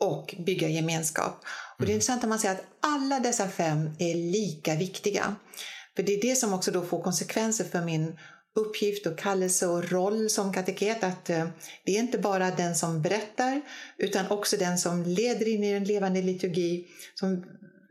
och 0.00 0.34
bygga 0.38 0.68
gemenskap. 0.68 1.44
Och 1.78 1.86
det 1.86 1.92
är 1.92 1.94
intressant 1.94 2.24
att 2.24 2.28
man 2.28 2.38
säger 2.38 2.54
att 2.54 2.64
alla 2.80 3.20
dessa 3.20 3.48
fem 3.48 3.90
är 3.98 4.14
lika 4.14 4.74
viktiga. 4.74 5.36
För 5.96 6.02
det 6.02 6.12
är 6.12 6.22
det 6.22 6.36
som 6.36 6.52
också 6.52 6.70
då 6.70 6.82
får 6.82 7.02
konsekvenser 7.02 7.64
för 7.64 7.80
min 7.80 8.18
uppgift 8.54 9.06
och 9.06 9.18
kallelse 9.18 9.66
och 9.66 9.90
roll 9.90 10.30
som 10.30 10.52
kateket. 10.52 11.04
Att 11.04 11.30
eh, 11.30 11.46
det 11.84 11.96
är 11.96 12.00
inte 12.00 12.18
bara 12.18 12.50
den 12.50 12.74
som 12.74 13.02
berättar 13.02 13.60
utan 13.98 14.28
också 14.30 14.56
den 14.56 14.78
som 14.78 15.02
leder 15.02 15.48
in 15.48 15.64
i 15.64 15.70
en 15.70 15.84
levande 15.84 16.22
liturgi, 16.22 16.86
som 17.14 17.44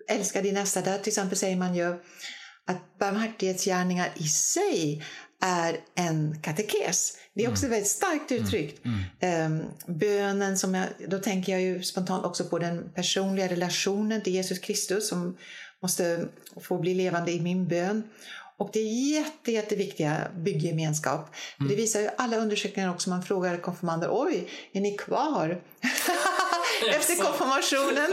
älskar 0.10 0.42
din 0.42 0.54
nästa. 0.54 0.82
Där 0.82 0.98
till 0.98 1.12
exempel 1.12 1.38
säger 1.38 1.56
man 1.56 1.76
ju 1.76 2.00
att 2.70 3.00
barmhärtighetsgärningar 3.00 4.10
i 4.16 4.28
sig 4.28 5.04
är 5.42 5.78
en 5.96 6.42
katekes. 6.42 7.18
Det 7.34 7.46
är 7.46 7.50
också 7.50 7.68
väldigt 7.68 7.88
starkt 7.88 8.32
uttryckt. 8.32 8.82
Ehm, 9.20 9.64
bönen, 9.88 10.58
som 10.58 10.76
jag, 10.76 10.88
då 11.08 11.20
tänker 11.20 11.52
jag 11.52 11.62
ju 11.62 11.84
spontant 11.84 12.26
också 12.26 12.44
på 12.44 12.60
den 12.60 12.90
personliga 12.96 13.48
relationen 13.48 14.22
till 14.22 14.34
Jesus 14.34 14.60
Kristus 14.60 15.10
som 15.10 15.38
måste 15.82 16.28
få 16.62 16.78
bli 16.78 16.94
levande 16.94 17.32
i 17.32 17.40
min 17.40 17.68
bön. 17.68 18.04
Och 18.58 18.70
det 18.74 18.80
är 18.80 19.14
jätte, 19.14 19.52
jätteviktiga 19.52 20.28
bygggemenskap. 20.36 21.36
För 21.58 21.66
Det 21.70 21.76
visar 21.76 22.00
ju 22.00 22.10
alla 22.18 22.38
undersökningar 22.38 22.92
också. 22.92 23.10
Man 23.10 23.24
frågar 23.24 23.58
konfirmander, 23.58 24.10
oj, 24.12 24.50
är 24.74 24.82
ni 24.82 24.98
kvar? 24.98 25.62
Efter 26.96 27.16
konfirmationen. 27.24 28.12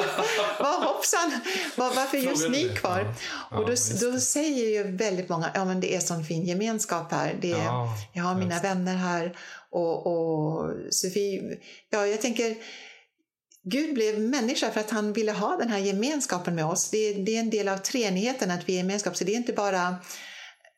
Vad 0.60 0.82
hoppsan, 0.82 1.40
Var, 1.76 1.94
varför 1.94 2.18
just 2.18 2.48
ni 2.50 2.68
kvar? 2.68 3.14
Ja. 3.50 3.58
Och 3.58 3.66
då, 3.70 3.74
då 4.12 4.20
säger 4.20 4.68
ju 4.68 4.96
väldigt 4.96 5.28
många, 5.28 5.50
ja 5.54 5.64
men 5.64 5.80
det 5.80 5.94
är 5.94 6.00
sån 6.00 6.24
fin 6.24 6.44
gemenskap 6.44 7.12
här. 7.12 7.38
Det 7.40 7.52
är, 7.52 7.56
Ja, 7.64 7.88
jag 8.14 8.22
har 8.24 8.34
mina 8.34 8.60
vänner 8.60 8.94
här. 8.96 9.36
Och, 9.70 10.06
och 10.06 10.70
Sofie, 10.90 11.42
ja 11.90 12.06
jag 12.06 12.20
tänker, 12.20 12.56
Gud 13.68 13.94
blev 13.94 14.20
människa 14.20 14.70
för 14.70 14.80
att 14.80 14.90
han 14.90 15.12
ville 15.12 15.32
ha 15.32 15.56
den 15.56 15.68
här 15.68 15.78
gemenskapen 15.78 16.54
med 16.54 16.64
oss. 16.66 16.90
Det, 16.90 16.98
är- 16.98 17.14
det 17.24 17.36
är 17.36 17.40
en 17.40 17.50
del 17.50 17.68
av 17.68 17.78
treenigheten 17.78 18.50
att 18.50 18.68
vi 18.68 18.72
är 18.72 18.76
gemenskap. 18.76 19.16
Så 19.16 19.24
det 19.24 19.32
är 19.32 19.36
inte 19.36 19.52
bara 19.52 19.96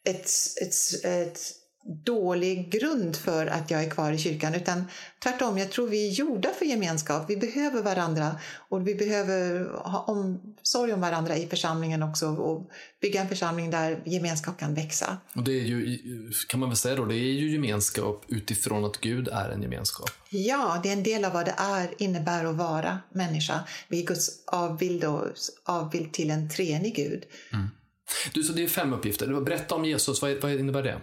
ett, 0.09 0.31
ett, 0.63 1.05
ett 1.05 1.41
dålig 1.89 2.73
grund 2.73 3.17
för 3.17 3.47
att 3.47 3.71
jag 3.71 3.85
är 3.85 3.91
kvar 3.91 4.13
i 4.13 4.19
kyrkan. 4.19 4.55
Utan 4.55 4.85
tvärtom, 5.23 5.59
jag 5.59 5.71
tror 5.71 5.89
vi 5.89 6.09
är 6.09 6.13
gjorda 6.13 6.51
för 6.59 6.65
gemenskap. 6.65 7.25
Vi 7.31 7.37
behöver 7.37 7.83
varandra 7.83 8.37
och 8.69 8.89
vi 8.89 8.95
behöver 8.95 9.71
ha 9.75 9.99
omsorg 9.99 10.93
om 10.93 11.01
varandra 11.01 11.37
i 11.37 11.47
församlingen 11.47 12.03
också 12.03 12.27
och 12.27 12.71
bygga 13.01 13.21
en 13.21 13.29
församling 13.29 13.71
där 13.71 14.03
gemenskap 14.05 14.59
kan 14.59 14.75
växa. 14.75 15.19
Och 15.35 15.43
det 15.43 15.61
är 15.61 15.65
ju, 15.65 15.99
kan 16.49 16.61
man 16.61 16.69
väl 16.69 16.77
säga 16.77 16.97
då, 16.97 17.05
det 17.05 17.15
är 17.15 17.33
ju 17.33 17.51
gemenskap 17.53 18.25
utifrån 18.29 18.85
att 18.85 19.01
Gud 19.01 19.29
är 19.29 19.51
en 19.51 19.63
gemenskap. 19.63 20.11
Ja, 20.31 20.81
det 20.83 20.89
är 20.89 20.93
en 20.93 21.03
del 21.03 21.25
av 21.25 21.33
vad 21.33 21.45
det 21.45 21.55
är, 21.59 21.95
innebär 21.99 22.45
att 22.45 22.57
vara 22.57 22.99
människa. 23.13 23.61
Vi 23.89 24.03
är 24.03 24.07
Guds 24.07 24.29
avbild 24.47 25.05
och 25.05 25.25
avbild 25.65 26.13
till 26.13 26.31
en 26.31 26.51
treenig 26.51 26.97
Gud. 26.97 27.25
Mm. 27.53 27.69
Du, 28.35 28.43
så 28.43 28.53
det 28.53 28.65
är 28.65 28.69
fem 28.69 28.93
uppgifter. 28.93 29.41
Berätta 29.41 29.75
om 29.75 29.85
Jesus, 29.85 30.23
vad, 30.23 30.43
vad 30.43 30.53
innebär 30.53 30.83
det? 30.83 31.01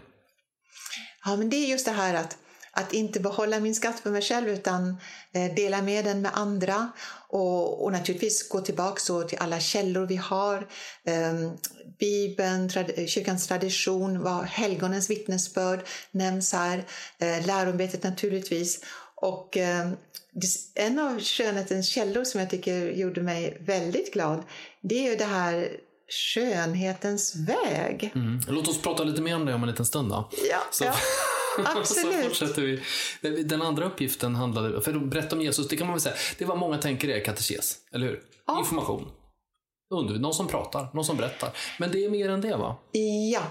Ja, 1.25 1.35
men 1.35 1.49
det 1.49 1.55
är 1.55 1.67
just 1.67 1.85
det 1.85 1.91
här 1.91 2.13
att, 2.13 2.37
att 2.71 2.93
inte 2.93 3.19
behålla 3.19 3.59
min 3.59 3.75
skatt 3.75 3.99
för 3.99 4.11
mig 4.11 4.21
själv 4.21 4.49
utan 4.49 4.97
eh, 5.33 5.55
dela 5.55 5.81
med 5.81 6.05
den 6.05 6.21
med 6.21 6.31
andra 6.33 6.91
och, 7.29 7.83
och 7.83 7.91
naturligtvis 7.91 8.49
gå 8.49 8.61
tillbaka 8.61 9.27
till 9.27 9.37
alla 9.37 9.59
källor 9.59 10.05
vi 10.05 10.15
har. 10.15 10.67
Eh, 11.03 11.51
Bibeln, 11.99 12.69
trad 12.69 13.09
kyrkans 13.09 13.47
tradition, 13.47 14.23
vad 14.23 14.45
helgonens 14.45 15.09
vittnesbörd 15.09 15.79
nämns 16.11 16.53
här, 16.53 16.85
eh, 17.19 17.45
lärobetet 17.45 18.03
naturligtvis. 18.03 18.79
Och 19.15 19.57
eh, 19.57 19.91
en 20.75 20.99
av 20.99 21.19
skönhetens 21.19 21.87
källor 21.87 22.23
som 22.23 22.39
jag 22.39 22.49
tycker 22.49 22.91
gjorde 22.91 23.21
mig 23.21 23.57
väldigt 23.59 24.13
glad, 24.13 24.43
det 24.81 25.05
är 25.05 25.11
ju 25.11 25.15
det 25.15 25.25
här 25.25 25.69
skönhetens 26.09 27.35
väg. 27.35 28.11
Mm. 28.15 28.41
Låt 28.47 28.67
oss 28.67 28.81
prata 28.81 29.03
lite 29.03 29.21
mer 29.21 29.35
om 29.35 29.45
det 29.45 29.53
om 29.53 29.63
en 29.63 29.69
liten 29.69 29.85
stund 29.85 30.09
då. 30.09 30.29
Ja, 30.49 30.57
så, 30.71 30.83
ja. 30.83 30.93
absolut. 31.65 32.15
så 32.15 32.29
fortsätter 32.29 32.61
vi. 32.61 33.43
Den 33.43 33.61
andra 33.61 33.85
uppgiften 33.85 34.35
handlade, 34.35 34.81
för 34.81 34.95
att 34.95 35.03
berätta 35.03 35.35
om 35.35 35.41
Jesus, 35.41 35.67
det 35.67 35.77
kan 35.77 35.87
man 35.87 35.93
väl 35.93 36.01
säga, 36.01 36.15
det 36.37 36.45
var 36.45 36.55
många 36.55 36.77
tänker 36.77 37.09
är 37.09 37.25
katekes, 37.25 37.77
eller 37.91 38.07
hur? 38.07 38.21
Ja. 38.47 38.59
Information. 38.59 39.11
Under, 39.93 40.15
någon 40.15 40.33
som 40.33 40.47
pratar, 40.47 40.87
någon 40.93 41.05
som 41.05 41.17
berättar. 41.17 41.49
Men 41.79 41.91
det 41.91 42.05
är 42.05 42.09
mer 42.09 42.29
än 42.29 42.41
det 42.41 42.55
va? 42.55 42.77
Ja, 43.31 43.41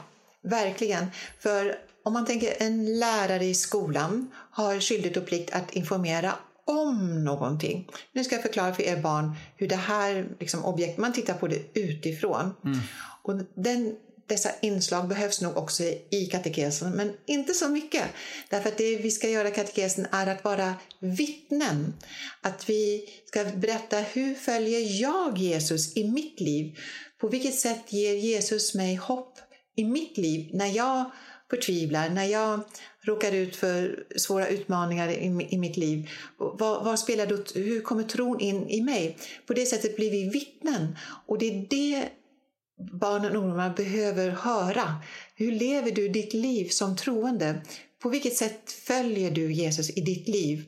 verkligen. 0.42 1.06
För 1.38 1.78
om 2.04 2.12
man 2.12 2.26
tänker 2.26 2.54
en 2.58 2.98
lärare 2.98 3.44
i 3.44 3.54
skolan 3.54 4.30
har 4.50 4.80
skyldighet 4.80 5.16
och 5.16 5.26
plikt 5.26 5.54
att 5.54 5.70
informera 5.70 6.34
om 6.64 7.24
någonting. 7.24 7.88
Nu 8.12 8.24
ska 8.24 8.34
jag 8.34 8.42
förklara 8.42 8.74
för 8.74 8.82
er 8.82 8.96
barn 8.96 9.36
hur 9.56 9.68
det 9.68 9.76
här 9.76 10.28
liksom, 10.40 10.64
objekt, 10.64 10.98
man 10.98 11.12
tittar 11.12 11.34
på 11.34 11.48
det 11.48 11.78
utifrån. 11.80 12.54
Mm. 12.64 12.78
Och 13.22 13.34
den, 13.54 13.96
dessa 14.26 14.50
inslag 14.62 15.08
behövs 15.08 15.40
nog 15.40 15.56
också 15.56 15.82
i 16.10 16.28
katekesen, 16.30 16.92
men 16.92 17.12
inte 17.26 17.54
så 17.54 17.68
mycket. 17.68 18.04
Därför 18.50 18.68
att 18.68 18.78
det 18.78 18.96
vi 18.96 19.10
ska 19.10 19.28
göra 19.28 19.48
i 19.48 19.52
katekesen 19.52 20.06
är 20.10 20.26
att 20.26 20.44
vara 20.44 20.74
vittnen. 20.98 21.94
Att 22.40 22.68
vi 22.68 23.08
ska 23.24 23.44
berätta 23.44 23.96
hur 23.96 24.34
följer 24.34 25.00
jag 25.02 25.38
Jesus 25.38 25.96
i 25.96 26.10
mitt 26.10 26.40
liv? 26.40 26.78
På 27.20 27.28
vilket 27.28 27.54
sätt 27.54 27.92
ger 27.92 28.14
Jesus 28.14 28.74
mig 28.74 28.94
hopp 28.94 29.38
i 29.76 29.84
mitt 29.84 30.18
liv 30.18 30.50
när 30.52 30.66
jag 30.66 31.10
förtvivlar, 31.50 32.08
när 32.08 32.24
jag 32.24 32.60
råkar 33.00 33.32
ut 33.32 33.56
för 33.56 34.04
svåra 34.16 34.48
utmaningar 34.48 35.08
i, 35.08 35.46
i 35.50 35.58
mitt 35.58 35.76
liv. 35.76 36.10
Vad, 36.36 36.84
vad 36.84 36.98
spelar 36.98 37.26
då, 37.26 37.36
hur 37.54 37.80
kommer 37.80 38.02
tron 38.02 38.40
in 38.40 38.68
i 38.68 38.80
mig? 38.80 39.16
På 39.46 39.52
det 39.52 39.66
sättet 39.66 39.96
blir 39.96 40.10
vi 40.10 40.28
vittnen. 40.28 40.96
Och 41.26 41.38
det 41.38 41.46
är 41.46 41.66
det 41.70 42.08
barnen 42.92 43.36
och 43.36 43.42
ungdomarna 43.42 43.74
behöver 43.74 44.30
höra. 44.30 44.94
Hur 45.34 45.52
lever 45.52 45.90
du 45.90 46.08
ditt 46.08 46.34
liv 46.34 46.68
som 46.68 46.96
troende? 46.96 47.62
På 48.02 48.08
vilket 48.08 48.36
sätt 48.36 48.72
följer 48.72 49.30
du 49.30 49.52
Jesus 49.52 49.90
i 49.90 50.00
ditt 50.00 50.28
liv? 50.28 50.64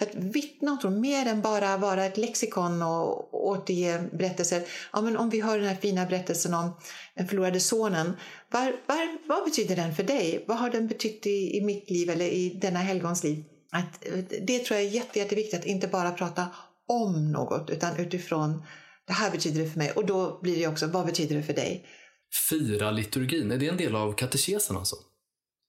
Att 0.00 0.14
vittna 0.14 0.72
om 0.72 0.78
tron, 0.78 1.00
mer 1.00 1.26
än 1.26 1.40
bara 1.40 1.76
vara 1.76 2.04
ett 2.04 2.16
lexikon 2.16 2.82
och 2.82 3.46
återge 3.48 4.08
berättelser. 4.12 4.62
Ja, 4.92 5.00
men 5.00 5.16
om 5.16 5.30
vi 5.30 5.40
hör 5.40 5.58
den 5.58 5.68
här 5.68 5.76
fina 5.76 6.06
berättelsen 6.06 6.54
om 6.54 6.76
den 7.14 7.28
förlorade 7.28 7.60
sonen. 7.60 8.16
Var, 8.50 8.76
var, 8.86 9.28
vad 9.28 9.44
betyder 9.44 9.76
den 9.76 9.94
för 9.94 10.02
dig? 10.02 10.44
Vad 10.48 10.56
har 10.56 10.70
den 10.70 10.86
betytt 10.86 11.26
i, 11.26 11.56
i 11.56 11.64
mitt 11.64 11.90
liv 11.90 12.10
eller 12.10 12.26
i 12.26 12.58
denna 12.62 12.78
helgons 12.78 13.24
liv? 13.24 13.44
Att, 13.72 14.04
det 14.46 14.58
tror 14.58 14.78
jag 14.78 14.86
är 14.86 14.90
jätte, 14.90 15.18
jätteviktigt, 15.18 15.60
att 15.60 15.66
inte 15.66 15.88
bara 15.88 16.10
prata 16.10 16.46
om 16.88 17.32
något 17.32 17.70
utan 17.70 17.96
utifrån 17.96 18.62
det 19.06 19.12
här 19.12 19.30
betyder 19.30 19.60
det 19.60 19.70
för 19.70 19.78
mig. 19.78 19.92
Och 19.92 20.06
då 20.06 20.38
blir 20.42 20.58
det 20.58 20.66
också, 20.66 20.86
vad 20.86 21.06
betyder 21.06 21.36
det 21.36 21.42
för 21.42 21.52
dig? 21.52 21.86
Fira 22.50 22.90
liturgin, 22.90 23.50
är 23.50 23.58
det 23.58 23.68
en 23.68 23.76
del 23.76 23.96
av 23.96 24.12
katekesen 24.12 24.76
alltså? 24.76 24.96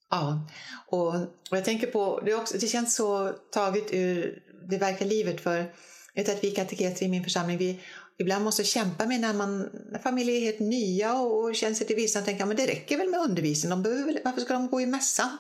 Ja, 0.10 0.48
och, 0.88 1.16
och 1.16 1.58
jag 1.58 1.66
tänker 1.66 1.88
på, 1.88 2.22
det, 2.26 2.34
också, 2.34 2.58
det 2.58 2.68
känns 2.68 2.96
så 2.96 3.34
taget 3.52 3.94
ur 3.94 4.44
det 4.70 4.78
verkliga 4.78 5.10
livet 5.10 5.42
för 5.42 5.74
jag 6.14 6.24
vet 6.24 6.36
att 6.36 6.44
vi 6.44 6.52
kateketer 6.52 7.06
i 7.06 7.10
min 7.10 7.24
församling, 7.24 7.58
vi 7.58 7.80
ibland 8.18 8.44
måste 8.44 8.64
kämpa 8.64 9.06
med 9.06 9.22
när, 9.22 9.34
man, 9.34 9.70
när 9.92 10.00
familjer 10.00 10.36
är 10.36 10.40
helt 10.40 10.60
nya 10.60 11.14
och, 11.14 11.44
och 11.44 11.56
känner 11.56 11.76
sig 11.76 11.88
till 11.88 11.96
vissa 11.96 12.20
och 12.20 12.26
tänker 12.26 12.44
att 12.44 12.58
det 12.58 12.68
räcker 12.68 12.98
väl 12.98 13.10
med 13.10 13.20
undervisning, 13.20 13.70
de 13.70 13.84
behöver, 13.84 14.22
varför 14.24 14.42
ska 14.42 14.54
de 14.54 14.68
gå 14.68 14.82
i 14.82 14.86
mässan? 14.86 15.38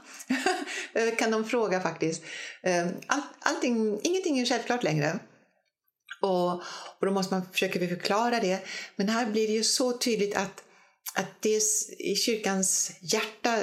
kan 1.17 1.32
de 1.32 1.45
fråga 1.45 1.82
faktiskt. 1.82 2.23
Ehm, 2.63 2.89
all, 3.08 3.21
allting, 3.39 3.99
ingenting 4.03 4.39
är 4.39 4.45
självklart 4.45 4.84
längre. 4.84 5.19
Och, 6.21 6.53
och 6.99 7.05
då 7.05 7.12
måste 7.12 7.34
man 7.34 7.45
försöka 7.51 7.79
förklara 7.79 8.39
det. 8.39 8.60
Men 8.95 9.10
här 9.10 9.25
blir 9.25 9.47
det 9.47 9.53
ju 9.53 9.63
så 9.63 9.97
tydligt 9.97 10.36
att, 10.36 10.63
att 11.15 11.41
det 11.41 11.62
i 11.99 12.15
kyrkans 12.15 12.91
hjärta 13.01 13.60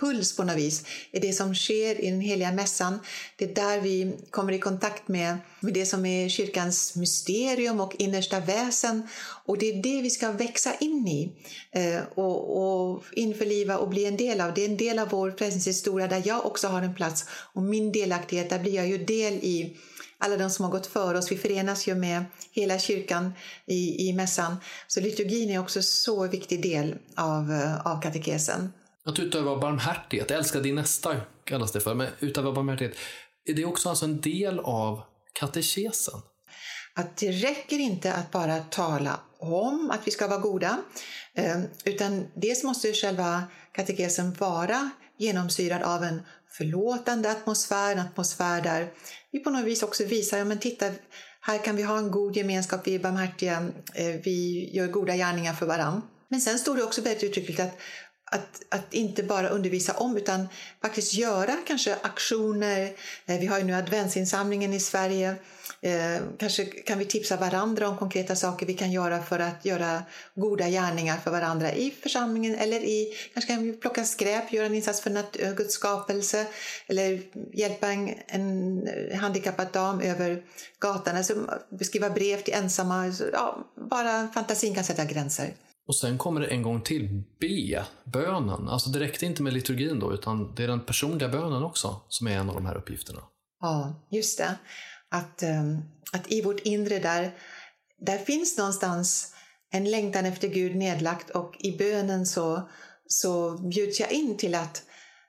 puls 0.00 0.36
på 0.36 0.44
något 0.44 0.56
vis 0.56 0.84
är 1.12 1.20
det 1.20 1.32
som 1.32 1.54
sker 1.54 2.04
i 2.04 2.10
den 2.10 2.20
heliga 2.20 2.52
mässan. 2.52 2.98
Det 3.36 3.44
är 3.44 3.54
där 3.54 3.80
vi 3.80 4.16
kommer 4.30 4.52
i 4.52 4.58
kontakt 4.58 5.08
med, 5.08 5.38
med 5.60 5.74
det 5.74 5.86
som 5.86 6.06
är 6.06 6.28
kyrkans 6.28 6.96
mysterium 6.96 7.80
och 7.80 7.94
innersta 7.98 8.40
väsen. 8.40 9.08
Och 9.44 9.58
det 9.58 9.66
är 9.66 9.82
det 9.82 10.02
vi 10.02 10.10
ska 10.10 10.32
växa 10.32 10.74
in 10.80 11.08
i 11.08 11.32
eh, 11.72 12.02
och, 12.14 12.62
och 12.62 13.04
införliva 13.12 13.78
och 13.78 13.88
bli 13.88 14.06
en 14.06 14.16
del 14.16 14.40
av. 14.40 14.54
Det 14.54 14.64
är 14.64 14.68
en 14.68 14.76
del 14.76 14.98
av 14.98 15.08
vår 15.08 15.30
frälsningshistoria 15.30 16.06
där 16.06 16.22
jag 16.24 16.46
också 16.46 16.68
har 16.68 16.82
en 16.82 16.94
plats. 16.94 17.24
Och 17.30 17.62
min 17.62 17.92
delaktighet, 17.92 18.50
där 18.50 18.58
blir 18.58 18.74
jag 18.74 18.88
ju 18.88 19.04
del 19.04 19.32
i 19.32 19.76
alla 20.18 20.36
de 20.36 20.50
som 20.50 20.64
har 20.64 20.72
gått 20.72 20.86
före 20.86 21.18
oss. 21.18 21.32
Vi 21.32 21.36
förenas 21.36 21.88
ju 21.88 21.94
med 21.94 22.24
hela 22.52 22.78
kyrkan 22.78 23.32
i, 23.66 24.08
i 24.08 24.12
mässan. 24.12 24.56
Så 24.86 25.00
liturgin 25.00 25.50
är 25.50 25.58
också 25.58 25.82
så 25.82 26.26
viktig 26.26 26.62
del 26.62 26.94
av, 27.16 27.52
eh, 27.52 27.86
av 27.86 28.02
katekesen. 28.02 28.72
Att 29.04 29.18
utöva 29.18 29.56
barmhärtighet, 29.56 30.30
älska 30.30 30.60
din 30.60 30.74
nästa 30.74 31.16
kallas 31.44 31.72
det 31.72 31.80
för, 31.80 31.94
men 31.94 32.08
utöva 32.20 32.52
barmhärtighet, 32.52 32.96
är 33.44 33.54
det 33.54 33.64
också 33.64 33.88
alltså 33.88 34.04
en 34.04 34.20
del 34.20 34.58
av 34.58 35.02
katekesen? 35.32 36.20
Att 36.94 37.16
det 37.16 37.30
räcker 37.30 37.78
inte 37.78 38.12
att 38.12 38.30
bara 38.30 38.58
tala 38.58 39.20
om 39.38 39.90
att 39.90 40.06
vi 40.06 40.10
ska 40.10 40.28
vara 40.28 40.38
goda, 40.38 40.78
eh, 41.34 41.60
utan 41.84 42.26
dels 42.34 42.64
måste 42.64 42.92
själva 42.92 43.42
katekesen 43.72 44.32
vara 44.32 44.90
genomsyrad 45.18 45.82
av 45.82 46.04
en 46.04 46.22
förlåtande 46.48 47.30
atmosfär, 47.30 47.92
en 47.92 47.98
atmosfär 47.98 48.62
där 48.62 48.92
vi 49.32 49.38
på 49.38 49.50
något 49.50 49.64
vis 49.64 49.82
också 49.82 50.04
visar, 50.04 50.38
ja 50.38 50.44
men 50.44 50.58
titta, 50.58 50.86
här 51.40 51.58
kan 51.58 51.76
vi 51.76 51.82
ha 51.82 51.98
en 51.98 52.10
god 52.10 52.36
gemenskap, 52.36 52.80
vi 52.86 52.94
är 52.94 52.98
barmhärtiga, 52.98 53.70
eh, 53.94 54.20
vi 54.24 54.70
gör 54.72 54.86
goda 54.86 55.16
gärningar 55.16 55.54
för 55.54 55.66
varandra. 55.66 56.02
Men 56.28 56.40
sen 56.40 56.58
står 56.58 56.76
det 56.76 56.82
också 56.82 57.02
väldigt 57.02 57.24
uttryckligt 57.24 57.60
att 57.60 57.78
att, 58.30 58.62
att 58.68 58.94
inte 58.94 59.22
bara 59.22 59.48
undervisa 59.48 59.92
om 59.92 60.16
utan 60.16 60.48
faktiskt 60.82 61.14
göra 61.14 61.56
kanske 61.66 61.96
aktioner. 62.02 62.92
Eh, 63.26 63.38
vi 63.40 63.46
har 63.46 63.58
ju 63.58 63.64
nu 63.64 63.74
adventsinsamlingen 63.74 64.72
i 64.72 64.80
Sverige. 64.80 65.34
Eh, 65.82 66.22
kanske 66.38 66.64
kan 66.64 66.98
vi 66.98 67.04
tipsa 67.04 67.36
varandra 67.36 67.88
om 67.88 67.98
konkreta 67.98 68.36
saker 68.36 68.66
vi 68.66 68.74
kan 68.74 68.92
göra 68.92 69.22
för 69.22 69.38
att 69.38 69.64
göra 69.64 70.02
goda 70.34 70.68
gärningar 70.68 71.16
för 71.16 71.30
varandra 71.30 71.72
i 71.72 71.90
församlingen 72.02 72.54
eller 72.54 72.80
i, 72.80 73.14
kanske 73.34 73.52
kan 73.52 73.62
vi 73.62 73.72
plocka 73.72 74.04
skräp, 74.04 74.52
göra 74.52 74.66
en 74.66 74.74
insats 74.74 75.00
för 75.00 75.16
eh, 75.16 75.52
Guds 75.52 75.74
skapelse 75.74 76.46
eller 76.86 77.20
hjälpa 77.52 77.88
en, 77.88 78.14
en 78.26 78.88
handikappad 79.20 79.68
dam 79.72 80.00
över 80.00 80.42
gatan, 80.78 81.16
alltså 81.16 81.34
skriva 81.80 82.10
brev 82.10 82.42
till 82.42 82.54
ensamma. 82.54 83.14
Ja, 83.32 83.72
bara 83.90 84.28
fantasin 84.34 84.74
kan 84.74 84.84
sätta 84.84 85.04
gränser. 85.04 85.54
Och 85.90 85.96
sen 85.96 86.18
kommer 86.18 86.40
det 86.40 86.46
en 86.46 86.62
gång 86.62 86.80
till, 86.80 87.22
B-bönen. 87.40 88.68
Alltså 88.68 88.90
det 88.90 89.00
räckte 89.00 89.26
inte 89.26 89.42
med 89.42 89.52
liturgin 89.52 89.98
då, 89.98 90.12
utan 90.14 90.54
det 90.54 90.64
är 90.64 90.68
den 90.68 90.80
personliga 90.80 91.28
bönen 91.28 91.62
också 91.62 92.00
som 92.08 92.26
är 92.26 92.38
en 92.38 92.48
av 92.48 92.54
de 92.54 92.66
här 92.66 92.76
uppgifterna. 92.76 93.20
Ja, 93.60 94.06
just 94.10 94.38
det. 94.38 94.54
Att, 95.10 95.42
ehm, 95.42 95.82
att 96.12 96.32
i 96.32 96.42
vårt 96.42 96.60
inre 96.60 96.98
där, 96.98 97.34
där 97.98 98.18
finns 98.18 98.58
någonstans 98.58 99.34
en 99.70 99.90
längtan 99.90 100.26
efter 100.26 100.48
Gud 100.48 100.76
nedlagt 100.76 101.30
och 101.30 101.56
i 101.58 101.78
bönen 101.78 102.26
så, 102.26 102.68
så 103.06 103.58
bjuds 103.58 104.00
jag 104.00 104.12
in 104.12 104.36
till 104.36 104.54
att 104.54 104.82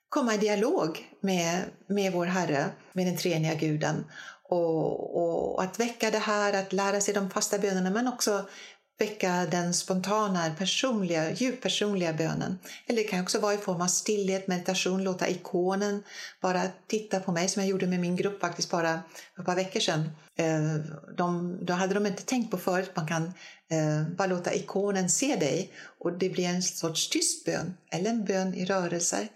komma 0.10 0.36
i 0.36 0.38
dialog 0.38 1.10
med, 1.21 1.63
med 1.88 2.13
vår 2.13 2.26
Herre, 2.26 2.65
med 2.93 3.08
den 3.08 3.17
treeniga 3.17 3.56
guden. 3.56 4.06
Och, 4.50 5.17
och, 5.24 5.63
att 5.63 5.80
väcka 5.80 6.12
det 6.12 6.17
här, 6.17 6.54
att 6.54 6.74
lära 6.74 7.02
sig 7.02 7.13
de 7.13 7.30
fasta 7.30 7.60
bönerna 7.60 7.89
men 7.89 8.08
också 8.08 8.45
väcka 9.02 9.46
den 9.52 9.74
spontana, 9.74 10.56
personliga, 10.58 11.32
djupt 11.32 11.64
personliga 11.64 12.14
bönen. 12.14 12.60
Eller 12.88 13.04
det 13.04 13.08
kan 13.08 13.24
också 13.24 13.40
vara 13.40 13.54
i 13.54 13.58
form 13.58 13.82
av 13.82 13.88
stillhet, 13.88 14.48
meditation, 14.48 15.04
låta 15.04 15.30
ikonen 15.30 16.04
bara 16.42 16.62
titta 16.88 17.20
på 17.20 17.32
mig 17.32 17.50
som 17.50 17.62
jag 17.62 17.70
gjorde 17.70 17.88
med 17.88 18.00
min 18.00 18.16
grupp 18.16 18.42
faktiskt 18.42 18.72
bara 18.72 19.00
för 19.36 19.42
ett 19.42 19.46
par 19.46 19.56
veckor 19.56 19.80
sedan. 19.80 20.10
Eh, 20.36 20.76
de, 21.18 21.58
då 21.66 21.74
hade 21.74 21.94
de 21.94 22.06
inte 22.06 22.24
tänkt 22.24 22.52
på 22.52 22.58
förut 22.58 22.92
man 22.96 23.08
kan 23.08 23.24
eh, 23.24 24.16
bara 24.18 24.28
låta 24.28 24.54
ikonen 24.54 25.10
se 25.10 25.36
dig 25.36 25.74
och 26.00 26.14
det 26.14 26.30
blir 26.30 26.46
en 26.46 26.64
sorts 26.64 27.10
tyst 27.10 27.46
bön 27.46 27.74
eller 27.92 28.10
en 28.10 28.26
bön 28.26 28.54
i 28.54 28.66
rörelser. 28.66 29.28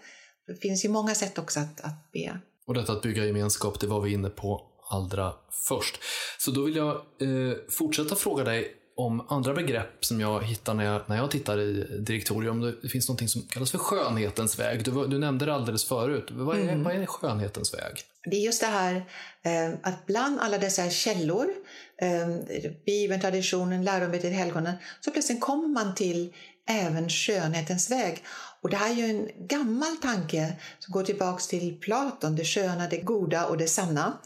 Det 0.46 0.54
finns 0.54 0.84
ju 0.84 0.88
många 0.88 1.14
sätt 1.14 1.38
också 1.38 1.60
att, 1.60 1.80
att 1.80 2.12
be. 2.12 2.40
Och 2.66 2.74
detta 2.74 2.92
att 2.92 3.02
bygga 3.02 3.24
gemenskap, 3.24 3.80
det 3.80 3.86
var 3.86 4.00
vi 4.00 4.12
inne 4.12 4.28
på 4.28 4.62
allra 4.90 5.32
först. 5.68 5.98
Så 6.38 6.50
då 6.50 6.62
vill 6.62 6.76
jag 6.76 6.94
eh, 6.96 7.56
fortsätta 7.68 8.16
fråga 8.16 8.44
dig 8.44 8.85
om 8.96 9.26
andra 9.28 9.54
begrepp 9.54 10.04
som 10.04 10.20
jag 10.20 10.44
hittar 10.44 10.74
när 10.74 10.84
jag, 10.84 11.02
när 11.06 11.16
jag 11.16 11.30
tittar 11.30 11.60
i 11.60 11.86
direktorium. 12.00 12.76
Det 12.82 12.88
finns 12.88 13.08
något 13.08 13.30
som 13.30 13.42
kallas 13.42 13.70
för 13.70 13.78
skönhetens 13.78 14.58
väg. 14.58 14.84
Du, 14.84 15.06
du 15.06 15.18
nämnde 15.18 15.46
det 15.46 15.54
alldeles 15.54 15.84
förut. 15.84 16.28
Vad 16.30 16.56
är, 16.56 16.62
mm. 16.62 16.82
vad 16.82 16.94
är 16.94 17.06
skönhetens 17.06 17.74
väg? 17.74 18.02
Det 18.30 18.36
är 18.36 18.40
just 18.40 18.60
det 18.60 18.66
här 18.66 18.94
eh, 19.42 19.78
att 19.82 20.06
bland 20.06 20.40
alla 20.40 20.58
dessa 20.58 20.90
källor, 20.90 21.46
eh, 22.02 22.28
Bibeln, 22.86 23.20
traditionen, 23.20 23.84
lärometet, 23.84 24.32
helgonen, 24.32 24.74
så 25.00 25.10
plötsligt 25.10 25.40
kommer 25.40 25.68
man 25.68 25.94
till 25.94 26.32
även 26.68 27.08
skönhetens 27.08 27.90
väg. 27.90 28.24
Och 28.62 28.70
det 28.70 28.76
här 28.76 28.90
är 28.90 28.94
ju 28.94 29.04
en 29.04 29.46
gammal 29.48 29.96
tanke 29.96 30.52
som 30.78 30.92
går 30.92 31.02
tillbaka 31.02 31.38
till 31.38 31.80
Platon, 31.80 32.36
det 32.36 32.44
sköna, 32.44 32.88
det 32.88 32.98
goda 32.98 33.46
och 33.46 33.58
det 33.58 33.68
sanna. 33.68 34.18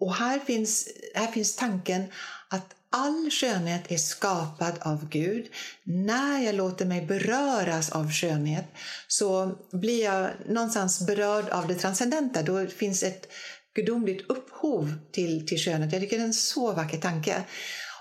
Och 0.00 0.14
här 0.14 0.38
finns, 0.38 0.88
här 1.14 1.26
finns 1.26 1.56
tanken 1.56 2.04
att 2.48 2.74
all 2.90 3.30
skönhet 3.30 3.92
är 3.92 3.96
skapad 3.96 4.74
av 4.80 5.08
Gud. 5.08 5.46
När 5.84 6.44
jag 6.44 6.54
låter 6.54 6.86
mig 6.86 7.06
beröras 7.06 7.90
av 7.90 8.12
skönhet 8.12 8.64
så 9.08 9.58
blir 9.72 10.04
jag 10.04 10.30
någonstans 10.48 11.06
berörd 11.06 11.48
av 11.48 11.68
det 11.68 11.74
transcendenta. 11.74 12.42
Då 12.42 12.66
finns 12.66 13.02
ett 13.02 13.26
gudomligt 13.74 14.30
upphov 14.30 14.94
till, 15.12 15.46
till 15.46 15.58
skönhet. 15.58 15.92
Jag 15.92 16.02
tycker 16.02 16.16
det 16.16 16.22
är 16.22 16.26
en 16.26 16.34
så 16.34 16.72
vacker 16.72 16.98
tanke. 16.98 17.44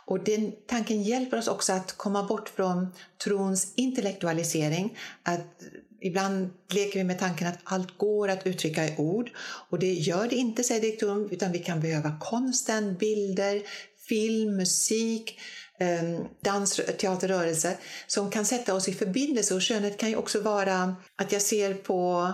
Och 0.05 0.23
den 0.23 0.51
tanken 0.67 1.03
hjälper 1.03 1.37
oss 1.37 1.47
också 1.47 1.73
att 1.73 1.97
komma 1.97 2.23
bort 2.23 2.49
från 2.49 2.93
trons 3.23 3.73
intellektualisering. 3.75 4.97
Att 5.23 5.61
ibland 6.01 6.49
leker 6.73 6.99
vi 6.99 7.03
med 7.03 7.19
tanken 7.19 7.47
att 7.47 7.59
allt 7.63 7.97
går 7.97 8.29
att 8.29 8.47
uttrycka 8.47 8.87
i 8.87 8.95
ord. 8.97 9.31
Och 9.69 9.79
det 9.79 9.93
gör 9.93 10.27
det 10.29 10.35
inte, 10.35 10.63
säger 10.63 10.81
direktorn, 10.81 11.29
utan 11.31 11.51
vi 11.51 11.59
kan 11.59 11.81
behöva 11.81 12.17
konsten, 12.19 12.95
bilder, 12.97 13.61
film, 14.09 14.55
musik, 14.55 15.39
ehm, 15.79 16.25
dans, 16.43 16.81
teater, 16.97 17.27
rörelse 17.27 17.77
som 18.07 18.31
kan 18.31 18.45
sätta 18.45 18.73
oss 18.73 18.89
i 18.89 18.93
förbindelse. 18.93 19.55
Och 19.55 19.63
skönhet 19.63 19.97
kan 19.97 20.09
ju 20.09 20.15
också 20.15 20.41
vara 20.41 20.95
att 21.15 21.31
jag 21.31 21.41
ser 21.41 21.73
på... 21.73 22.31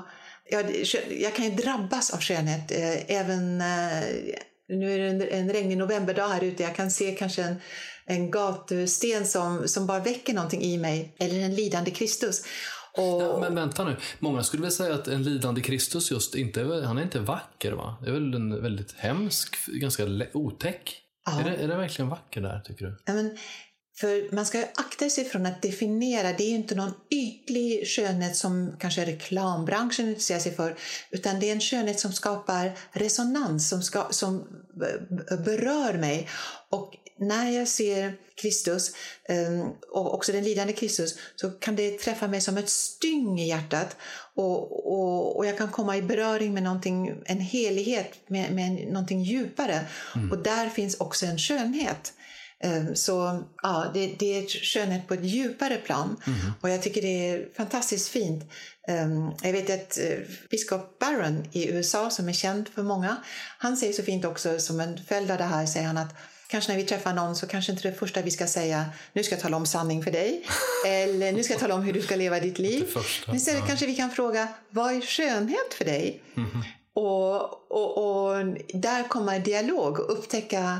Jag, 0.50 0.86
jag 1.20 1.36
kan 1.36 1.46
ju 1.46 1.52
drabbas 1.52 2.14
av 2.14 2.20
skönhet. 2.20 2.72
Eh, 2.72 3.12
även 3.12 3.62
eh, 3.62 4.04
nu 4.70 4.94
är 4.94 5.14
det 5.14 5.26
en 5.26 5.54
regnig 5.54 5.78
novemberdag 5.78 6.28
här 6.28 6.44
ute. 6.44 6.64
Jag 6.64 6.76
kan 6.76 6.92
se 6.92 7.12
kanske 7.12 7.44
en, 7.44 7.56
en 8.06 8.32
gatusten 8.32 9.26
som, 9.26 9.68
som 9.68 9.88
bara 9.88 10.00
väcker 10.00 10.34
någonting 10.34 10.62
i 10.62 10.78
mig. 10.78 11.16
Eller 11.20 11.40
en 11.40 11.56
lidande 11.56 11.92
Kristus. 11.92 12.42
Och... 12.98 13.22
Ja, 13.22 13.40
men 13.40 13.56
vänta 13.56 13.84
nu. 13.84 13.96
Många 14.20 14.44
skulle 14.44 14.64
väl 14.64 14.72
säga 14.72 14.94
att 14.94 15.08
en 15.08 15.24
lidande 15.24 15.62
Kristus 15.62 16.12
just 16.12 16.36
inte, 16.36 16.64
han 16.64 16.98
är 16.98 17.04
inte 17.04 17.20
vacker 17.20 17.72
va? 17.72 17.98
Det 18.02 18.10
är 18.10 18.14
väl 18.14 18.34
en 18.34 18.62
väldigt 18.62 18.96
hemsk, 18.98 19.56
ganska 19.68 20.08
otäck 20.34 21.05
Ja. 21.26 21.40
Är, 21.40 21.44
det, 21.44 21.56
är 21.56 21.68
det 21.68 21.76
verkligen 21.76 22.10
vacker 22.10 22.42
där, 22.42 22.60
tycker 22.60 22.86
du? 22.86 22.98
Ja, 23.06 23.14
men, 23.14 23.38
för 23.98 24.36
man 24.36 24.46
ska 24.46 24.60
akta 24.76 25.10
sig 25.10 25.26
från 25.26 25.46
att 25.46 25.62
definiera. 25.62 26.34
Det 26.34 26.44
är 26.44 26.50
ju 26.50 26.56
inte 26.56 26.76
någon 26.76 26.94
ytlig 27.12 27.88
skönhet 27.88 28.36
som 28.36 28.76
kanske 28.80 29.06
reklambranschen 29.06 30.08
intresserar 30.08 30.40
sig 30.40 30.56
för. 30.56 30.76
Utan 31.12 31.40
det 31.40 31.50
är 31.50 31.54
en 31.54 31.62
skönhet 31.62 32.00
som 32.00 32.14
skapar 32.14 32.72
resonans, 32.92 33.70
som, 33.70 33.82
ska, 33.82 34.08
som 34.10 34.48
berör 35.46 35.98
mig. 35.98 36.30
Och 36.70 36.94
när 37.20 37.52
jag 37.52 37.68
ser 37.68 38.14
Kristus, 38.36 38.92
ehm, 39.30 39.70
och 39.92 40.14
också 40.14 40.32
den 40.32 40.44
lidande 40.44 40.74
Kristus, 40.74 41.18
så 41.36 41.52
kan 41.52 41.76
det 41.76 42.00
träffa 42.00 42.28
mig 42.28 42.42
som 42.42 42.58
ett 42.58 42.70
styng 42.70 43.40
i 43.40 43.48
hjärtat. 43.48 43.98
Och, 44.36 44.88
och, 44.94 45.38
och 45.38 45.46
jag 45.46 45.58
kan 45.58 45.72
komma 45.72 45.98
i 45.98 46.02
beröring 46.02 46.54
med 46.54 46.64
någonting, 46.64 47.22
en 47.26 47.40
helighet, 47.40 48.20
med, 48.28 48.54
med 48.54 48.88
någonting 48.88 49.24
djupare. 49.24 49.86
Mm. 50.16 50.32
Och 50.32 50.38
där 50.38 50.70
finns 50.70 50.96
också 50.96 51.26
en 51.26 51.38
skönhet. 51.38 52.14
Ehm, 52.60 52.96
så 52.96 53.44
ja, 53.62 53.92
det, 53.94 54.16
det 54.20 54.38
är 54.38 54.48
skönhet 54.48 55.08
på 55.08 55.14
ett 55.14 55.26
djupare 55.26 55.78
plan. 55.78 56.22
Mm. 56.28 56.40
Och 56.62 56.70
jag 56.70 56.82
tycker 56.82 57.02
det 57.02 57.30
är 57.30 57.48
fantastiskt 57.58 58.10
fint. 58.10 58.44
Ehm, 58.88 59.32
jag 59.42 59.52
vet 59.52 59.70
att 59.70 59.98
eh, 59.98 60.20
biskop 60.50 61.00
Barron 61.00 61.48
i 61.52 61.70
USA, 61.70 62.10
som 62.10 62.30
är 62.30 62.34
känd 62.34 62.70
för 62.70 62.84
många, 62.84 63.18
han 63.58 63.78
säger 63.78 63.94
så 63.94 64.04
fint 64.04 64.26
också, 64.26 64.60
som 64.60 64.80
en 64.80 65.00
följd 65.08 65.32
av 65.32 65.38
det 65.38 65.44
här, 65.44 65.66
säger 65.66 65.88
han 65.88 65.98
att 65.98 66.16
Kanske 66.48 66.72
när 66.72 66.78
vi 66.78 66.86
träffar 66.86 67.14
någon 67.14 67.36
så 67.36 67.48
kanske 67.48 67.72
inte 67.72 67.90
det 67.90 67.96
första 67.96 68.22
vi 68.22 68.32
ska 68.32 68.48
säga 68.48 68.86
nu 69.14 69.24
ska 69.24 69.36
jag 69.36 69.42
tala 69.42 69.58
om 69.58 69.66
sanning 69.66 70.04
för 70.04 70.12
dig 70.12 70.46
eller 70.88 71.32
nu 71.32 71.44
ska 71.44 71.54
jag 71.54 71.62
tala 71.62 71.76
om 71.76 71.84
hur 71.84 71.94
du 71.94 72.02
ska 72.02 72.16
leva 72.16 72.40
ditt 72.40 72.60
liv. 72.60 72.88
Men 73.28 73.36
istället 73.36 73.62
ja. 73.62 73.68
kanske 73.68 73.86
vi 73.86 73.96
kan 73.96 74.12
fråga 74.12 74.48
vad 74.70 74.94
är 74.94 75.02
skönhet 75.02 75.74
för 75.78 75.86
dig? 75.86 76.22
Mm. 76.38 76.50
Och, 76.94 77.72
och, 77.72 77.98
och 77.98 78.46
där 78.74 79.08
komma 79.08 79.36
i 79.36 79.40
dialog 79.40 80.00
och 80.00 80.12
upptäcka 80.12 80.80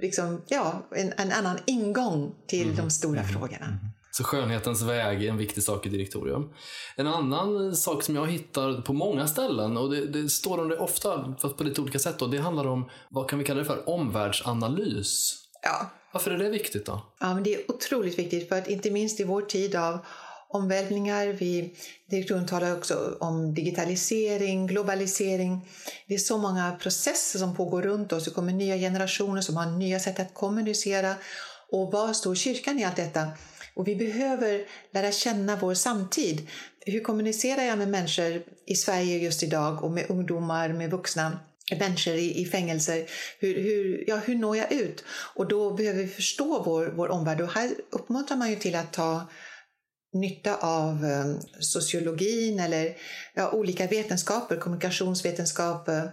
liksom, 0.00 0.42
ja, 0.48 0.86
en, 0.96 1.12
en 1.16 1.32
annan 1.32 1.58
ingång 1.64 2.34
till 2.46 2.64
mm. 2.64 2.76
de 2.76 2.90
stora 2.90 3.20
mm. 3.20 3.32
frågorna. 3.32 3.78
Så 4.16 4.24
skönhetens 4.24 4.82
väg 4.82 5.24
är 5.24 5.28
en 5.30 5.36
viktig 5.36 5.62
sak 5.62 5.86
i 5.86 5.88
direktorium. 5.88 6.50
En 6.96 7.06
annan 7.06 7.76
sak 7.76 8.02
som 8.02 8.16
jag 8.16 8.26
hittar 8.26 8.80
på 8.80 8.92
många 8.92 9.26
ställen, 9.26 9.76
och 9.76 9.90
det, 9.90 10.06
det 10.06 10.28
står 10.28 10.60
om 10.60 10.68
det 10.68 10.76
ofta, 10.76 11.34
fast 11.38 11.56
på 11.56 11.64
lite 11.64 11.80
olika 11.80 11.98
sätt, 11.98 12.18
då, 12.18 12.26
det 12.26 12.38
handlar 12.38 12.66
om, 12.66 12.90
vad 13.08 13.30
kan 13.30 13.38
vi 13.38 13.44
kalla 13.44 13.58
det 13.58 13.66
för, 13.66 13.88
omvärldsanalys. 13.88 15.34
Ja. 15.62 15.90
Varför 16.12 16.30
är 16.30 16.38
det 16.38 16.48
viktigt 16.48 16.86
då? 16.86 17.02
Ja, 17.20 17.34
men 17.34 17.42
det 17.42 17.54
är 17.54 17.70
otroligt 17.70 18.18
viktigt, 18.18 18.48
för 18.48 18.58
att 18.58 18.68
inte 18.68 18.90
minst 18.90 19.20
i 19.20 19.24
vår 19.24 19.42
tid 19.42 19.76
av 19.76 19.98
omvälvningar. 20.48 21.26
Vi, 21.26 21.74
direktören 22.10 22.46
talar 22.46 22.76
också 22.76 23.16
om 23.20 23.54
digitalisering, 23.54 24.66
globalisering. 24.66 25.68
Det 26.08 26.14
är 26.14 26.18
så 26.18 26.38
många 26.38 26.76
processer 26.82 27.38
som 27.38 27.56
pågår 27.56 27.82
runt 27.82 28.12
oss. 28.12 28.24
Det 28.24 28.30
kommer 28.30 28.52
nya 28.52 28.76
generationer 28.76 29.40
som 29.40 29.56
har 29.56 29.66
nya 29.66 30.00
sätt 30.00 30.20
att 30.20 30.34
kommunicera. 30.34 31.14
Och 31.72 31.92
var 31.92 32.12
står 32.12 32.34
kyrkan 32.34 32.78
i 32.78 32.84
allt 32.84 32.96
detta? 32.96 33.28
Och 33.76 33.88
vi 33.88 33.96
behöver 33.96 34.64
lära 34.90 35.12
känna 35.12 35.56
vår 35.56 35.74
samtid. 35.74 36.48
Hur 36.80 37.00
kommunicerar 37.00 37.62
jag 37.62 37.78
med 37.78 37.88
människor 37.88 38.42
i 38.66 38.74
Sverige 38.74 39.18
just 39.18 39.42
idag 39.42 39.84
och 39.84 39.90
med 39.90 40.10
ungdomar, 40.10 40.68
med 40.68 40.90
vuxna? 40.90 41.38
människor 41.78 42.14
i, 42.14 42.40
i 42.40 42.44
fängelser. 42.44 43.10
Hur, 43.38 43.54
hur, 43.62 44.04
ja, 44.06 44.16
hur 44.16 44.34
når 44.34 44.56
jag 44.56 44.72
ut? 44.72 45.04
Och 45.34 45.48
då 45.48 45.70
behöver 45.70 46.02
vi 46.02 46.08
förstå 46.08 46.62
vår, 46.62 46.92
vår 46.96 47.08
omvärld. 47.08 47.40
Och 47.40 47.52
här 47.52 47.70
uppmuntrar 47.90 48.36
man 48.36 48.50
ju 48.50 48.56
till 48.56 48.74
att 48.74 48.92
ta 48.92 49.28
nytta 50.20 50.56
av 50.56 51.04
eh, 51.04 51.34
sociologin 51.60 52.60
eller 52.60 52.96
ja, 53.34 53.50
olika 53.50 53.86
vetenskaper, 53.86 54.56
kommunikationsvetenskap. 54.56 55.88
Eh, 55.88 56.04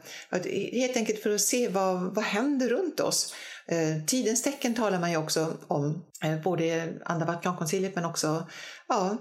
helt 0.72 0.98
enkelt 0.98 1.20
för 1.20 1.36
att 1.36 1.42
se 1.42 1.68
vad, 1.68 2.16
vad 2.16 2.26
händer 2.26 2.70
runt 2.70 3.00
oss. 3.00 3.34
Eh, 3.68 4.06
tidens 4.08 4.44
tecken 4.44 4.76
talar 4.76 5.00
man 5.00 5.12
ju 5.12 5.18
också 5.18 5.58
om, 5.68 6.06
både 6.44 6.66
i 6.66 6.94
Andra 7.06 7.26
Vatikankonciliet 7.26 7.96
men 7.96 8.06
också 8.06 8.48
ja, 8.88 9.18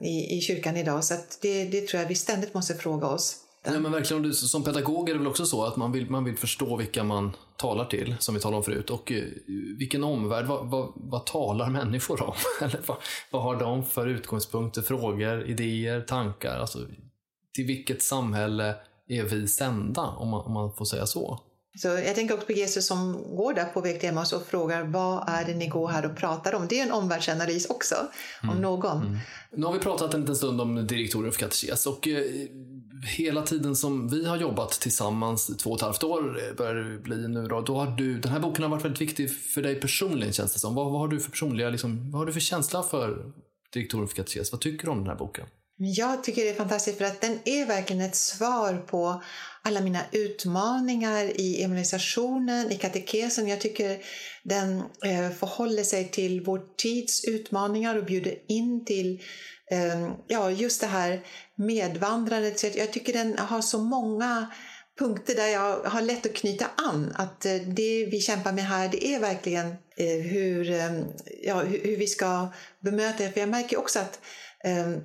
i, 0.00 0.36
i 0.36 0.40
kyrkan 0.40 0.76
idag. 0.76 1.04
Så 1.04 1.14
det, 1.42 1.64
det 1.64 1.86
tror 1.88 2.02
jag 2.02 2.08
vi 2.08 2.14
ständigt 2.14 2.54
måste 2.54 2.74
fråga 2.74 3.06
oss. 3.06 3.41
Ja, 3.64 3.80
men 3.80 3.92
verkligen, 3.92 4.22
du, 4.22 4.32
som 4.32 4.64
pedagog 4.64 5.08
är 5.08 5.12
det 5.12 5.18
väl 5.18 5.28
också 5.28 5.46
så 5.46 5.64
att 5.64 5.76
man 5.76 5.92
vill, 5.92 6.10
man 6.10 6.24
vill 6.24 6.36
förstå 6.36 6.76
vilka 6.76 7.04
man 7.04 7.36
talar 7.56 7.84
till, 7.84 8.14
som 8.18 8.34
vi 8.34 8.40
talade 8.40 8.56
om 8.56 8.64
förut. 8.64 8.90
Och 8.90 9.12
vilken 9.78 10.04
omvärld, 10.04 10.46
vad, 10.46 10.70
vad, 10.70 10.92
vad 10.94 11.26
talar 11.26 11.70
människor 11.70 12.22
om? 12.22 12.34
Eller 12.60 12.80
vad, 12.86 12.96
vad, 13.30 13.42
har 13.42 13.56
de 13.56 13.84
för 13.84 14.06
utgångspunkter, 14.06 14.82
frågor, 14.82 15.46
idéer, 15.46 16.00
tankar? 16.00 16.58
Alltså, 16.58 16.78
till 17.54 17.66
vilket 17.66 18.02
samhälle 18.02 18.74
är 19.08 19.24
vi 19.24 19.48
sända, 19.48 20.02
om 20.02 20.28
man, 20.28 20.40
om 20.40 20.52
man 20.52 20.72
får 20.72 20.84
säga 20.84 21.06
så? 21.06 21.40
Så 21.78 21.88
jag 21.88 22.14
tänker 22.14 22.34
också 22.34 22.46
på 22.46 22.52
Jesus 22.52 22.86
som 22.86 23.12
går 23.36 23.54
där 23.54 23.64
på 23.64 23.80
väg 23.80 24.00
till 24.00 24.08
Emmaus 24.08 24.32
och 24.32 24.46
frågar 24.46 24.84
vad 24.84 25.28
är 25.28 25.44
det 25.44 25.54
ni 25.54 25.66
går 25.66 25.88
här 25.88 26.06
och 26.06 26.16
pratar 26.16 26.54
om? 26.54 26.66
Det 26.68 26.80
är 26.80 26.86
en 26.86 26.92
omvärldsanalys 26.92 27.66
också, 27.66 27.94
mm. 28.42 28.56
om 28.56 28.62
någon. 28.62 29.06
Mm. 29.06 29.18
Nu 29.56 29.66
har 29.66 29.72
vi 29.72 29.78
pratat 29.78 30.14
en 30.14 30.20
liten 30.20 30.36
stund 30.36 30.60
om 30.60 30.86
direktorium 30.86 31.32
för 31.32 31.40
katekes 31.40 31.86
och 31.86 32.08
eh, 32.08 32.24
hela 33.06 33.42
tiden 33.42 33.76
som 33.76 34.08
vi 34.08 34.26
har 34.26 34.36
jobbat 34.36 34.70
tillsammans, 34.70 35.56
två 35.56 35.70
och 35.70 35.76
ett 35.76 35.82
halvt 35.82 36.04
år 36.04 36.48
eh, 36.48 36.56
börjar 36.56 36.74
det 36.74 36.98
bli 36.98 37.28
nu 37.28 37.46
då, 37.46 37.60
då 37.60 37.76
har 37.76 37.86
du, 37.86 38.20
den 38.20 38.32
här 38.32 38.40
boken 38.40 38.62
har 38.62 38.70
varit 38.70 38.84
väldigt 38.84 39.00
viktig 39.00 39.36
för 39.36 39.62
dig 39.62 39.80
personligen 39.80 40.32
känns 40.32 40.52
det 40.52 40.58
som. 40.58 40.74
Vad, 40.74 40.92
vad 40.92 41.00
har 41.00 41.08
du 41.08 41.20
för 41.20 41.30
personliga, 41.30 41.70
liksom, 41.70 42.10
vad 42.10 42.18
har 42.18 42.26
du 42.26 42.32
för 42.32 42.40
känsla 42.40 42.82
för 42.82 43.32
direktorium 43.72 44.08
för 44.08 44.16
katekes? 44.16 44.52
Vad 44.52 44.60
tycker 44.60 44.84
du 44.84 44.90
om 44.90 44.98
den 44.98 45.06
här 45.06 45.16
boken? 45.16 45.46
Jag 45.84 46.24
tycker 46.24 46.44
det 46.44 46.50
är 46.50 46.54
fantastiskt 46.54 46.98
för 46.98 47.04
att 47.04 47.20
den 47.20 47.38
är 47.44 47.66
verkligen 47.66 48.02
ett 48.02 48.16
svar 48.16 48.74
på 48.86 49.22
alla 49.62 49.80
mina 49.80 50.00
utmaningar 50.12 51.40
i 51.40 51.62
evangelisationen, 51.62 52.72
i 52.72 52.76
katekesen. 52.76 53.48
Jag 53.48 53.60
tycker 53.60 53.98
den 54.44 54.78
eh, 54.80 55.30
förhåller 55.38 55.82
sig 55.82 56.10
till 56.10 56.40
vår 56.40 56.60
tids 56.76 57.24
utmaningar 57.24 57.96
och 57.96 58.04
bjuder 58.04 58.34
in 58.48 58.84
till 58.84 59.22
Ehm, 59.72 60.12
ja, 60.26 60.50
just 60.50 60.80
det 60.80 60.86
här 60.86 61.20
medvandrandet. 61.54 62.76
Jag 62.76 62.92
tycker 62.92 63.12
den 63.12 63.38
har 63.38 63.60
så 63.60 63.78
många 63.78 64.46
punkter 64.98 65.34
där 65.34 65.46
jag 65.46 65.76
har 65.76 66.02
lätt 66.02 66.26
att 66.26 66.34
knyta 66.34 66.66
an. 66.76 67.12
Att 67.14 67.46
eh, 67.46 67.54
det 67.54 68.06
vi 68.10 68.20
kämpar 68.20 68.52
med 68.52 68.64
här, 68.64 68.88
det 68.88 69.06
är 69.06 69.20
verkligen 69.20 69.66
eh, 69.96 70.22
hur, 70.22 70.70
ehm, 70.70 71.04
ja, 71.42 71.60
hur 71.60 71.96
vi 71.96 72.06
ska 72.06 72.48
bemöta 72.80 73.24
det. 73.24 73.32
För 73.32 73.40
jag 73.40 73.48
märker 73.48 73.78
också 73.78 73.98
att 73.98 74.20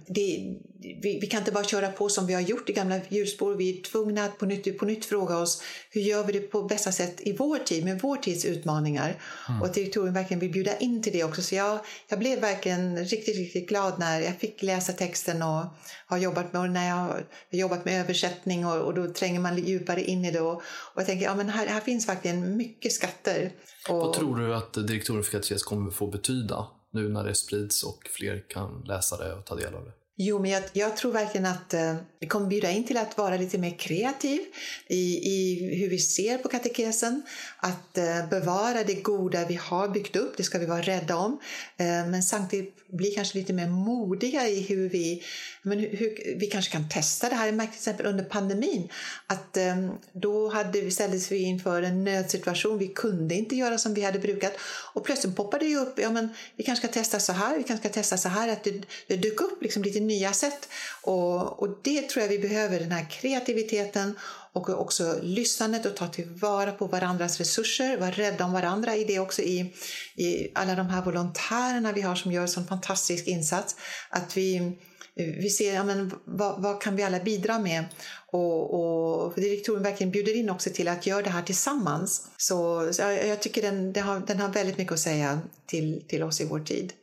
det, 0.08 0.58
vi, 1.02 1.20
vi, 1.22 1.28
kan 1.28 1.39
inte 1.39 1.52
bara 1.52 1.63
köra 1.63 1.91
på 1.91 2.10
som 2.10 2.28
vi 2.28 2.34
har 2.34 2.41
gjort 2.41 2.70
i 2.70 2.74
gamla 2.74 3.00
hjulspår. 3.10 3.56
Vi 3.56 3.80
är 3.80 3.84
tvungna 3.84 4.26
att 4.26 4.38
på 4.38 4.46
nytt, 4.46 4.78
på 4.78 4.86
nytt 4.86 5.06
fråga 5.06 5.38
oss 5.38 5.62
hur 5.89 6.02
gör 6.02 6.24
vi 6.24 6.34
det 6.34 6.39
på 6.39 6.63
bästa 6.63 6.91
sätt 6.91 7.15
i 7.20 7.34
vår 7.34 7.58
tid 7.58 7.86
med 7.86 8.02
vår 8.02 8.15
tids 8.15 8.46
utmaningar. 8.46 9.22
Mm. 9.50 9.62
Och 9.62 9.67
att 9.67 9.74
direktorn 9.74 10.13
verkligen 10.13 10.39
vill 10.39 10.52
bjuda 10.52 10.78
in 10.78 11.02
till 11.02 11.13
det 11.13 11.24
också. 11.24 11.41
Så 11.41 11.56
jag, 11.56 11.80
jag 12.08 12.20
blev 12.20 12.39
verkligen 12.39 12.98
riktigt, 12.98 13.38
riktigt 13.38 13.70
glad 13.70 14.00
när 14.00 14.20
jag 14.20 14.39
fick 14.39 14.63
läsa 14.63 14.93
texten 14.93 15.41
och 15.41 15.65
har 16.08 16.17
jobbat 16.17 16.54
med, 16.54 16.62
och 16.62 16.70
när 16.70 16.88
jag 16.89 16.96
har 16.96 17.26
jobbat 17.50 17.86
med 17.86 18.02
översättning 18.02 18.65
och, 18.65 18.82
och 18.82 18.93
då 18.93 19.13
tränger 19.13 19.39
man 19.39 19.58
djupare 19.58 20.04
in 20.04 20.26
i 20.26 20.32
det. 20.32 20.41
Och, 20.41 20.56
och 20.65 21.02
jag 21.02 21.06
tänker, 21.06 21.26
ja 21.26 21.36
men 21.36 21.50
här, 21.50 21.67
här 21.67 21.82
finns 21.82 22.10
verkligen 22.10 22.58
mycket 22.58 22.93
skatter. 22.93 23.52
Och, 23.89 23.98
Vad 23.98 24.13
tror 24.13 24.38
du 24.38 24.56
att 24.56 24.74
direktorn 24.74 25.24
för 25.24 25.32
katekes 25.32 25.63
kommer 25.63 25.91
få 25.91 26.08
betyda 26.08 26.67
nu 26.91 27.10
när 27.10 27.23
det 27.23 27.36
sprids 27.36 27.84
och 27.84 28.08
fler 28.17 28.45
kan 28.50 28.84
läsa 28.86 29.17
det 29.17 29.34
och 29.34 29.45
ta 29.45 29.56
del 29.56 29.76
av 29.76 29.86
det? 29.86 29.91
Jo, 30.20 30.40
men 30.40 30.52
jag, 30.52 30.64
jag, 30.74 30.98
tror 30.98 31.12
verkligen 31.12 31.46
att 31.46 31.74
eh, 31.74 31.96
det 32.20 32.28
kommer 32.28 32.48
bjuda 32.48 32.72
in 32.72 32.84
till 32.84 32.98
att 32.98 33.18
vara 33.18 33.38
lite 33.38 33.58
mer 33.58 33.78
kreativ 33.80 34.42
i, 34.88 35.18
i 35.32 35.76
hur 35.76 35.90
vi 35.90 36.00
ser 36.00 36.38
på 36.38 36.50
katekesen. 36.50 37.24
Att 37.58 37.98
eh, 37.98 38.30
bevara 38.30 38.84
det 38.84 38.94
goda 38.94 39.46
vi 39.46 39.56
har 39.56 39.88
byggt 39.88 40.16
upp, 40.16 40.38
det 40.38 40.44
ska 40.44 40.60
vi 40.60 40.66
vara 40.66 40.82
rädda 40.82 41.16
om. 41.16 41.40
Eh, 41.78 41.86
men 41.86 42.24
samtidigt 42.24 42.78
bli 42.90 43.12
kanske 43.12 43.38
lite 43.38 43.54
mer 43.54 43.68
modiga 43.68 44.48
i 44.48 44.62
hur 44.62 44.90
vi, 44.90 45.24
men 45.62 45.80
hur, 45.80 46.38
vi 46.40 46.48
kanske 46.48 46.72
kan 46.72 46.90
testa 46.90 47.30
det 47.30 47.36
här. 47.36 47.46
Jag 47.46 47.56
märkte 47.56 47.74
till 47.74 47.82
exempel 47.82 48.06
under 48.06 48.24
pandemin 48.24 48.90
att 49.28 49.58
eh, 49.58 49.90
då 50.14 50.50
hade, 50.50 50.92
ställdes 50.92 51.32
vi 51.32 51.38
inför 51.38 51.82
en 51.82 52.04
nödsituation. 52.04 52.78
Vi 52.78 52.88
kunde 52.88 53.36
inte 53.36 53.56
göra 53.56 53.78
som 53.78 53.94
vi 53.94 54.02
hade 54.02 54.20
brukat 54.20 54.54
och 54.94 55.06
plötsligt 55.06 55.36
poppade 55.36 55.66
det 55.66 55.76
upp. 55.76 56.00
Ja, 56.00 56.10
men 56.10 56.30
vi 56.56 56.64
kanske 56.64 56.88
ska 56.88 56.94
testa 56.94 57.20
så 57.20 57.34
här, 57.34 57.58
vi 57.58 57.64
kanske 57.64 57.90
ska 57.90 57.94
testa 57.94 58.18
så 58.18 58.30
här. 58.30 58.50
Att 58.50 58.64
det, 58.64 58.82
det 59.08 59.18
dök 59.18 59.42
upp 59.42 59.62
liksom 59.62 59.84
lite 59.84 60.02
nya 60.08 60.34
sätt. 60.34 60.70
Och, 61.02 61.62
och 61.62 61.80
det 61.84 62.10
tror 62.10 62.24
jag 62.24 62.30
vi 62.30 62.39
behöver, 62.39 62.80
den 62.80 62.91
här 62.91 63.10
kreativiteten 63.10 64.15
och 64.54 64.70
också 64.70 65.20
lyssnandet 65.22 65.86
och 65.86 65.96
ta 65.96 66.08
tillvara 66.08 66.72
på 66.72 66.88
varandras 66.88 67.38
resurser, 67.38 67.98
vara 67.98 68.12
rädda 68.12 68.46
om 68.46 68.54
varandra 68.54 68.96
i 68.96 69.04
det 69.04 69.20
också 69.20 69.41
i, 69.41 69.74
i 70.15 70.52
alla 70.56 70.76
de 70.76 70.89
här 70.89 71.02
volontärerna 71.02 71.91
vi 71.91 72.02
har 72.02 72.15
som 72.15 72.32
gör 72.32 72.41
en 72.41 72.48
sån 72.48 72.67
fantastisk 72.67 73.28
insats. 73.28 73.76
Att 74.10 74.38
vi, 74.38 74.78
vi 75.15 75.50
ser 75.50 75.74
ja, 75.74 75.84
men, 75.84 76.12
vad, 76.26 76.62
vad 76.62 76.82
kan 76.82 76.96
vi 76.96 77.04
alla 77.04 77.20
bidra 77.20 77.60
med 77.60 77.86
och, 78.32 78.74
och 78.74 79.34
direktorn 79.36 79.84
verkligen 79.84 80.12
bjuder 80.12 80.36
in 80.36 80.50
också 80.50 80.70
till 80.70 80.88
att 80.88 81.08
göra 81.08 81.22
det 81.22 81.30
här 81.30 81.43
tillsammans. 81.43 82.28
Så, 82.38 82.89
så 82.93 83.02
jag, 83.02 83.28
jag, 83.28 83.41
tycker 83.41 83.62
den, 83.62 83.93
den, 83.93 84.04
har, 84.04 84.20
den 84.20 84.39
har 84.39 84.50
väldigt 84.50 84.78
mycket 84.78 84.93
att 84.93 85.00
säga 85.00 85.39
till, 85.65 86.04
till 86.08 86.24
oss 86.24 86.41
i 86.41 86.46
vår 86.46 86.60
tid. 86.60 86.93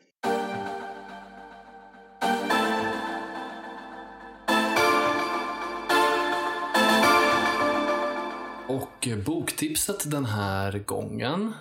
Och 9.13 9.19
boktipset 9.19 10.11
den 10.11 10.25
här 10.25 10.79
gången 10.79 11.53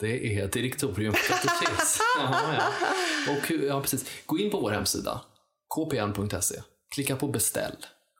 det 0.00 0.38
är 0.38 0.48
Direktorium 0.48 1.14
Katekes. 1.28 1.98
Jaha, 2.18 2.54
ja. 2.56 3.32
Och, 3.32 3.50
ja, 3.50 3.80
precis. 3.80 4.10
Gå 4.26 4.38
in 4.38 4.50
på 4.50 4.60
vår 4.60 4.70
hemsida, 4.70 5.20
kpn.se. 5.74 6.60
Klicka 6.94 7.16
på 7.16 7.28
beställ 7.28 7.76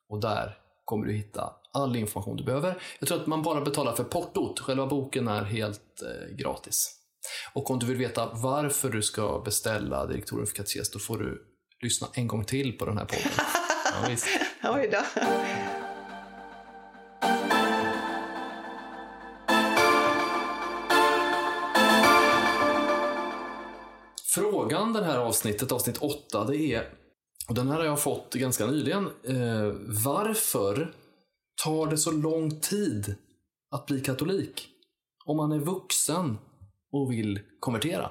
och 0.09 0.20
där 0.20 0.59
kommer 0.85 1.07
du 1.07 1.12
hitta 1.12 1.53
all 1.72 1.96
information 1.96 2.37
du 2.37 2.44
behöver. 2.44 2.83
Jag 2.98 3.09
tror 3.09 3.20
att 3.20 3.27
man 3.27 3.42
bara 3.42 3.61
betalar 3.61 3.96
för 3.96 4.05
portot. 4.05 4.61
Själva 4.61 4.87
boken 4.87 5.29
är 5.29 5.42
helt 5.42 6.03
eh, 6.03 6.37
gratis. 6.37 6.90
Och 7.53 7.70
om 7.70 7.79
du 7.79 7.87
vill 7.87 7.96
veta 7.96 8.31
varför 8.33 8.90
du 8.90 9.03
ska 9.03 9.42
beställa 9.44 10.07
Direktorium 10.07 10.46
för 10.46 10.55
Katekes, 10.55 10.90
då 10.90 10.98
får 10.98 11.18
du 11.18 11.42
lyssna 11.83 12.09
en 12.14 12.29
gång 12.29 12.44
till 12.44 12.79
på 12.79 12.85
den 12.85 12.98
här 12.98 13.05
podden. 13.05 13.33
Ja, 14.03 14.09
visst. 14.09 14.27
Oj 14.62 14.90
då. 14.92 15.03
Frågan 24.35 24.92
den 24.92 25.05
här 25.05 25.18
avsnittet, 25.18 25.73
avsnitt 25.73 25.99
8, 25.99 26.44
det 26.44 26.57
är, 26.57 26.88
och 27.49 27.55
den 27.55 27.68
här 27.68 27.79
har 27.79 27.85
jag 27.85 28.01
fått 28.01 28.35
ganska 28.35 28.66
nyligen, 28.66 29.07
eh, 29.07 29.73
varför 30.05 30.94
tar 31.64 31.87
det 31.87 31.99
så 31.99 32.11
lång 32.11 32.61
tid 32.61 33.14
att 33.70 33.87
bli 33.87 34.01
katolik? 34.01 34.68
Om 35.25 35.37
man 35.37 35.53
är 35.53 35.59
vuxen 35.59 36.38
och 36.92 37.12
vill 37.12 37.40
konvertera. 37.61 38.11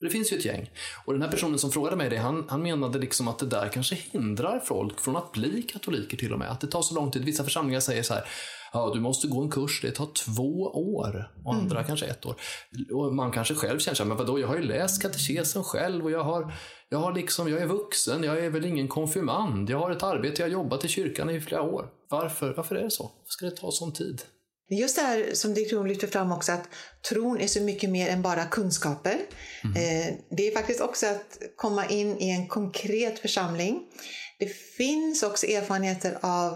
Det 0.00 0.10
finns 0.10 0.32
ju 0.32 0.36
ett 0.36 0.44
gäng. 0.44 0.70
Och 1.04 1.12
den 1.12 1.22
här 1.22 1.30
personen 1.30 1.58
som 1.58 1.72
frågade 1.72 1.96
mig 1.96 2.10
det, 2.10 2.16
han, 2.16 2.46
han 2.48 2.62
menade 2.62 2.98
liksom 2.98 3.28
att 3.28 3.38
det 3.38 3.46
där 3.46 3.68
kanske 3.68 3.94
hindrar 3.94 4.60
folk 4.60 5.00
från 5.00 5.16
att 5.16 5.32
bli 5.32 5.62
katoliker 5.62 6.16
till 6.16 6.32
och 6.32 6.38
med. 6.38 6.50
Att 6.50 6.60
det 6.60 6.66
tar 6.66 6.82
så 6.82 6.94
lång 6.94 7.10
tid. 7.10 7.24
Vissa 7.24 7.44
församlingar 7.44 7.80
säger 7.80 8.02
så 8.02 8.14
här, 8.14 8.24
ja 8.72 8.90
du 8.94 9.00
måste 9.00 9.28
gå 9.28 9.42
en 9.42 9.50
kurs, 9.50 9.80
det 9.82 9.90
tar 9.90 10.06
två 10.06 10.62
år. 10.62 11.32
Och 11.44 11.54
andra 11.54 11.76
mm. 11.76 11.86
kanske 11.86 12.06
ett 12.06 12.26
år. 12.26 12.36
Och 12.92 13.14
man 13.14 13.32
kanske 13.32 13.54
själv 13.54 13.78
känner 13.78 13.94
sig, 13.94 14.06
men 14.06 14.16
vadå, 14.16 14.38
jag 14.38 14.48
har 14.48 14.56
ju 14.56 14.62
läst 14.62 15.02
katekesen 15.02 15.64
själv 15.64 16.04
och 16.04 16.10
jag 16.10 16.24
har, 16.24 16.52
jag 16.88 16.98
har 16.98 17.14
liksom, 17.14 17.48
jag 17.48 17.62
är 17.62 17.66
vuxen, 17.66 18.22
jag 18.22 18.38
är 18.38 18.50
väl 18.50 18.64
ingen 18.64 18.88
konfirmand. 18.88 19.70
Jag 19.70 19.78
har 19.78 19.90
ett 19.90 20.02
arbete, 20.02 20.42
jag 20.42 20.48
har 20.48 20.52
jobbat 20.52 20.84
i 20.84 20.88
kyrkan 20.88 21.30
i 21.30 21.40
flera 21.40 21.62
år. 21.62 21.88
Varför, 22.10 22.54
varför 22.56 22.74
är 22.74 22.82
det 22.82 22.90
så? 22.90 23.02
Varför 23.02 23.30
ska 23.30 23.46
det 23.46 23.56
ta 23.56 23.70
sån 23.70 23.92
tid? 23.92 24.22
Just 24.68 24.96
det 24.96 25.02
här 25.02 25.30
som 25.34 25.54
direktionen 25.54 25.88
lyfter 25.88 26.06
fram 26.06 26.32
också, 26.32 26.52
att 26.52 26.68
tron 27.08 27.40
är 27.40 27.46
så 27.46 27.60
mycket 27.60 27.90
mer 27.90 28.08
än 28.08 28.22
bara 28.22 28.44
kunskaper. 28.44 29.16
Mm. 29.64 30.16
Det 30.30 30.48
är 30.48 30.54
faktiskt 30.54 30.80
också 30.80 31.06
att 31.06 31.38
komma 31.56 31.86
in 31.86 32.18
i 32.20 32.30
en 32.30 32.48
konkret 32.48 33.18
församling. 33.18 33.82
Det 34.38 34.48
finns 34.76 35.22
också 35.22 35.46
erfarenheter 35.46 36.18
av 36.20 36.52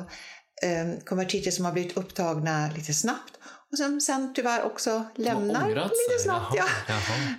eh, 0.62 1.04
konvertiter 1.04 1.50
som 1.50 1.64
har 1.64 1.72
blivit 1.72 1.96
upptagna 1.96 2.70
lite 2.76 2.94
snabbt 2.94 3.39
och 3.72 3.78
som 3.78 4.00
sen 4.00 4.32
tyvärr 4.34 4.62
också 4.62 5.04
lämnar 5.14 5.68
lite 5.68 6.22
snabbt. 6.22 6.56
Ja. 6.56 6.66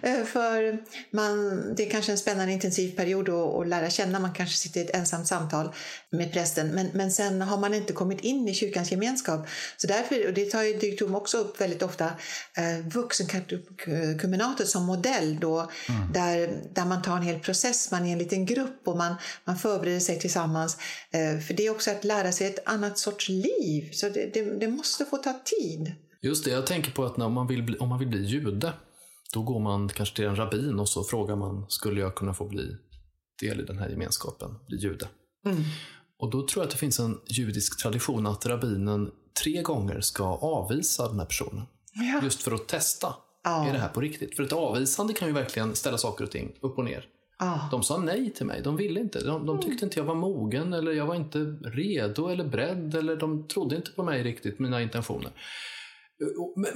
Eh, 0.03 0.23
för 0.25 0.77
man, 1.11 1.61
det 1.75 1.87
är 1.87 1.89
kanske 1.89 2.11
en 2.11 2.17
spännande 2.17 2.53
intensiv 2.53 2.95
period 2.95 3.29
att, 3.29 3.67
lära 3.67 3.89
känna. 3.89 4.19
Man 4.19 4.33
kanske 4.33 4.55
sitter 4.55 4.81
i 4.81 4.83
ett 4.83 4.95
ensamt 4.95 5.27
samtal 5.27 5.73
med 6.09 6.33
prästen. 6.33 6.67
Men, 6.67 6.89
men 6.93 7.11
sen 7.11 7.41
har 7.41 7.57
man 7.57 7.73
inte 7.73 7.93
kommit 7.93 8.21
in 8.21 8.47
i 8.47 8.53
kyrkans 8.53 8.91
gemenskap. 8.91 9.47
Så 9.77 9.87
därför, 9.87 10.27
och 10.27 10.33
det 10.33 10.45
tar 10.45 10.63
ju 10.63 10.73
Dyktom 10.73 11.15
också 11.15 11.37
upp 11.37 11.61
väldigt 11.61 11.81
ofta, 11.81 12.05
eh, 12.05 12.79
som 14.65 14.85
modell 14.85 15.39
då, 15.39 15.59
mm. 15.59 16.13
där, 16.13 16.63
där 16.73 16.85
man 16.85 17.01
tar 17.01 17.17
en 17.17 17.23
hel 17.23 17.39
process, 17.39 17.91
man 17.91 18.05
är 18.05 18.11
en 18.11 18.17
liten 18.17 18.45
grupp 18.45 18.81
och 18.85 18.97
man, 18.97 19.15
man 19.45 19.57
förbereder 19.57 19.99
sig 19.99 20.19
tillsammans. 20.19 20.77
Eh, 21.11 21.39
för 21.39 21.53
det 21.53 21.65
är 21.65 21.69
också 21.69 21.91
att 21.91 22.03
lära 22.03 22.31
sig 22.31 22.47
ett 22.47 22.59
annat 22.65 22.97
sorts 22.97 23.29
liv. 23.29 23.89
Så 23.93 24.09
det, 24.09 24.33
det, 24.33 24.59
det 24.59 24.67
måste 24.67 25.05
få 25.05 25.17
ta 25.17 25.39
tid. 25.45 25.95
Just 26.21 26.45
det, 26.45 26.51
jag 26.51 26.67
tänker 26.67 26.91
på 26.91 27.05
att 27.05 27.17
när 27.17 27.29
man 27.29 27.47
vill 27.47 27.63
bli, 27.63 27.77
om 27.77 27.89
man 27.89 27.99
vill 27.99 28.07
bli 28.07 28.25
jude, 28.25 28.73
då 29.33 29.41
går 29.41 29.59
man 29.59 29.89
kanske 29.89 30.15
till 30.15 30.25
en 30.25 30.35
rabbin 30.35 30.79
och 30.79 30.89
så 30.89 31.03
frågar 31.03 31.35
man, 31.35 31.65
skulle 31.69 32.01
jag 32.01 32.15
kunna 32.15 32.33
få 32.33 32.45
bli 32.45 32.77
del 33.41 33.59
i 33.59 33.63
den 33.63 33.77
här 33.77 33.89
gemenskapen, 33.89 34.49
bli 34.67 34.77
jude? 34.77 35.07
Mm. 35.45 35.63
Och 36.19 36.31
då 36.31 36.47
tror 36.47 36.61
jag 36.61 36.67
att 36.67 36.71
det 36.71 36.77
finns 36.77 36.99
en 36.99 37.19
judisk 37.27 37.81
tradition 37.81 38.27
att 38.27 38.45
rabbinen 38.45 39.11
tre 39.43 39.61
gånger 39.61 40.01
ska 40.01 40.23
avvisa 40.23 41.07
den 41.07 41.19
här 41.19 41.25
personen. 41.25 41.63
Ja. 41.93 42.21
Just 42.23 42.41
för 42.41 42.51
att 42.51 42.67
testa. 42.67 43.15
Ja. 43.43 43.67
Är 43.67 43.73
det 43.73 43.79
här 43.79 43.89
på 43.89 44.01
riktigt? 44.01 44.35
För 44.35 44.43
ett 44.43 44.53
avvisande 44.53 45.13
kan 45.13 45.27
ju 45.27 45.33
verkligen 45.33 45.75
ställa 45.75 45.97
saker 45.97 46.23
och 46.23 46.31
ting 46.31 46.51
upp 46.61 46.77
och 46.77 46.85
ner. 46.85 47.05
Ja. 47.39 47.67
De 47.71 47.83
sa 47.83 47.97
nej 47.97 48.33
till 48.33 48.45
mig. 48.45 48.61
De 48.61 48.75
ville 48.75 48.99
inte. 48.99 49.23
De, 49.23 49.45
de, 49.45 49.61
tyckte 49.61 49.85
inte 49.85 49.99
jag 49.99 50.05
var 50.05 50.15
mogen 50.15 50.73
eller 50.73 50.91
jag 50.91 51.05
var 51.05 51.15
inte 51.15 51.39
redo 51.63 52.27
eller 52.27 52.43
beredd 52.43 52.95
eller 52.95 53.15
de 53.15 53.47
trodde 53.47 53.75
inte 53.75 53.91
på 53.91 54.03
mig 54.03 54.23
riktigt, 54.23 54.59
mina 54.59 54.81
intentioner. 54.81 55.31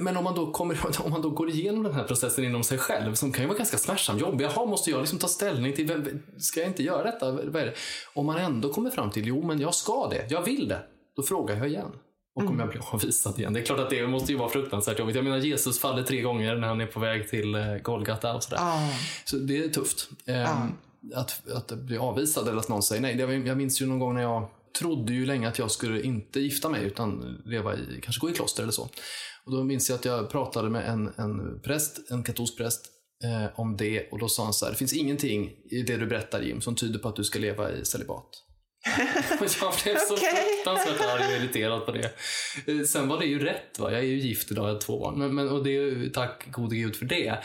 Men 0.00 0.16
om 0.16 0.24
man, 0.24 0.34
då 0.34 0.52
kommer, 0.52 0.78
om 1.04 1.10
man 1.10 1.22
då 1.22 1.30
går 1.30 1.50
igenom 1.50 1.82
den 1.82 1.94
här 1.94 2.04
processen 2.04 2.44
inom 2.44 2.64
sig 2.64 2.78
själv, 2.78 3.14
som 3.14 3.32
kan 3.32 3.42
ju 3.42 3.48
vara 3.48 3.58
ganska 3.58 3.78
smärtsam, 3.78 4.18
jobbig. 4.18 4.44
Jaha, 4.44 4.66
måste 4.66 4.90
jag 4.90 5.00
liksom 5.00 5.18
ta 5.18 5.28
ställning 5.28 5.72
till, 5.72 5.86
vem, 5.86 6.22
ska 6.38 6.60
jag 6.60 6.68
inte 6.68 6.82
göra 6.82 7.04
detta? 7.04 7.32
Vad 7.32 7.56
är 7.56 7.66
det? 7.66 7.74
Om 8.14 8.26
man 8.26 8.36
ändå 8.36 8.72
kommer 8.72 8.90
fram 8.90 9.10
till, 9.10 9.26
jo 9.26 9.42
men 9.42 9.60
jag 9.60 9.74
ska 9.74 10.08
det, 10.08 10.26
jag 10.30 10.42
vill 10.42 10.68
det. 10.68 10.80
Då 11.16 11.22
frågar 11.22 11.56
jag 11.56 11.68
igen. 11.68 11.90
Och 12.34 12.42
kommer 12.42 12.54
mm. 12.54 12.60
jag 12.60 12.68
bli 12.68 12.80
avvisad 12.92 13.38
igen? 13.38 13.52
Det 13.52 13.60
är 13.60 13.64
klart 13.64 13.80
att 13.80 13.90
det 13.90 14.06
måste 14.06 14.32
ju 14.32 14.38
vara 14.38 14.48
fruktansvärt 14.48 14.98
jobbigt. 14.98 15.16
Jag 15.16 15.24
menar 15.24 15.38
Jesus 15.38 15.80
faller 15.80 16.02
tre 16.02 16.20
gånger 16.20 16.56
när 16.56 16.68
han 16.68 16.80
är 16.80 16.86
på 16.86 17.00
väg 17.00 17.28
till 17.28 17.54
eh, 17.54 17.76
Golgata 17.82 18.34
och 18.34 18.42
sådär. 18.42 18.58
Ah. 18.60 18.88
Så 19.24 19.36
det 19.36 19.64
är 19.64 19.68
tufft. 19.68 20.08
Ah. 20.28 20.66
Att, 21.14 21.50
att 21.50 21.72
bli 21.72 21.98
avvisad 21.98 22.48
eller 22.48 22.58
att 22.58 22.68
någon 22.68 22.82
säger 22.82 23.02
nej. 23.02 23.46
Jag 23.46 23.56
minns 23.56 23.82
ju 23.82 23.86
någon 23.86 23.98
gång 23.98 24.14
när 24.14 24.22
jag 24.22 24.48
trodde 24.78 25.12
ju 25.12 25.26
länge 25.26 25.48
att 25.48 25.58
jag 25.58 25.70
skulle 25.70 26.02
inte 26.02 26.40
gifta 26.40 26.68
mig 26.68 26.84
utan 26.84 27.42
leva 27.44 27.74
i, 27.74 28.00
kanske 28.02 28.20
gå 28.20 28.30
i 28.30 28.32
kloster 28.34 28.62
eller 28.62 28.72
så. 28.72 28.88
Och 29.46 29.52
då 29.52 29.64
minns 29.64 29.88
jag 29.88 29.96
att 29.96 30.04
jag 30.04 30.30
pratade 30.30 30.70
med 30.70 30.88
en, 30.88 31.12
en 31.16 31.60
präst, 31.60 32.10
en 32.10 32.22
katolsk 32.22 32.56
präst, 32.56 32.86
eh, 33.24 33.60
om 33.60 33.76
det 33.76 34.08
och 34.10 34.18
då 34.18 34.28
sa 34.28 34.44
han 34.44 34.52
så 34.52 34.64
här, 34.64 34.72
det 34.72 34.78
finns 34.78 34.92
ingenting 34.92 35.50
i 35.70 35.82
det 35.82 35.96
du 35.96 36.06
berättar 36.06 36.40
Jim 36.40 36.60
som 36.60 36.74
tyder 36.74 36.98
på 36.98 37.08
att 37.08 37.16
du 37.16 37.24
ska 37.24 37.38
leva 37.38 37.72
i 37.72 37.84
celibat. 37.84 38.45
jag 39.60 39.74
blev 39.84 39.96
så 39.98 40.14
okay. 40.14 40.28
fruktansvärt 40.30 41.00
arg 41.00 41.26
och 41.26 41.42
irriterad 41.42 41.86
på 41.86 41.92
det. 41.92 42.10
Eh, 42.66 42.80
sen 42.86 43.08
var 43.08 43.18
det 43.18 43.26
ju 43.26 43.38
rätt. 43.38 43.78
Va? 43.78 43.92
Jag 43.92 44.00
är 44.00 44.04
ju 44.04 44.18
gift 44.18 44.50
idag, 44.50 44.68
jag 44.68 44.72
har 44.72 44.80
två 44.80 45.00
barn. 45.00 45.18
Men, 45.18 45.34
men, 45.34 45.48
och 45.48 45.64
det, 45.64 46.10
tack 46.14 46.46
gode 46.50 46.76
gud 46.76 46.96
för 46.96 47.04
det. 47.04 47.38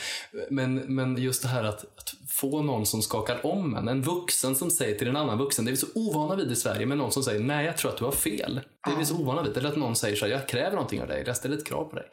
Men, 0.50 0.76
men 0.76 1.18
just 1.18 1.42
det 1.42 1.48
här 1.48 1.64
att, 1.64 1.84
att, 1.84 2.14
få 2.30 2.62
någon 2.62 2.86
som 2.86 3.02
skakar 3.02 3.46
om 3.46 3.76
en. 3.76 3.88
En 3.88 4.02
vuxen 4.02 4.56
som 4.56 4.72
säger 4.72 4.98
till 4.98 5.08
en 5.08 5.16
annan 5.16 5.38
vuxen. 5.38 5.66
Det 5.66 5.70
är 5.70 5.72
vi 5.72 5.78
så 5.78 5.88
ovana 5.96 6.36
vid 6.36 6.52
i 6.52 6.56
Sverige. 6.56 6.86
Men 6.86 6.98
någon 6.98 7.12
som 7.12 7.24
säger 7.24 7.40
nej, 7.40 7.66
jag 7.66 7.78
tror 7.78 7.92
att 7.92 7.98
du 7.98 8.06
har 8.06 8.12
fel. 8.12 8.62
Det 8.86 8.92
är 8.92 8.98
vi 8.98 9.06
så 9.06 9.16
ovana 9.16 9.44
vid. 9.44 9.58
Eller 9.58 9.70
att 9.70 9.78
någon 9.78 9.96
säger 9.96 10.16
så 10.16 10.26
här, 10.26 10.32
jag 10.32 10.48
kräver 10.48 10.72
någonting 10.72 11.02
av 11.02 11.08
dig. 11.08 11.24
Jag 11.26 11.38
ställer 11.38 11.58
ett 11.58 11.66
krav 11.66 11.84
på 11.84 11.96
dig. 11.96 12.06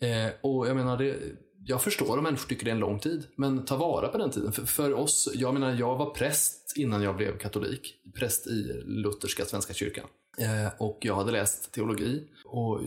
Eh, 0.00 0.30
och 0.42 0.68
jag 0.68 0.76
menar, 0.76 0.96
det, 0.96 1.16
jag 1.66 1.82
förstår 1.82 2.18
om 2.18 2.24
människor 2.24 2.48
tycker 2.48 2.64
det 2.64 2.70
är 2.70 2.74
en 2.74 2.80
lång 2.80 2.98
tid, 2.98 3.26
men 3.36 3.64
ta 3.64 3.76
vara 3.76 4.08
på 4.08 4.18
den 4.18 4.30
tiden. 4.30 4.52
För, 4.52 4.66
för, 4.66 4.92
oss, 4.92 5.28
jag 5.34 5.54
menar, 5.54 5.72
jag 5.72 5.96
var 5.96 6.10
präst 6.10 6.72
innan 6.76 7.02
jag 7.02 7.16
blev 7.16 7.38
katolik. 7.38 7.94
Präst 8.14 8.46
i 8.46 8.82
lutherska 8.86 9.44
Svenska 9.44 9.74
kyrkan. 9.74 10.06
Eh, 10.38 10.72
och 10.78 10.98
jag 11.00 11.14
hade 11.14 11.32
läst 11.32 11.72
teologi 11.72 12.28
och 12.44 12.80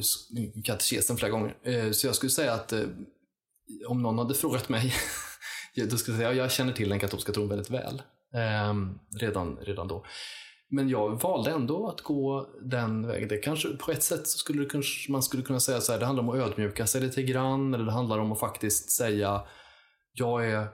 katekesen 0.64 1.18
flera 1.18 1.32
gånger. 1.32 1.58
Eh, 1.64 1.92
så 1.92 2.08
jag 2.08 2.16
skulle 2.16 2.30
säga 2.30 2.54
att 2.54 2.74
eh, 2.74 2.84
om 3.88 4.02
någon 4.02 4.18
hade 4.18 4.34
frågat 4.34 4.70
mig, 4.70 4.94
då 5.90 5.98
skulle 5.98 6.16
jag 6.16 6.20
säga 6.20 6.30
att 6.30 6.38
jag 6.38 6.52
känner 6.52 6.74
till 6.74 6.90
den 6.90 7.00
katolska 7.00 7.32
tron 7.32 7.50
väldigt 7.50 7.70
väl. 7.70 8.02
Eh, 8.34 8.74
redan, 9.20 9.58
redan 9.58 9.88
då. 9.88 10.06
Men 10.70 10.90
jag 10.90 11.22
valde 11.22 11.52
ändå 11.52 11.88
att 11.88 12.02
gå 12.02 12.50
den 12.62 13.08
vägen. 13.08 13.28
Det 13.28 13.38
kanske, 13.38 13.70
på 13.70 13.92
ett 13.92 14.04
sätt 14.04 14.28
så 14.28 14.38
skulle 14.38 14.66
kanske, 14.66 15.12
man 15.12 15.24
skulle 15.24 15.44
kunna 15.44 15.60
säga 15.60 15.82
så 15.82 15.92
här, 15.92 16.00
det 16.00 16.06
handlar 16.06 16.24
om 16.24 16.30
att 16.30 16.36
ödmjuka 16.36 16.88
sig 16.88 17.02
lite 17.02 17.24
grann, 17.24 17.74
eller 17.74 17.86
det 17.86 17.92
handlar 17.92 18.20
om 18.20 18.32
att 18.32 18.40
faktiskt 18.40 18.92
säga, 18.92 19.42
jag 20.14 20.50
är 20.50 20.68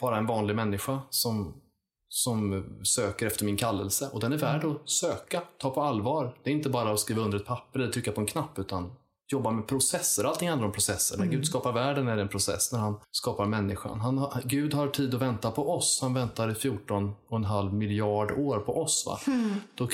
bara 0.00 0.18
en 0.18 0.26
vanlig 0.26 0.56
människa 0.56 1.00
som, 1.10 1.62
som 2.08 2.64
söker 2.84 3.26
efter 3.26 3.44
min 3.44 3.56
kallelse. 3.56 4.10
Och 4.12 4.20
den 4.20 4.32
är 4.32 4.38
värd 4.38 4.64
att 4.64 4.90
söka, 4.90 5.42
ta 5.58 5.70
på 5.70 5.82
allvar. 5.82 6.38
Det 6.42 6.50
är 6.50 6.54
inte 6.54 6.70
bara 6.70 6.92
att 6.92 7.00
skriva 7.00 7.22
under 7.22 7.38
ett 7.38 7.46
papper 7.46 7.80
eller 7.80 7.92
trycka 7.92 8.12
på 8.12 8.20
en 8.20 8.26
knapp, 8.26 8.58
utan 8.58 8.92
jobba 9.32 9.50
med 9.50 9.66
processer. 9.66 10.24
Allting 10.24 10.48
handlar 10.48 10.66
om 10.66 10.72
processer. 10.72 11.16
När 11.16 11.24
mm. 11.24 11.36
Gud 11.36 11.46
skapar 11.46 11.72
världen 11.72 12.08
är 12.08 12.16
det 12.16 12.22
en 12.22 12.28
process. 12.28 12.72
När 12.72 12.78
han 12.78 13.00
skapar 13.10 13.46
människan. 13.46 14.00
Han 14.00 14.42
Gud 14.44 14.74
har 14.74 14.88
tid 14.88 15.14
att 15.14 15.22
vänta 15.22 15.50
på 15.50 15.74
oss. 15.74 15.98
Han 16.02 16.14
väntar 16.14 16.50
i 16.50 16.54
14 16.54 17.14
och 17.28 17.36
en 17.36 17.44
halv 17.44 17.74
miljard 17.74 18.30
år 18.30 18.58
på 18.58 18.82
oss. 18.82 19.04
Va? 19.06 19.18
Mm. 19.26 19.54
Då, 19.74 19.84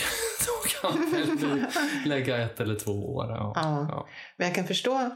då 0.47 0.69
kan 0.81 1.13
väl 1.13 1.65
lägga 2.07 2.39
ett 2.39 2.61
eller 2.61 2.75
två 2.75 3.15
år. 3.15 3.27
Ja. 3.29 3.53
ja. 3.55 3.87
ja. 3.91 4.07
Men 4.37 4.47
jag 4.47 4.55
kan 4.55 4.67
förstå 4.67 5.11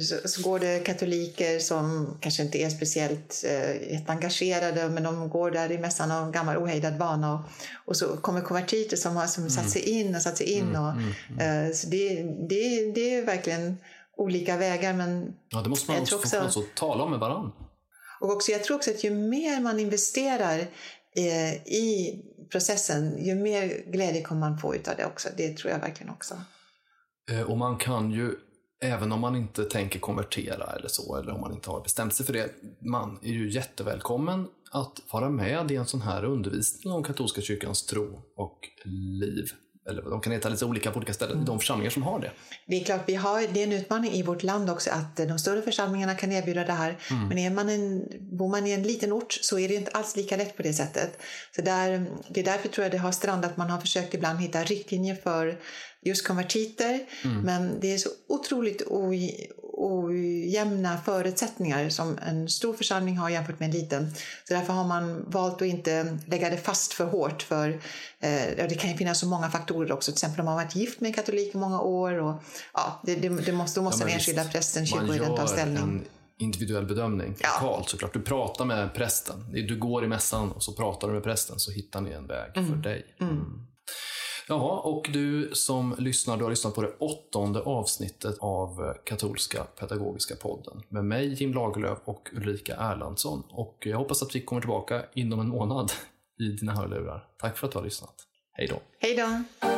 så, 0.00 0.28
så, 0.28 0.42
går 0.42 0.58
det 0.58 0.78
katoliker 0.78 1.58
som 1.58 2.16
kanske 2.20 2.42
inte 2.42 2.58
är 2.58 2.70
speciellt 2.70 3.44
eh, 3.46 4.00
engagerade 4.06 4.88
men 4.88 5.02
de 5.02 5.28
går 5.28 5.50
där 5.50 5.72
i 5.72 5.78
mässan 5.78 6.10
av 6.10 6.30
gammal 6.30 6.56
ohejdad 6.56 6.98
vana 6.98 7.34
och, 7.34 7.40
och 7.84 7.96
så 7.96 8.16
kommer 8.16 8.40
konvertiter 8.40 8.96
som 8.96 9.16
har 9.16 9.26
som 9.26 9.42
mm. 9.42 9.50
satt 9.50 9.70
sig 9.70 9.82
in 9.82 10.14
och 10.14 10.22
satt 10.22 10.36
sig 10.36 10.52
in. 10.52 10.68
Mm, 10.68 10.82
och, 10.82 10.90
mm, 10.90 11.12
mm. 11.30 11.66
Eh, 11.66 11.72
så 11.72 11.86
det, 11.86 12.22
det, 12.48 12.92
det 12.94 13.14
är 13.14 13.26
verkligen 13.26 13.78
olika 14.16 14.56
vägar. 14.56 14.92
Men 14.92 15.34
ja, 15.48 15.60
det 15.60 15.68
måste 15.68 15.90
man 15.90 16.00
också, 16.00 16.16
också, 16.16 16.44
också 16.44 16.62
tala 16.74 17.04
om 17.04 17.10
med 17.10 17.20
varandra. 17.20 17.52
Och 18.20 18.32
också, 18.32 18.52
jag 18.52 18.64
tror 18.64 18.76
också 18.76 18.90
att 18.90 19.04
ju 19.04 19.10
mer 19.10 19.60
man 19.60 19.80
investerar 19.80 20.58
eh, 21.16 21.54
i 21.54 22.18
processen, 22.50 23.24
ju 23.24 23.34
mer 23.34 23.82
glädje 23.86 24.22
kommer 24.22 24.40
man 24.40 24.58
få 24.58 24.74
utav 24.74 24.96
det 24.96 25.06
också. 25.06 25.28
Det 25.36 25.56
tror 25.56 25.72
jag 25.72 25.78
verkligen 25.78 26.12
också. 26.12 26.34
Eh, 27.30 27.42
och 27.42 27.58
man 27.58 27.78
kan 27.78 28.10
ju 28.10 28.34
Även 28.82 29.12
om 29.12 29.20
man 29.20 29.36
inte 29.36 29.64
tänker 29.64 29.98
konvertera 29.98 30.72
eller 30.76 30.88
så, 30.88 31.16
eller 31.16 31.32
om 31.32 31.40
man 31.40 31.52
inte 31.52 31.70
har 31.70 31.80
bestämt 31.80 32.14
sig 32.14 32.26
för 32.26 32.32
det. 32.32 32.50
Man 32.78 33.18
är 33.22 33.32
ju 33.32 33.50
jättevälkommen 33.50 34.46
att 34.70 35.00
vara 35.10 35.30
med 35.30 35.70
i 35.70 35.76
en 35.76 35.86
sån 35.86 36.02
här 36.02 36.24
undervisning 36.24 36.92
om 36.92 37.04
katolska 37.04 37.40
kyrkans 37.40 37.86
tro 37.86 38.22
och 38.36 38.58
liv. 39.20 39.52
Eller 39.88 40.02
de 40.02 40.20
kan 40.20 40.32
heta 40.32 40.48
lite 40.48 40.64
olika 40.64 40.90
på 40.90 40.96
olika 40.96 41.12
ställen, 41.12 41.34
mm. 41.34 41.44
de 41.44 41.58
församlingar 41.58 41.90
som 41.90 42.02
har 42.02 42.20
det. 42.20 42.30
Det 42.66 42.80
är 42.80 42.84
klart, 42.84 43.00
vi 43.06 43.14
har, 43.14 43.40
det 43.52 43.60
är 43.60 43.66
en 43.66 43.72
utmaning 43.72 44.12
i 44.12 44.22
vårt 44.22 44.42
land 44.42 44.70
också 44.70 44.90
att 44.90 45.16
de 45.16 45.38
större 45.38 45.62
församlingarna 45.62 46.14
kan 46.14 46.32
erbjuda 46.32 46.64
det 46.64 46.72
här. 46.72 46.98
Mm. 47.10 47.28
Men 47.28 47.38
är 47.38 47.50
man 47.50 47.68
en, 47.68 48.08
bor 48.38 48.48
man 48.48 48.66
i 48.66 48.70
en 48.70 48.82
liten 48.82 49.12
ort 49.12 49.32
så 49.32 49.58
är 49.58 49.68
det 49.68 49.74
inte 49.74 49.90
alls 49.90 50.16
lika 50.16 50.36
lätt 50.36 50.56
på 50.56 50.62
det 50.62 50.72
sättet. 50.72 51.22
Så 51.56 51.62
där, 51.62 52.06
det 52.28 52.40
är 52.40 52.44
därför 52.44 52.68
tror 52.68 52.84
jag 52.84 52.92
det 52.92 52.98
har 52.98 53.12
strandat. 53.12 53.56
Man 53.56 53.70
har 53.70 53.80
försökt 53.80 54.14
ibland 54.14 54.40
hitta 54.40 54.64
riktlinjer 54.64 55.14
för 55.14 55.58
just 56.02 56.26
konvertiter. 56.26 57.00
Mm. 57.24 57.40
Men 57.40 57.80
det 57.80 57.94
är 57.94 57.98
så 57.98 58.08
otroligt 58.28 58.82
ojämna 59.82 60.98
förutsättningar 60.98 61.88
som 61.88 62.18
en 62.18 62.48
stor 62.48 62.74
församling 62.74 63.16
har 63.16 63.30
jämfört 63.30 63.60
med 63.60 63.66
en 63.66 63.74
liten. 63.74 64.14
Så 64.48 64.54
därför 64.54 64.72
har 64.72 64.84
man 64.84 65.30
valt 65.30 65.54
att 65.54 65.68
inte 65.68 66.18
lägga 66.26 66.50
det 66.50 66.56
fast 66.56 66.92
för 66.92 67.04
hårt. 67.04 67.42
För 67.42 67.68
eh, 68.20 68.66
Det 68.68 68.78
kan 68.80 68.90
ju 68.90 68.96
finnas 68.96 69.20
så 69.20 69.26
många 69.26 69.50
faktorer 69.50 69.92
också. 69.92 70.12
Till 70.12 70.16
exempel 70.16 70.40
om 70.40 70.46
man 70.46 70.54
varit 70.54 70.76
gift 70.76 71.00
med 71.00 71.08
en 71.08 71.14
katolik 71.14 71.54
i 71.54 71.58
många 71.58 71.80
år. 71.80 72.12
Och, 72.12 72.42
ja, 72.74 73.00
det, 73.02 73.14
det, 73.14 73.28
det 73.28 73.52
måste, 73.52 73.80
då 73.80 73.84
måste 73.84 74.02
ja, 74.02 74.06
den 74.06 74.14
enskilda 74.14 74.44
prästen, 74.44 74.86
kyrkoherden 74.86 75.36
ta 75.36 75.46
ställning. 75.46 75.82
En 75.82 76.04
individuell 76.38 76.86
bedömning 76.86 77.36
ja. 77.40 77.48
lokalt 77.60 77.88
såklart. 77.88 78.12
Du 78.12 78.20
pratar 78.20 78.64
med 78.64 78.94
prästen. 78.94 79.52
Du 79.52 79.78
går 79.78 80.04
i 80.04 80.08
mässan 80.08 80.52
och 80.52 80.62
så 80.62 80.72
pratar 80.72 81.08
du 81.08 81.14
med 81.14 81.22
prästen 81.22 81.58
så 81.58 81.70
hittar 81.70 82.00
ni 82.00 82.10
en 82.10 82.26
väg 82.26 82.56
mm. 82.56 82.70
för 82.70 82.76
dig. 82.76 83.16
Mm. 83.20 83.32
mm. 83.32 83.66
Ja, 84.52 84.80
och 84.84 85.08
du 85.12 85.50
som 85.52 85.94
lyssnar, 85.98 86.36
du 86.36 86.42
har 86.42 86.50
lyssnat 86.50 86.74
på 86.74 86.82
det 86.82 86.92
åttonde 86.98 87.60
avsnittet 87.60 88.36
av 88.40 88.94
Katolska 89.04 89.64
Pedagogiska 89.64 90.34
podden 90.36 90.82
med 90.88 91.04
mig, 91.04 91.32
Jim 91.32 91.54
Lagerlöf 91.54 91.98
och 92.04 92.28
Ulrika 92.32 92.76
Erlandsson. 92.76 93.42
Och 93.50 93.76
jag 93.80 93.98
hoppas 93.98 94.22
att 94.22 94.34
vi 94.34 94.40
kommer 94.40 94.60
tillbaka 94.60 95.02
inom 95.14 95.40
en 95.40 95.48
månad 95.48 95.92
i 96.40 96.44
dina 96.44 96.72
hörlurar. 96.72 97.24
Tack 97.38 97.58
för 97.58 97.66
att 97.66 97.72
du 97.72 97.78
har 97.78 97.84
lyssnat. 97.84 98.14
Hej 98.52 98.66
då! 98.66 98.80
Hej 98.98 99.16
då! 99.16 99.68